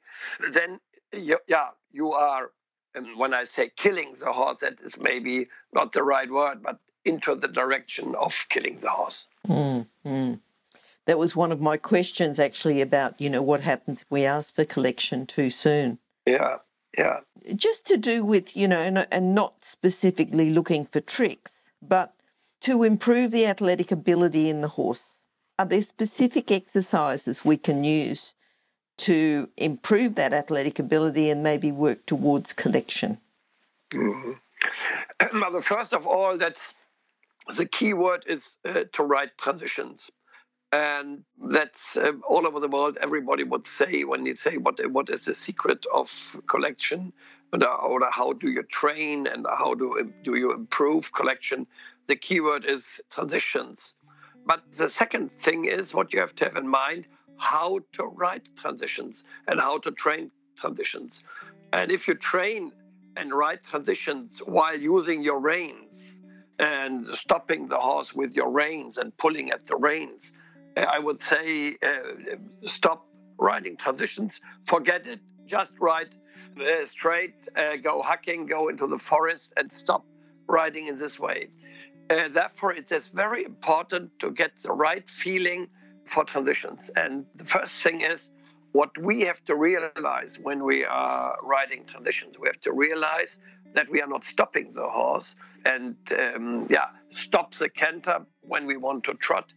then 0.54 0.80
you, 1.12 1.40
yeah, 1.48 1.70
you 1.92 2.12
are. 2.12 2.52
And 2.94 3.18
when 3.18 3.34
I 3.34 3.46
say 3.46 3.72
killing 3.76 4.16
the 4.20 4.32
horse, 4.34 4.60
that 4.60 4.76
is 4.84 4.98
maybe 5.00 5.48
not 5.74 5.94
the 5.94 6.04
right 6.04 6.30
word, 6.30 6.62
but 6.62 6.78
into 7.06 7.34
the 7.36 7.48
direction 7.48 8.14
of 8.20 8.36
killing 8.50 8.80
the 8.82 8.90
horse. 8.90 9.28
Mm-hmm. 9.48 10.34
That 11.08 11.18
was 11.18 11.36
one 11.36 11.52
of 11.52 11.60
my 11.60 11.78
questions 11.78 12.38
actually 12.38 12.82
about, 12.82 13.20
you 13.20 13.30
know, 13.30 13.42
what 13.42 13.62
happens 13.62 14.02
if 14.02 14.12
we 14.12 14.26
ask 14.26 14.54
for 14.54 14.66
collection 14.66 15.26
too 15.26 15.50
soon. 15.50 15.98
Yeah, 16.26 16.58
yeah. 16.98 17.20
Just 17.56 17.86
to 17.86 17.98
do 17.98 18.24
with, 18.24 18.56
you 18.56 18.68
know, 18.68 19.06
and, 19.12 19.36
not 19.36 19.66
specifically 19.66 20.50
looking 20.50 20.86
for 20.86 21.02
tricks, 21.02 21.62
but 21.82 22.14
to 22.62 22.84
improve 22.84 23.32
the 23.32 23.46
athletic 23.46 23.92
ability 23.92 24.50
in 24.50 24.62
the 24.62 24.68
horse. 24.68 25.20
Are 25.58 25.66
there 25.66 25.82
specific 25.82 26.52
exercises 26.52 27.46
we 27.46 27.58
can 27.58 27.84
use 27.84 28.34
to 28.98 29.50
improve 29.58 30.16
that 30.16 30.34
athletic 30.34 30.80
ability 30.80 31.30
and 31.30 31.44
maybe 31.44 31.72
work 31.72 32.06
towards 32.06 32.54
collection? 32.54 33.18
Mm-hmm. 33.92 34.32
Well, 35.40 35.62
first 35.62 35.94
of 35.94 36.06
all, 36.08 36.38
that's 36.38 36.74
the 37.56 37.66
key 37.66 37.94
word 37.94 38.24
is 38.28 38.50
uh, 38.66 38.84
to 38.94 39.04
write 39.04 39.38
transitions 39.38 40.12
and 40.72 41.24
that's 41.50 41.98
uh, 41.98 42.14
all 42.28 42.48
over 42.48 42.60
the 42.60 42.68
world. 42.68 42.98
Everybody 43.02 43.44
would 43.44 43.68
say 43.68 44.04
when 44.04 44.26
you 44.26 44.36
say 44.36 44.58
what 44.58 44.80
what 44.92 45.10
is 45.10 45.26
the 45.26 45.36
secret 45.36 45.86
of 45.94 46.42
collection, 46.48 47.14
or, 47.54 47.66
or 47.66 48.12
how 48.12 48.34
do 48.34 48.50
you 48.50 48.64
train 48.64 49.28
and 49.28 49.46
how 49.50 49.74
do 49.74 50.14
do 50.24 50.36
you 50.36 50.54
improve 50.54 51.12
collection? 51.14 51.68
The 52.08 52.16
keyword 52.16 52.66
is 52.66 53.02
transitions. 53.10 53.94
But 54.46 54.64
the 54.78 54.90
second 54.90 55.32
thing 55.32 55.66
is 55.66 55.94
what 55.94 56.14
you 56.14 56.20
have 56.20 56.36
to 56.36 56.46
have 56.46 56.56
in 56.56 56.68
mind: 56.68 57.08
how 57.38 57.80
to 57.94 58.04
write 58.06 58.48
transitions 58.56 59.24
and 59.48 59.60
how 59.60 59.78
to 59.80 59.92
train 59.92 60.32
transitions. 60.56 61.24
And 61.74 61.92
if 61.92 62.08
you 62.08 62.16
train 62.16 62.72
and 63.18 63.34
write 63.34 63.64
transitions 63.64 64.40
while 64.46 64.80
using 64.80 65.22
your 65.22 65.40
reins 65.40 66.12
and 66.60 67.08
stopping 67.16 67.68
the 67.68 67.78
horse 67.78 68.14
with 68.14 68.34
your 68.36 68.50
reins 68.52 68.98
and 68.98 69.16
pulling 69.18 69.52
at 69.52 69.66
the 69.68 69.76
reins, 69.76 70.32
uh, 70.32 70.51
I 70.78 71.00
would 71.00 71.22
say 71.22 71.76
uh, 71.84 72.36
stop 72.66 73.08
riding 73.38 73.76
transitions, 73.78 74.40
forget 74.66 75.08
it, 75.08 75.20
just 75.46 75.74
ride 75.80 76.16
uh, 76.60 76.86
straight, 76.90 77.36
uh, 77.56 77.78
go 77.78 78.02
hacking, 78.02 78.46
go 78.46 78.68
into 78.70 78.88
the 78.88 79.00
forest, 79.00 79.54
and 79.58 79.72
stop 79.72 80.06
riding 80.48 80.88
in 80.88 80.98
this 80.98 81.20
way. 81.20 81.50
Therefore, 82.10 82.74
it 82.74 82.92
is 82.92 83.08
very 83.08 83.46
important 83.46 84.12
to 84.20 84.32
get 84.32 84.52
the 84.62 84.74
right 84.74 85.10
feeling 85.10 85.68
for 86.06 86.26
transitions. 86.26 86.92
And 86.98 87.26
the 87.36 87.46
first 87.46 87.72
thing 87.82 88.02
is 88.02 88.20
what 88.74 88.98
we 88.98 89.22
have 89.22 89.44
to 89.46 89.56
realize 89.56 90.38
when 90.42 90.64
we 90.64 90.84
are 90.86 91.38
riding 91.42 91.86
transitions. 91.86 92.38
We 92.40 92.48
have 92.48 92.60
to 92.62 92.74
realize 92.74 93.38
that 93.74 93.90
we 93.90 94.02
are 94.02 94.08
not 94.08 94.24
stopping 94.26 94.72
the 94.74 94.88
horse 94.90 95.36
and 95.66 95.96
um, 96.18 96.68
yeah, 96.70 96.88
stop 97.12 97.54
the 97.56 97.70
canter 97.70 98.20
when 98.42 98.66
we 98.66 98.78
want 98.78 99.04
to 99.06 99.14
trot. 99.16 99.54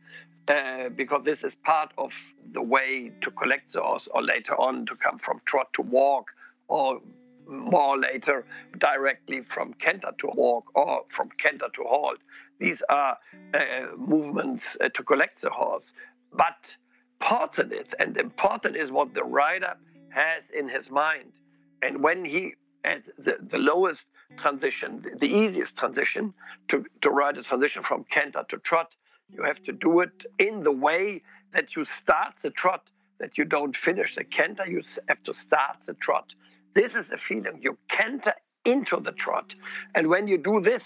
Uh, 0.46 0.90
because 0.90 1.22
this 1.24 1.42
is 1.42 1.54
part 1.64 1.90
of 1.96 2.12
the 2.52 2.60
way 2.60 3.10
to 3.22 3.30
collect 3.30 3.72
the 3.72 3.80
horse, 3.80 4.08
or 4.12 4.22
later 4.22 4.54
on 4.60 4.84
to 4.84 4.94
come 4.94 5.18
from 5.18 5.40
trot 5.46 5.72
to 5.72 5.80
walk, 5.80 6.30
or 6.68 7.00
more 7.46 7.98
later 7.98 8.44
directly 8.78 9.40
from 9.40 9.72
canter 9.74 10.10
to 10.18 10.26
walk, 10.34 10.66
or 10.74 11.02
from 11.08 11.30
canter 11.38 11.68
to 11.72 11.82
halt. 11.84 12.18
These 12.58 12.82
are 12.90 13.16
uh, 13.54 13.96
movements 13.96 14.76
uh, 14.82 14.90
to 14.90 15.02
collect 15.02 15.40
the 15.40 15.48
horse. 15.50 15.94
But 16.32 16.76
important 17.20 17.72
is, 17.72 17.94
and 17.98 18.16
important 18.18 18.76
is 18.76 18.92
what 18.92 19.14
the 19.14 19.24
rider 19.24 19.74
has 20.10 20.50
in 20.50 20.68
his 20.68 20.90
mind. 20.90 21.32
And 21.80 22.02
when 22.02 22.22
he 22.22 22.54
has 22.84 23.08
the, 23.18 23.38
the 23.40 23.58
lowest 23.58 24.04
transition, 24.36 25.02
the, 25.02 25.18
the 25.26 25.34
easiest 25.34 25.74
transition 25.76 26.34
to, 26.68 26.84
to 27.00 27.08
ride 27.08 27.38
a 27.38 27.42
transition 27.42 27.82
from 27.82 28.04
canter 28.04 28.44
to 28.50 28.58
trot, 28.58 28.94
you 29.30 29.42
have 29.42 29.62
to 29.64 29.72
do 29.72 30.00
it 30.00 30.24
in 30.38 30.62
the 30.62 30.72
way 30.72 31.22
that 31.52 31.76
you 31.76 31.84
start 31.84 32.34
the 32.42 32.50
trot, 32.50 32.90
that 33.20 33.38
you 33.38 33.44
don't 33.44 33.76
finish 33.76 34.14
the 34.14 34.24
canter, 34.24 34.66
you 34.66 34.82
have 35.08 35.22
to 35.22 35.34
start 35.34 35.76
the 35.86 35.94
trot. 35.94 36.34
This 36.74 36.94
is 36.94 37.10
a 37.10 37.16
feeling. 37.16 37.60
You 37.62 37.78
canter 37.88 38.34
into 38.64 38.98
the 39.00 39.12
trot. 39.12 39.54
And 39.94 40.08
when 40.08 40.26
you 40.26 40.38
do 40.38 40.60
this, 40.60 40.82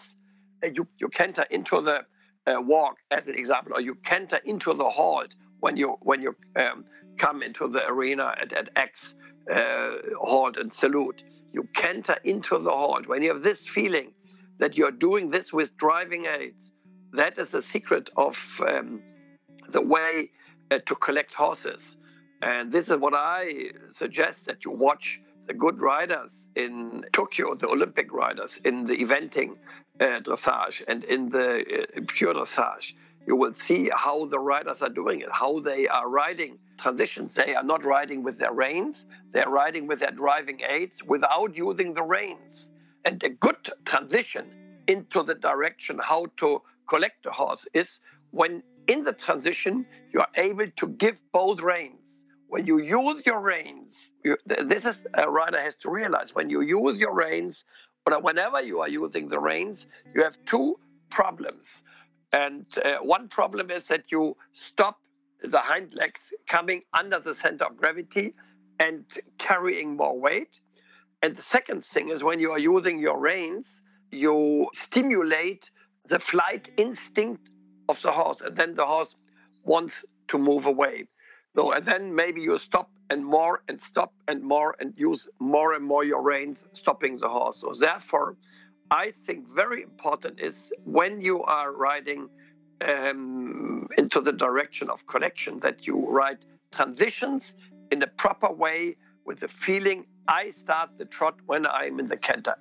uh, 0.63 0.69
you, 0.69 0.87
you 0.99 1.09
canter 1.09 1.47
into 1.51 1.81
the 1.81 2.01
uh, 2.47 2.61
walk, 2.61 2.97
as 3.11 3.29
an 3.29 3.35
example, 3.35 3.73
or 3.75 3.81
you 3.81 3.95
canter 3.95 4.41
into 4.45 4.75
the 4.75 4.89
halt 4.89 5.35
when 5.61 5.77
you 5.77 5.97
when 6.03 6.23
you 6.23 6.35
um, 6.57 6.85
come 7.19 7.43
into 7.43 7.69
the 7.69 7.87
arena 7.87 8.35
at, 8.41 8.53
at 8.53 8.71
X 8.77 9.15
uh, 9.53 9.91
halt 10.21 10.57
and 10.57 10.73
salute. 10.73 11.23
You 11.53 11.69
canter 11.75 12.17
into 12.25 12.59
the 12.59 12.71
halt. 12.71 13.07
When 13.07 13.23
you 13.23 13.33
have 13.33 13.43
this 13.43 13.67
feeling 13.67 14.13
that 14.59 14.77
you're 14.77 14.91
doing 14.91 15.31
this 15.31 15.53
with 15.53 15.77
driving 15.77 16.27
aids, 16.27 16.73
that 17.13 17.39
is 17.39 17.51
the 17.51 17.63
secret 17.63 18.11
of 18.17 18.37
um, 18.67 19.03
the 19.71 19.81
way 19.81 20.31
uh, 20.71 20.79
to 20.87 20.95
collect 20.97 21.35
horses. 21.35 21.97
And 22.43 22.71
this 22.71 22.89
is 22.89 22.97
what 22.99 23.15
I 23.15 23.71
suggest 23.97 24.45
that 24.47 24.65
you 24.65 24.71
watch 24.71 25.21
the 25.47 25.55
good 25.55 25.81
riders 25.81 26.47
in 26.55 27.05
Tokyo, 27.13 27.55
the 27.55 27.69
Olympic 27.69 28.13
riders 28.13 28.61
in 28.65 28.85
the 28.85 28.97
eventing 28.99 29.57
uh, 30.01 30.21
dressage 30.21 30.83
and 30.87 31.05
in 31.05 31.31
the 31.31 31.87
uh, 31.97 32.01
pure 32.07 32.35
dressage. 32.35 32.93
You 33.27 33.35
will 33.37 33.55
see 33.55 33.91
how 33.95 34.27
the 34.27 34.39
riders 34.39 34.83
are 34.83 34.89
doing 34.91 35.21
it, 35.21 35.31
how 35.33 35.61
they 35.61 35.89
are 35.89 36.09
riding 36.09 36.59
transitions. 36.79 37.35
They 37.35 37.55
are 37.55 37.65
not 37.65 37.85
riding 37.85 38.23
with 38.23 38.39
their 38.39 38.53
reins, 38.53 39.05
they're 39.33 39.49
riding 39.49 39.87
with 39.87 40.01
their 40.01 40.13
driving 40.13 40.61
aids 40.69 41.03
without 41.03 41.57
using 41.57 41.95
the 41.95 42.03
reins. 42.03 42.67
And 43.05 43.23
a 43.23 43.31
good 43.31 43.71
transition 43.85 44.47
into 44.87 45.23
the 45.23 45.35
direction 45.35 45.99
how 46.03 46.27
to 46.39 46.63
collect 46.89 47.27
a 47.27 47.31
horse 47.31 47.67
is 47.75 48.01
when 48.31 48.63
in 48.89 49.05
the 49.05 49.13
transition 49.13 49.87
you 50.13 50.21
are 50.21 50.29
able 50.37 50.67
to 50.77 50.87
give 50.87 51.17
both 51.33 51.61
reins. 51.61 52.01
When 52.49 52.67
you 52.67 52.79
use 52.79 53.23
your 53.27 53.41
reins, 53.41 53.95
you, 54.25 54.37
this 54.47 54.87
is 54.87 54.97
a 55.15 55.31
rider 55.31 55.61
has 55.61 55.75
to 55.83 55.91
realize 55.91 56.35
when 56.35 56.49
you 56.49 56.63
use 56.63 56.99
your 56.99 57.15
reins, 57.15 57.65
or 58.07 58.21
whenever 58.21 58.63
you 58.63 58.81
are 58.81 58.89
using 58.89 59.29
the 59.29 59.39
reins, 59.39 59.87
you 60.15 60.25
have 60.25 60.35
two 60.47 60.79
problems. 61.11 61.67
And 62.33 62.67
uh, 62.83 62.97
one 63.03 63.29
problem 63.29 63.71
is 63.71 63.87
that 63.89 64.05
you 64.11 64.37
stop 64.53 64.99
the 65.43 65.59
hind 65.59 65.95
legs 65.95 66.33
coming 66.49 66.83
under 66.99 67.21
the 67.21 67.35
center 67.35 67.67
of 67.67 67.77
gravity 67.77 68.35
and 68.81 69.05
carrying 69.39 69.97
more 69.97 70.19
weight. 70.19 70.61
And 71.23 71.37
the 71.37 71.43
second 71.43 71.85
thing 71.85 72.09
is 72.11 72.23
when 72.23 72.41
you 72.41 72.53
are 72.53 72.59
using 72.59 72.99
your 72.99 73.19
reins, 73.19 73.75
you 74.11 74.69
stimulate 74.75 75.71
the 76.09 76.19
flight 76.19 76.71
instinct 76.77 77.49
of 77.89 78.01
the 78.03 78.13
horse, 78.13 78.41
and 78.41 78.57
then 78.57 78.75
the 78.75 78.87
horse 78.87 79.15
wants 79.65 80.05
to 80.29 80.39
move 80.39 80.67
away. 80.67 81.07
So, 81.55 81.73
and 81.73 81.85
then 81.85 82.15
maybe 82.15 82.41
you 82.41 82.59
stop 82.59 82.91
and 83.11 83.25
more 83.25 83.63
and 83.69 83.81
stop 83.81 84.13
and 84.29 84.43
more 84.43 84.77
and 84.81 84.93
use 84.97 85.29
more 85.39 85.73
and 85.73 85.85
more 85.85 86.05
your 86.05 86.23
reins, 86.23 86.65
stopping 86.73 87.19
the 87.19 87.29
horse. 87.29 87.61
So, 87.61 87.73
therefore, 87.73 88.37
I 88.91 89.13
think 89.27 89.49
very 89.49 89.83
important 89.83 90.41
is 90.41 90.73
when 90.85 91.21
you 91.21 91.43
are 91.45 91.73
riding 91.73 92.29
um, 92.81 93.89
into 93.97 94.21
the 94.21 94.33
direction 94.33 94.89
of 94.89 95.07
collection 95.07 95.61
that 95.61 95.87
you 95.87 96.07
ride 96.09 96.39
transitions 96.73 97.55
in 97.91 98.03
a 98.03 98.07
proper 98.07 98.53
way 98.53 98.97
with 99.25 99.41
the 99.41 99.49
feeling 99.49 100.07
I 100.29 100.51
start 100.51 100.91
the 100.99 101.07
trot 101.07 101.37
when 101.47 101.67
I'm 101.67 101.99
in 101.99 102.09
the 102.09 102.17
canter. 102.17 102.55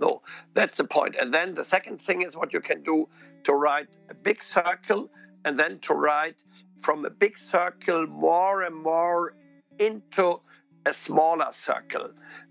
So 0.00 0.22
that's 0.54 0.78
the 0.78 0.84
point. 0.84 1.14
And 1.20 1.32
then 1.32 1.54
the 1.54 1.64
second 1.64 2.00
thing 2.00 2.22
is 2.22 2.34
what 2.34 2.52
you 2.52 2.60
can 2.60 2.82
do 2.82 3.08
to 3.44 3.52
ride 3.52 3.88
a 4.08 4.14
big 4.14 4.42
circle 4.42 5.10
and 5.44 5.58
then 5.58 5.78
to 5.80 5.94
ride 5.94 6.36
from 6.82 7.04
a 7.04 7.10
big 7.10 7.38
circle 7.38 8.06
more 8.06 8.62
and 8.62 8.74
more 8.74 9.34
into 9.78 10.40
a 10.86 10.92
smaller 10.92 11.52
circle. 11.52 12.10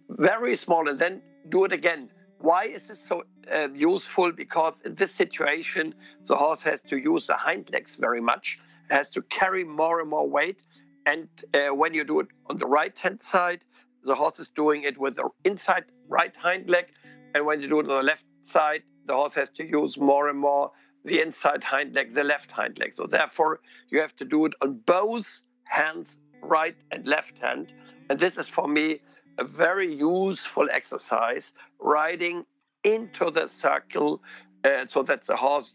Very 0.09 0.55
small, 0.55 0.87
and 0.87 0.99
then 0.99 1.21
do 1.49 1.65
it 1.65 1.71
again. 1.71 2.09
Why 2.39 2.65
is 2.65 2.83
this 2.87 2.99
so 3.05 3.23
uh, 3.51 3.67
useful? 3.73 4.31
Because 4.31 4.75
in 4.85 4.95
this 4.95 5.13
situation, 5.13 5.93
the 6.25 6.35
horse 6.35 6.61
has 6.61 6.79
to 6.87 6.97
use 6.97 7.27
the 7.27 7.33
hind 7.33 7.69
legs 7.73 7.95
very 7.95 8.21
much, 8.21 8.59
has 8.89 9.09
to 9.11 9.21
carry 9.23 9.63
more 9.63 9.99
and 9.99 10.09
more 10.09 10.29
weight. 10.29 10.63
And 11.05 11.27
uh, 11.53 11.73
when 11.73 11.93
you 11.93 12.03
do 12.03 12.19
it 12.19 12.27
on 12.49 12.57
the 12.57 12.67
right 12.67 12.97
hand 12.97 13.21
side, 13.23 13.65
the 14.03 14.15
horse 14.15 14.39
is 14.39 14.49
doing 14.55 14.83
it 14.83 14.97
with 14.97 15.15
the 15.15 15.29
inside 15.43 15.85
right 16.07 16.35
hind 16.35 16.69
leg. 16.69 16.85
And 17.33 17.45
when 17.45 17.61
you 17.61 17.67
do 17.67 17.79
it 17.79 17.89
on 17.89 17.95
the 17.95 18.03
left 18.03 18.25
side, 18.47 18.83
the 19.05 19.13
horse 19.13 19.33
has 19.35 19.49
to 19.51 19.63
use 19.63 19.97
more 19.97 20.29
and 20.29 20.39
more 20.39 20.71
the 21.05 21.21
inside 21.21 21.63
hind 21.63 21.95
leg, 21.95 22.13
the 22.13 22.23
left 22.23 22.51
hind 22.51 22.77
leg. 22.79 22.93
So 22.93 23.05
therefore, 23.07 23.61
you 23.89 23.99
have 24.01 24.15
to 24.17 24.25
do 24.25 24.45
it 24.45 24.53
on 24.61 24.81
both 24.85 25.27
hands, 25.63 26.17
right 26.41 26.75
and 26.91 27.07
left 27.07 27.37
hand. 27.39 27.73
And 28.09 28.19
this 28.19 28.37
is 28.37 28.47
for 28.47 28.67
me 28.67 29.01
a 29.37 29.43
very 29.43 29.93
useful 29.93 30.67
exercise, 30.71 31.53
riding 31.79 32.45
into 32.83 33.31
the 33.31 33.47
circle 33.47 34.21
uh, 34.63 34.85
so 34.87 35.03
that 35.03 35.25
the 35.25 35.35
horse 35.35 35.71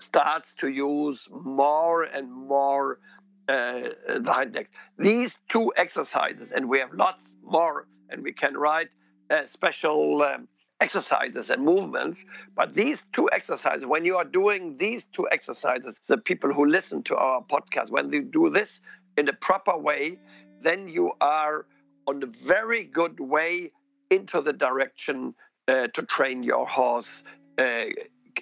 starts 0.00 0.54
to 0.54 0.68
use 0.68 1.28
more 1.30 2.02
and 2.02 2.30
more 2.32 2.98
uh, 3.48 3.80
the 4.18 4.32
hind 4.32 4.54
leg. 4.54 4.68
These 4.98 5.32
two 5.48 5.72
exercises, 5.76 6.52
and 6.52 6.68
we 6.68 6.78
have 6.80 6.92
lots 6.92 7.36
more, 7.44 7.86
and 8.10 8.22
we 8.22 8.32
can 8.32 8.56
ride 8.56 8.88
uh, 9.30 9.46
special 9.46 10.22
um, 10.22 10.48
exercises 10.80 11.50
and 11.50 11.64
movements. 11.64 12.18
But 12.54 12.74
these 12.74 12.98
two 13.12 13.28
exercises, 13.32 13.86
when 13.86 14.04
you 14.04 14.16
are 14.16 14.24
doing 14.24 14.76
these 14.76 15.04
two 15.12 15.26
exercises, 15.30 16.00
the 16.06 16.18
people 16.18 16.52
who 16.52 16.66
listen 16.66 17.02
to 17.04 17.16
our 17.16 17.42
podcast, 17.42 17.90
when 17.90 18.10
they 18.10 18.20
do 18.20 18.50
this 18.50 18.80
in 19.16 19.28
a 19.28 19.32
proper 19.32 19.76
way, 19.76 20.18
then 20.62 20.88
you 20.88 21.12
are 21.20 21.66
on 22.06 22.22
a 22.22 22.26
very 22.46 22.84
good 22.84 23.18
way 23.20 23.70
into 24.10 24.40
the 24.40 24.52
direction 24.52 25.34
uh, 25.68 25.86
to 25.88 26.02
train 26.02 26.42
your 26.42 26.66
horse 26.66 27.22
uh, 27.58 27.86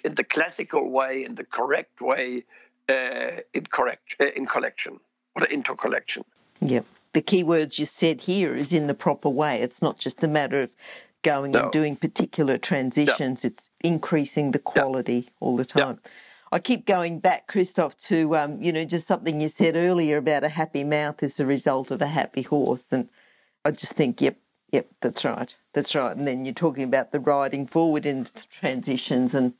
in 0.03 0.15
the 0.15 0.23
classical 0.23 0.89
way, 0.89 1.23
in 1.23 1.35
the 1.35 1.43
correct 1.43 2.01
way, 2.01 2.43
uh, 2.89 3.37
in 3.53 3.65
correct 3.71 4.15
uh, 4.19 4.25
in 4.35 4.45
collection 4.45 4.99
or 5.35 5.45
into 5.45 5.75
collection. 5.75 6.23
Yep. 6.61 6.85
The 7.13 7.21
key 7.21 7.43
words 7.43 7.77
you 7.77 7.85
said 7.85 8.21
here 8.21 8.55
is 8.55 8.73
in 8.73 8.87
the 8.87 8.93
proper 8.93 9.29
way. 9.29 9.61
It's 9.61 9.81
not 9.81 9.99
just 9.99 10.23
a 10.23 10.27
matter 10.27 10.61
of 10.61 10.73
going 11.23 11.51
no. 11.51 11.63
and 11.63 11.71
doing 11.71 11.95
particular 11.95 12.57
transitions. 12.57 13.43
It's 13.43 13.69
increasing 13.81 14.51
the 14.51 14.59
quality 14.59 15.29
all 15.39 15.57
the 15.57 15.65
time. 15.65 15.99
I 16.51 16.59
keep 16.59 16.85
going 16.85 17.19
back, 17.19 17.47
Christoph, 17.47 17.97
to 18.09 18.35
um, 18.37 18.61
you 18.61 18.71
know 18.71 18.85
just 18.85 19.07
something 19.07 19.41
you 19.41 19.49
said 19.49 19.75
earlier 19.75 20.17
about 20.17 20.43
a 20.43 20.49
happy 20.49 20.83
mouth 20.83 21.23
is 21.23 21.35
the 21.35 21.47
result 21.47 21.89
of 21.89 22.01
a 22.01 22.07
happy 22.07 22.43
horse, 22.43 22.85
and 22.91 23.09
I 23.65 23.71
just 23.71 23.93
think, 23.93 24.21
yep, 24.21 24.37
yep, 24.71 24.87
that's 25.01 25.25
right, 25.25 25.53
that's 25.73 25.95
right. 25.95 26.15
And 26.15 26.27
then 26.27 26.45
you're 26.45 26.53
talking 26.53 26.83
about 26.83 27.11
the 27.11 27.19
riding 27.19 27.65
forward 27.65 28.05
into 28.05 28.31
transitions 28.49 29.33
and 29.33 29.53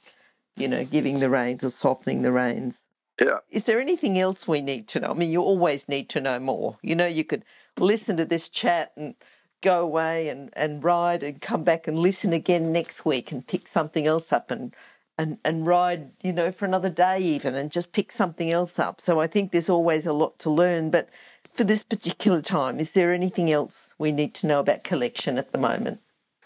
you 0.55 0.67
know 0.67 0.85
giving 0.85 1.19
the 1.19 1.31
reins 1.31 1.63
or 1.63 1.71
softening 1.71 2.21
the 2.21 2.31
reins. 2.31 2.75
Yeah. 3.19 3.39
Is 3.49 3.65
there 3.65 3.79
anything 3.79 4.19
else 4.19 4.47
we 4.47 4.61
need 4.61 4.87
to 4.89 4.99
know? 4.99 5.09
I 5.09 5.13
mean, 5.13 5.31
you 5.31 5.41
always 5.41 5.87
need 5.87 6.09
to 6.09 6.21
know 6.21 6.39
more. 6.39 6.77
You 6.81 6.95
know, 6.95 7.05
you 7.05 7.23
could 7.23 7.43
listen 7.77 8.17
to 8.17 8.25
this 8.25 8.49
chat 8.49 8.91
and 8.97 9.15
go 9.63 9.81
away 9.81 10.29
and, 10.29 10.51
and 10.53 10.83
ride 10.83 11.23
and 11.23 11.41
come 11.41 11.63
back 11.63 11.87
and 11.87 11.97
listen 11.97 12.33
again 12.33 12.71
next 12.71 13.05
week 13.05 13.31
and 13.31 13.47
pick 13.47 13.67
something 13.67 14.05
else 14.05 14.31
up 14.31 14.51
and 14.51 14.75
and, 15.15 15.37
and 15.45 15.67
ride, 15.67 16.09
you 16.23 16.33
know, 16.33 16.51
for 16.51 16.65
another 16.65 16.89
day 16.89 17.19
even 17.19 17.53
and 17.53 17.71
just 17.71 17.91
pick 17.91 18.11
something 18.11 18.51
else 18.51 18.79
up. 18.79 18.99
So 18.99 19.19
I 19.19 19.27
think 19.27 19.51
there's 19.51 19.69
always 19.69 20.07
a 20.07 20.13
lot 20.13 20.39
to 20.39 20.49
learn. 20.49 20.89
But 20.89 21.07
for 21.53 21.63
this 21.63 21.83
particular 21.83 22.41
time, 22.41 22.79
is 22.79 22.93
there 22.93 23.13
anything 23.13 23.51
else 23.51 23.91
we 23.99 24.11
need 24.11 24.33
to 24.35 24.47
know 24.47 24.59
about 24.59 24.83
collection 24.83 25.37
at 25.37 25.51
the 25.51 25.59
moment? 25.59 25.99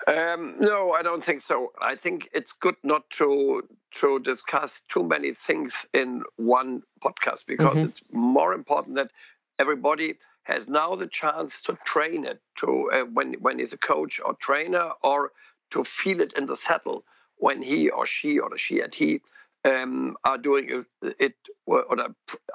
Um, 0.05 0.55
no, 0.59 0.91
I 0.91 1.01
don't 1.01 1.23
think 1.23 1.41
so. 1.43 1.71
I 1.81 1.95
think 1.95 2.29
it's 2.33 2.51
good 2.51 2.75
not 2.83 3.09
to 3.11 3.63
to 3.99 4.19
discuss 4.19 4.81
too 4.89 5.03
many 5.03 5.33
things 5.33 5.73
in 5.93 6.23
one 6.35 6.83
podcast 7.03 7.45
because 7.47 7.77
mm-hmm. 7.77 7.87
it's 7.87 8.01
more 8.11 8.53
important 8.53 8.95
that 8.95 9.11
everybody 9.59 10.15
has 10.47 10.67
now 10.67 10.95
the 10.95 11.07
chance 11.07 11.61
to 11.61 11.77
train 11.85 12.25
it 12.25 12.39
to 12.55 12.89
uh, 12.93 13.01
when 13.13 13.33
when 13.33 13.59
he's 13.59 13.73
a 13.73 13.77
coach 13.77 14.19
or 14.23 14.33
trainer 14.35 14.91
or 15.03 15.31
to 15.71 15.83
feel 15.83 16.21
it 16.21 16.33
in 16.37 16.45
the 16.45 16.55
saddle 16.55 17.03
when 17.35 17.61
he 17.61 17.89
or 17.89 18.05
she 18.05 18.39
or 18.39 18.57
she 18.57 18.79
and 18.79 18.95
he 18.95 19.21
um, 19.65 20.15
are 20.23 20.37
doing 20.37 20.85
it 21.19 21.35
or 21.65 21.85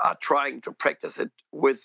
are 0.02 0.16
trying 0.20 0.62
to 0.62 0.72
practice 0.72 1.18
it 1.18 1.30
with 1.52 1.80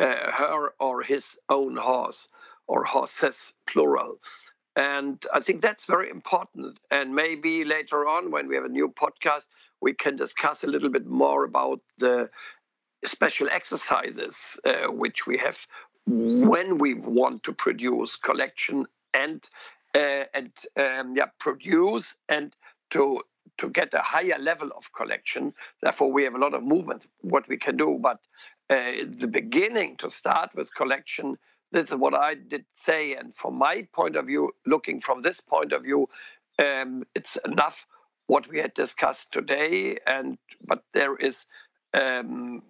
uh, 0.00 0.30
her 0.32 0.72
or 0.80 1.02
his 1.02 1.24
own 1.48 1.76
horse 1.76 2.26
or 2.66 2.82
horses 2.84 3.52
plural. 3.68 4.18
And 4.74 5.24
i 5.32 5.40
think 5.40 5.62
that's 5.62 5.84
very 5.84 6.10
important. 6.10 6.78
And 6.90 7.14
maybe 7.14 7.64
later 7.64 8.08
on 8.08 8.32
when 8.32 8.48
we 8.48 8.56
have 8.56 8.64
a 8.64 8.78
new 8.78 8.88
podcast 8.88 9.46
we 9.80 9.92
can 9.94 10.16
discuss 10.16 10.64
a 10.64 10.66
little 10.66 10.88
bit 10.88 11.06
more 11.06 11.44
about 11.44 11.80
the 11.98 12.28
special 13.06 13.48
exercises 13.50 14.58
uh, 14.64 14.86
which 14.92 15.26
we 15.26 15.38
have 15.38 15.58
when 16.06 16.78
we 16.78 16.94
want 16.94 17.42
to 17.42 17.52
produce 17.52 18.16
collection 18.16 18.86
and 19.14 19.48
uh, 19.94 20.24
and 20.34 20.52
um, 20.76 21.16
yeah 21.16 21.26
produce 21.40 22.14
and 22.28 22.54
to 22.90 23.20
to 23.58 23.68
get 23.68 23.94
a 23.94 24.02
higher 24.02 24.38
level 24.38 24.70
of 24.76 24.92
collection. 24.92 25.54
Therefore, 25.82 26.12
we 26.12 26.24
have 26.24 26.34
a 26.34 26.38
lot 26.38 26.54
of 26.54 26.62
movement 26.62 27.06
what 27.22 27.48
we 27.48 27.56
can 27.56 27.76
do. 27.76 27.98
But 28.00 28.18
uh, 28.68 29.04
the 29.08 29.28
beginning 29.28 29.96
to 29.98 30.10
start 30.10 30.50
with 30.54 30.74
collection, 30.74 31.38
this 31.72 31.90
is 31.90 31.96
what 31.96 32.14
I 32.14 32.34
did 32.34 32.64
say. 32.74 33.14
And 33.14 33.34
from 33.34 33.56
my 33.56 33.86
point 33.92 34.16
of 34.16 34.26
view, 34.26 34.52
looking 34.66 35.00
from 35.00 35.22
this 35.22 35.40
point 35.40 35.72
of 35.72 35.82
view, 35.82 36.08
um, 36.58 37.04
it's 37.14 37.38
enough 37.44 37.86
what 38.26 38.48
we 38.48 38.58
had 38.58 38.74
discussed 38.74 39.28
today. 39.32 39.98
And 40.06 40.38
but 40.66 40.82
there 40.92 41.16
is 41.16 41.46
um, 41.94 42.62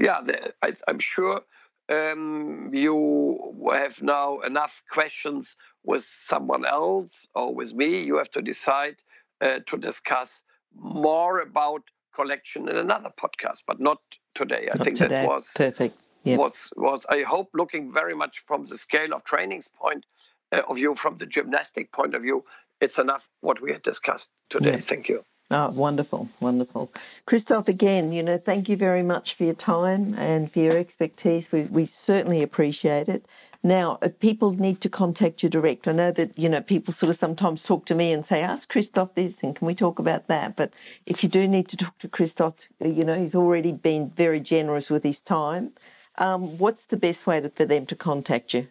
yeah, 0.00 0.20
I, 0.62 0.72
am 0.88 0.98
sure 0.98 1.42
um, 1.88 2.70
you 2.72 3.54
have 3.72 4.00
now 4.02 4.40
enough 4.40 4.82
questions 4.90 5.56
with 5.82 6.06
someone 6.26 6.64
else 6.64 7.26
or 7.34 7.54
with 7.54 7.74
me. 7.74 8.02
You 8.02 8.16
have 8.16 8.30
to 8.32 8.42
decide 8.42 8.96
uh, 9.40 9.60
to 9.66 9.76
discuss 9.76 10.42
more 10.74 11.40
about 11.40 11.82
collection 12.14 12.68
in 12.68 12.76
another 12.76 13.10
podcast, 13.20 13.62
but 13.66 13.80
not 13.80 13.98
today. 14.34 14.68
I 14.72 14.76
not 14.76 14.84
think 14.84 14.98
today. 14.98 15.16
that 15.16 15.28
was 15.28 15.50
perfect. 15.54 15.98
Yep. 16.24 16.38
Was 16.38 16.54
was 16.76 17.06
I 17.10 17.22
hope 17.22 17.50
looking 17.52 17.92
very 17.92 18.14
much 18.14 18.44
from 18.46 18.64
the 18.64 18.78
scale 18.78 19.12
of 19.12 19.24
trainings 19.24 19.68
point 19.68 20.06
uh, 20.52 20.62
of 20.68 20.76
view, 20.76 20.94
from 20.94 21.18
the 21.18 21.26
gymnastic 21.26 21.92
point 21.92 22.14
of 22.14 22.22
view, 22.22 22.44
it's 22.80 22.98
enough 22.98 23.28
what 23.40 23.60
we 23.60 23.72
had 23.72 23.82
discussed 23.82 24.28
today. 24.48 24.72
Yep. 24.72 24.84
Thank 24.84 25.08
you. 25.08 25.24
Oh, 25.50 25.68
wonderful, 25.70 26.28
wonderful. 26.40 26.90
Christoph, 27.26 27.68
again, 27.68 28.12
you 28.12 28.22
know, 28.22 28.38
thank 28.38 28.68
you 28.68 28.76
very 28.76 29.02
much 29.02 29.34
for 29.34 29.44
your 29.44 29.54
time 29.54 30.14
and 30.14 30.50
for 30.50 30.60
your 30.60 30.76
expertise. 30.76 31.52
We, 31.52 31.64
we 31.64 31.84
certainly 31.84 32.42
appreciate 32.42 33.08
it. 33.08 33.26
Now, 33.62 33.98
if 34.02 34.18
people 34.18 34.52
need 34.52 34.80
to 34.82 34.88
contact 34.88 35.42
you 35.42 35.48
direct, 35.48 35.86
I 35.86 35.92
know 35.92 36.12
that, 36.12 36.38
you 36.38 36.48
know, 36.48 36.60
people 36.60 36.92
sort 36.92 37.10
of 37.10 37.16
sometimes 37.16 37.62
talk 37.62 37.86
to 37.86 37.94
me 37.94 38.12
and 38.12 38.24
say, 38.24 38.42
ask 38.42 38.68
Christoph 38.68 39.14
this 39.14 39.36
and 39.42 39.54
can 39.54 39.66
we 39.66 39.74
talk 39.74 39.98
about 39.98 40.28
that? 40.28 40.56
But 40.56 40.72
if 41.06 41.22
you 41.22 41.28
do 41.28 41.46
need 41.46 41.68
to 41.68 41.76
talk 41.76 41.98
to 42.00 42.08
Christoph, 42.08 42.54
you 42.84 43.04
know, 43.04 43.18
he's 43.18 43.34
already 43.34 43.72
been 43.72 44.10
very 44.10 44.40
generous 44.40 44.90
with 44.90 45.02
his 45.02 45.20
time. 45.20 45.72
Um, 46.16 46.58
what's 46.58 46.82
the 46.82 46.96
best 46.96 47.26
way 47.26 47.40
to, 47.40 47.48
for 47.48 47.64
them 47.64 47.86
to 47.86 47.96
contact 47.96 48.54
you? 48.54 48.68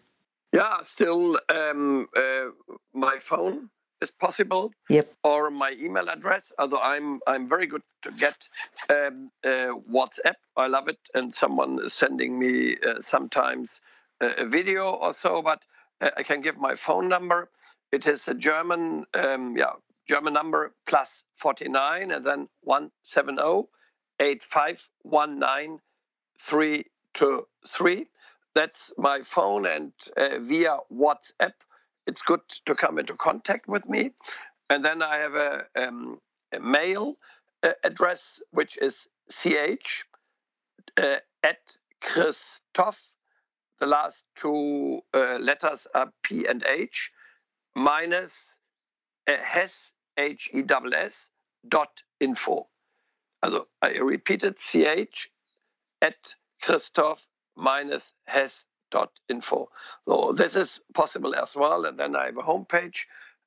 Yeah, 0.53 0.83
still 0.83 1.39
um, 1.49 2.07
uh, 2.15 2.49
my 2.93 3.17
phone, 3.19 3.69
is 4.03 4.11
possible. 4.11 4.71
Yep. 4.89 5.13
Or 5.23 5.49
my 5.49 5.71
email 5.81 6.09
address. 6.09 6.43
Although 6.59 6.81
I'm 6.81 7.19
I'm 7.25 7.49
very 7.49 7.65
good 7.65 7.81
to 8.03 8.11
get 8.11 8.35
um, 8.89 9.31
uh, 9.43 9.73
WhatsApp. 9.91 10.37
I 10.55 10.67
love 10.67 10.87
it, 10.87 10.99
and 11.15 11.33
someone 11.33 11.79
is 11.83 11.93
sending 11.93 12.37
me 12.37 12.77
uh, 12.87 13.01
sometimes 13.01 13.81
a 14.21 14.45
video 14.45 14.91
or 14.91 15.13
so. 15.13 15.41
But 15.41 15.61
uh, 16.01 16.11
I 16.17 16.23
can 16.23 16.41
give 16.41 16.57
my 16.57 16.75
phone 16.75 17.07
number. 17.07 17.49
It 17.91 18.07
is 18.07 18.27
a 18.27 18.33
German, 18.33 19.05
um, 19.13 19.55
yeah, 19.57 19.73
German 20.07 20.33
number 20.33 20.73
plus 20.87 21.09
49 21.37 22.11
and 22.11 22.25
then 22.25 22.47
170 22.61 23.69
8519 24.19 25.79
323. 26.45 28.07
That's 28.55 28.91
my 28.97 29.21
phone, 29.23 29.65
and 29.65 29.91
uh, 30.15 30.39
via 30.39 30.77
WhatsApp 30.91 31.53
it's 32.07 32.21
good 32.21 32.41
to 32.65 32.75
come 32.75 32.99
into 32.99 33.15
contact 33.15 33.67
with 33.67 33.87
me. 33.87 34.11
And 34.69 34.83
then 34.83 35.01
I 35.01 35.17
have 35.17 35.35
a, 35.35 35.65
um, 35.75 36.19
a 36.53 36.59
mail 36.59 37.15
uh, 37.61 37.71
address, 37.83 38.39
which 38.51 38.77
is 38.77 38.95
ch 39.31 40.03
uh, 40.97 41.17
at 41.43 41.59
Christoph. 42.01 42.97
The 43.79 43.87
last 43.87 44.23
two 44.35 45.01
uh, 45.13 45.37
letters 45.39 45.87
are 45.93 46.11
P 46.23 46.45
and 46.45 46.63
H 46.65 47.11
minus 47.75 48.33
uh, 49.27 49.33
Hess, 49.43 49.73
H 50.17 50.49
E 50.53 50.61
S 50.61 50.83
S, 50.95 51.25
dot 51.67 51.89
info. 52.19 52.67
Also, 53.41 53.67
I 53.81 53.89
repeated 53.97 54.57
ch 54.57 55.29
at 56.01 56.35
Christoph 56.61 57.19
minus 57.55 58.05
Hess 58.25 58.63
info. 59.29 59.69
So 60.07 60.33
this 60.35 60.55
is 60.55 60.79
possible 60.93 61.35
as 61.35 61.55
well. 61.55 61.85
And 61.85 61.99
then 61.99 62.15
I 62.15 62.25
have 62.27 62.37
a 62.37 62.41
homepage, 62.41 63.05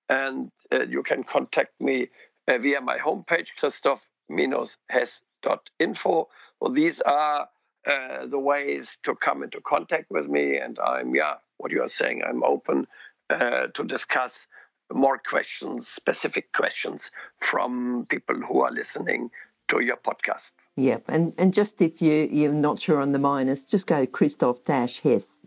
and 0.09 0.51
uh, 0.73 0.87
you 0.87 1.03
can 1.03 1.25
contact 1.25 1.81
me 1.81 2.09
uh, 2.49 2.59
via 2.59 2.81
my 2.81 2.99
homepage, 2.99 3.49
christoph-hess.info. 3.59 6.29
Well, 6.61 6.73
these 6.73 7.01
are 7.01 7.49
uh, 7.87 8.27
the 8.27 8.39
ways 8.39 8.97
to 9.05 9.15
come 9.15 9.43
into 9.43 9.61
contact 9.61 10.11
with 10.11 10.29
me. 10.29 10.59
And 10.59 10.79
I'm, 10.79 11.15
yeah, 11.15 11.35
what 11.59 11.73
you 11.73 11.83
are 11.83 11.89
saying, 11.89 12.23
I'm 12.27 12.43
open 12.43 12.87
uh, 13.31 13.69
to 13.75 13.85
discuss 13.85 14.47
more 14.93 15.19
questions, 15.19 15.89
specific 15.89 16.53
questions 16.53 17.11
from 17.41 18.07
people 18.09 18.37
who 18.37 18.63
are 18.63 18.71
listening 18.71 19.31
to 19.69 19.83
your 19.83 19.97
podcast. 19.97 20.53
Yep, 20.77 21.05
and 21.09 21.33
and 21.39 21.55
just 21.55 21.81
if 21.81 22.03
you 22.03 22.29
you're 22.31 22.53
not 22.53 22.81
sure 22.81 23.01
on 23.01 23.13
the 23.13 23.19
minus, 23.19 23.65
just 23.65 23.87
go 23.87 24.07
Christoph 24.07 24.65
Dash 24.65 25.01
Hess. 25.01 25.39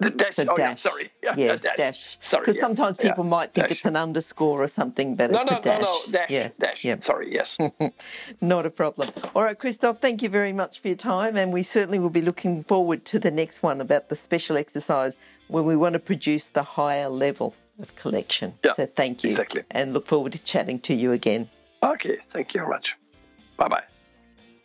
The 0.00 0.10
dash. 0.10 0.36
The 0.36 0.50
oh, 0.50 0.56
dash. 0.56 0.76
yeah, 0.76 0.90
sorry. 0.90 1.12
Yeah, 1.22 1.34
yeah 1.38 1.56
dash. 1.56 1.76
dash. 1.76 2.18
Sorry. 2.22 2.42
Because 2.42 2.56
yes. 2.56 2.62
sometimes 2.62 2.96
people 2.96 3.24
yeah. 3.24 3.30
might 3.30 3.52
think 3.52 3.68
dash. 3.68 3.78
it's 3.78 3.84
an 3.84 3.96
underscore 3.96 4.62
or 4.62 4.68
something, 4.68 5.14
but 5.14 5.30
no, 5.30 5.42
it's 5.42 5.50
no, 5.50 5.58
a 5.58 5.60
dash. 5.60 5.82
No, 5.82 6.02
no, 6.06 6.12
dash. 6.12 6.30
Yeah. 6.30 6.48
Dash. 6.58 6.84
Yep. 6.84 7.04
Sorry. 7.04 7.32
Yes. 7.32 7.58
Not 8.40 8.64
a 8.64 8.70
problem. 8.70 9.10
All 9.34 9.42
right, 9.42 9.58
Christoph. 9.58 10.00
Thank 10.00 10.22
you 10.22 10.30
very 10.30 10.54
much 10.54 10.80
for 10.80 10.88
your 10.88 10.96
time, 10.96 11.36
and 11.36 11.52
we 11.52 11.62
certainly 11.62 11.98
will 11.98 12.10
be 12.10 12.22
looking 12.22 12.64
forward 12.64 13.04
to 13.06 13.18
the 13.18 13.30
next 13.30 13.62
one 13.62 13.80
about 13.80 14.08
the 14.08 14.16
special 14.16 14.56
exercise 14.56 15.16
when 15.48 15.66
we 15.66 15.76
want 15.76 15.92
to 15.92 15.98
produce 15.98 16.46
the 16.46 16.62
higher 16.62 17.08
level 17.08 17.54
of 17.78 17.94
collection. 17.96 18.54
Yeah, 18.64 18.72
so 18.74 18.86
thank 18.86 19.22
you. 19.22 19.32
Exactly. 19.32 19.64
And 19.70 19.92
look 19.92 20.06
forward 20.06 20.32
to 20.32 20.38
chatting 20.38 20.80
to 20.80 20.94
you 20.94 21.12
again. 21.12 21.50
Okay. 21.82 22.18
Thank 22.32 22.54
you 22.54 22.60
very 22.60 22.70
much. 22.70 22.96
Bye 23.58 23.68
bye. 23.68 23.82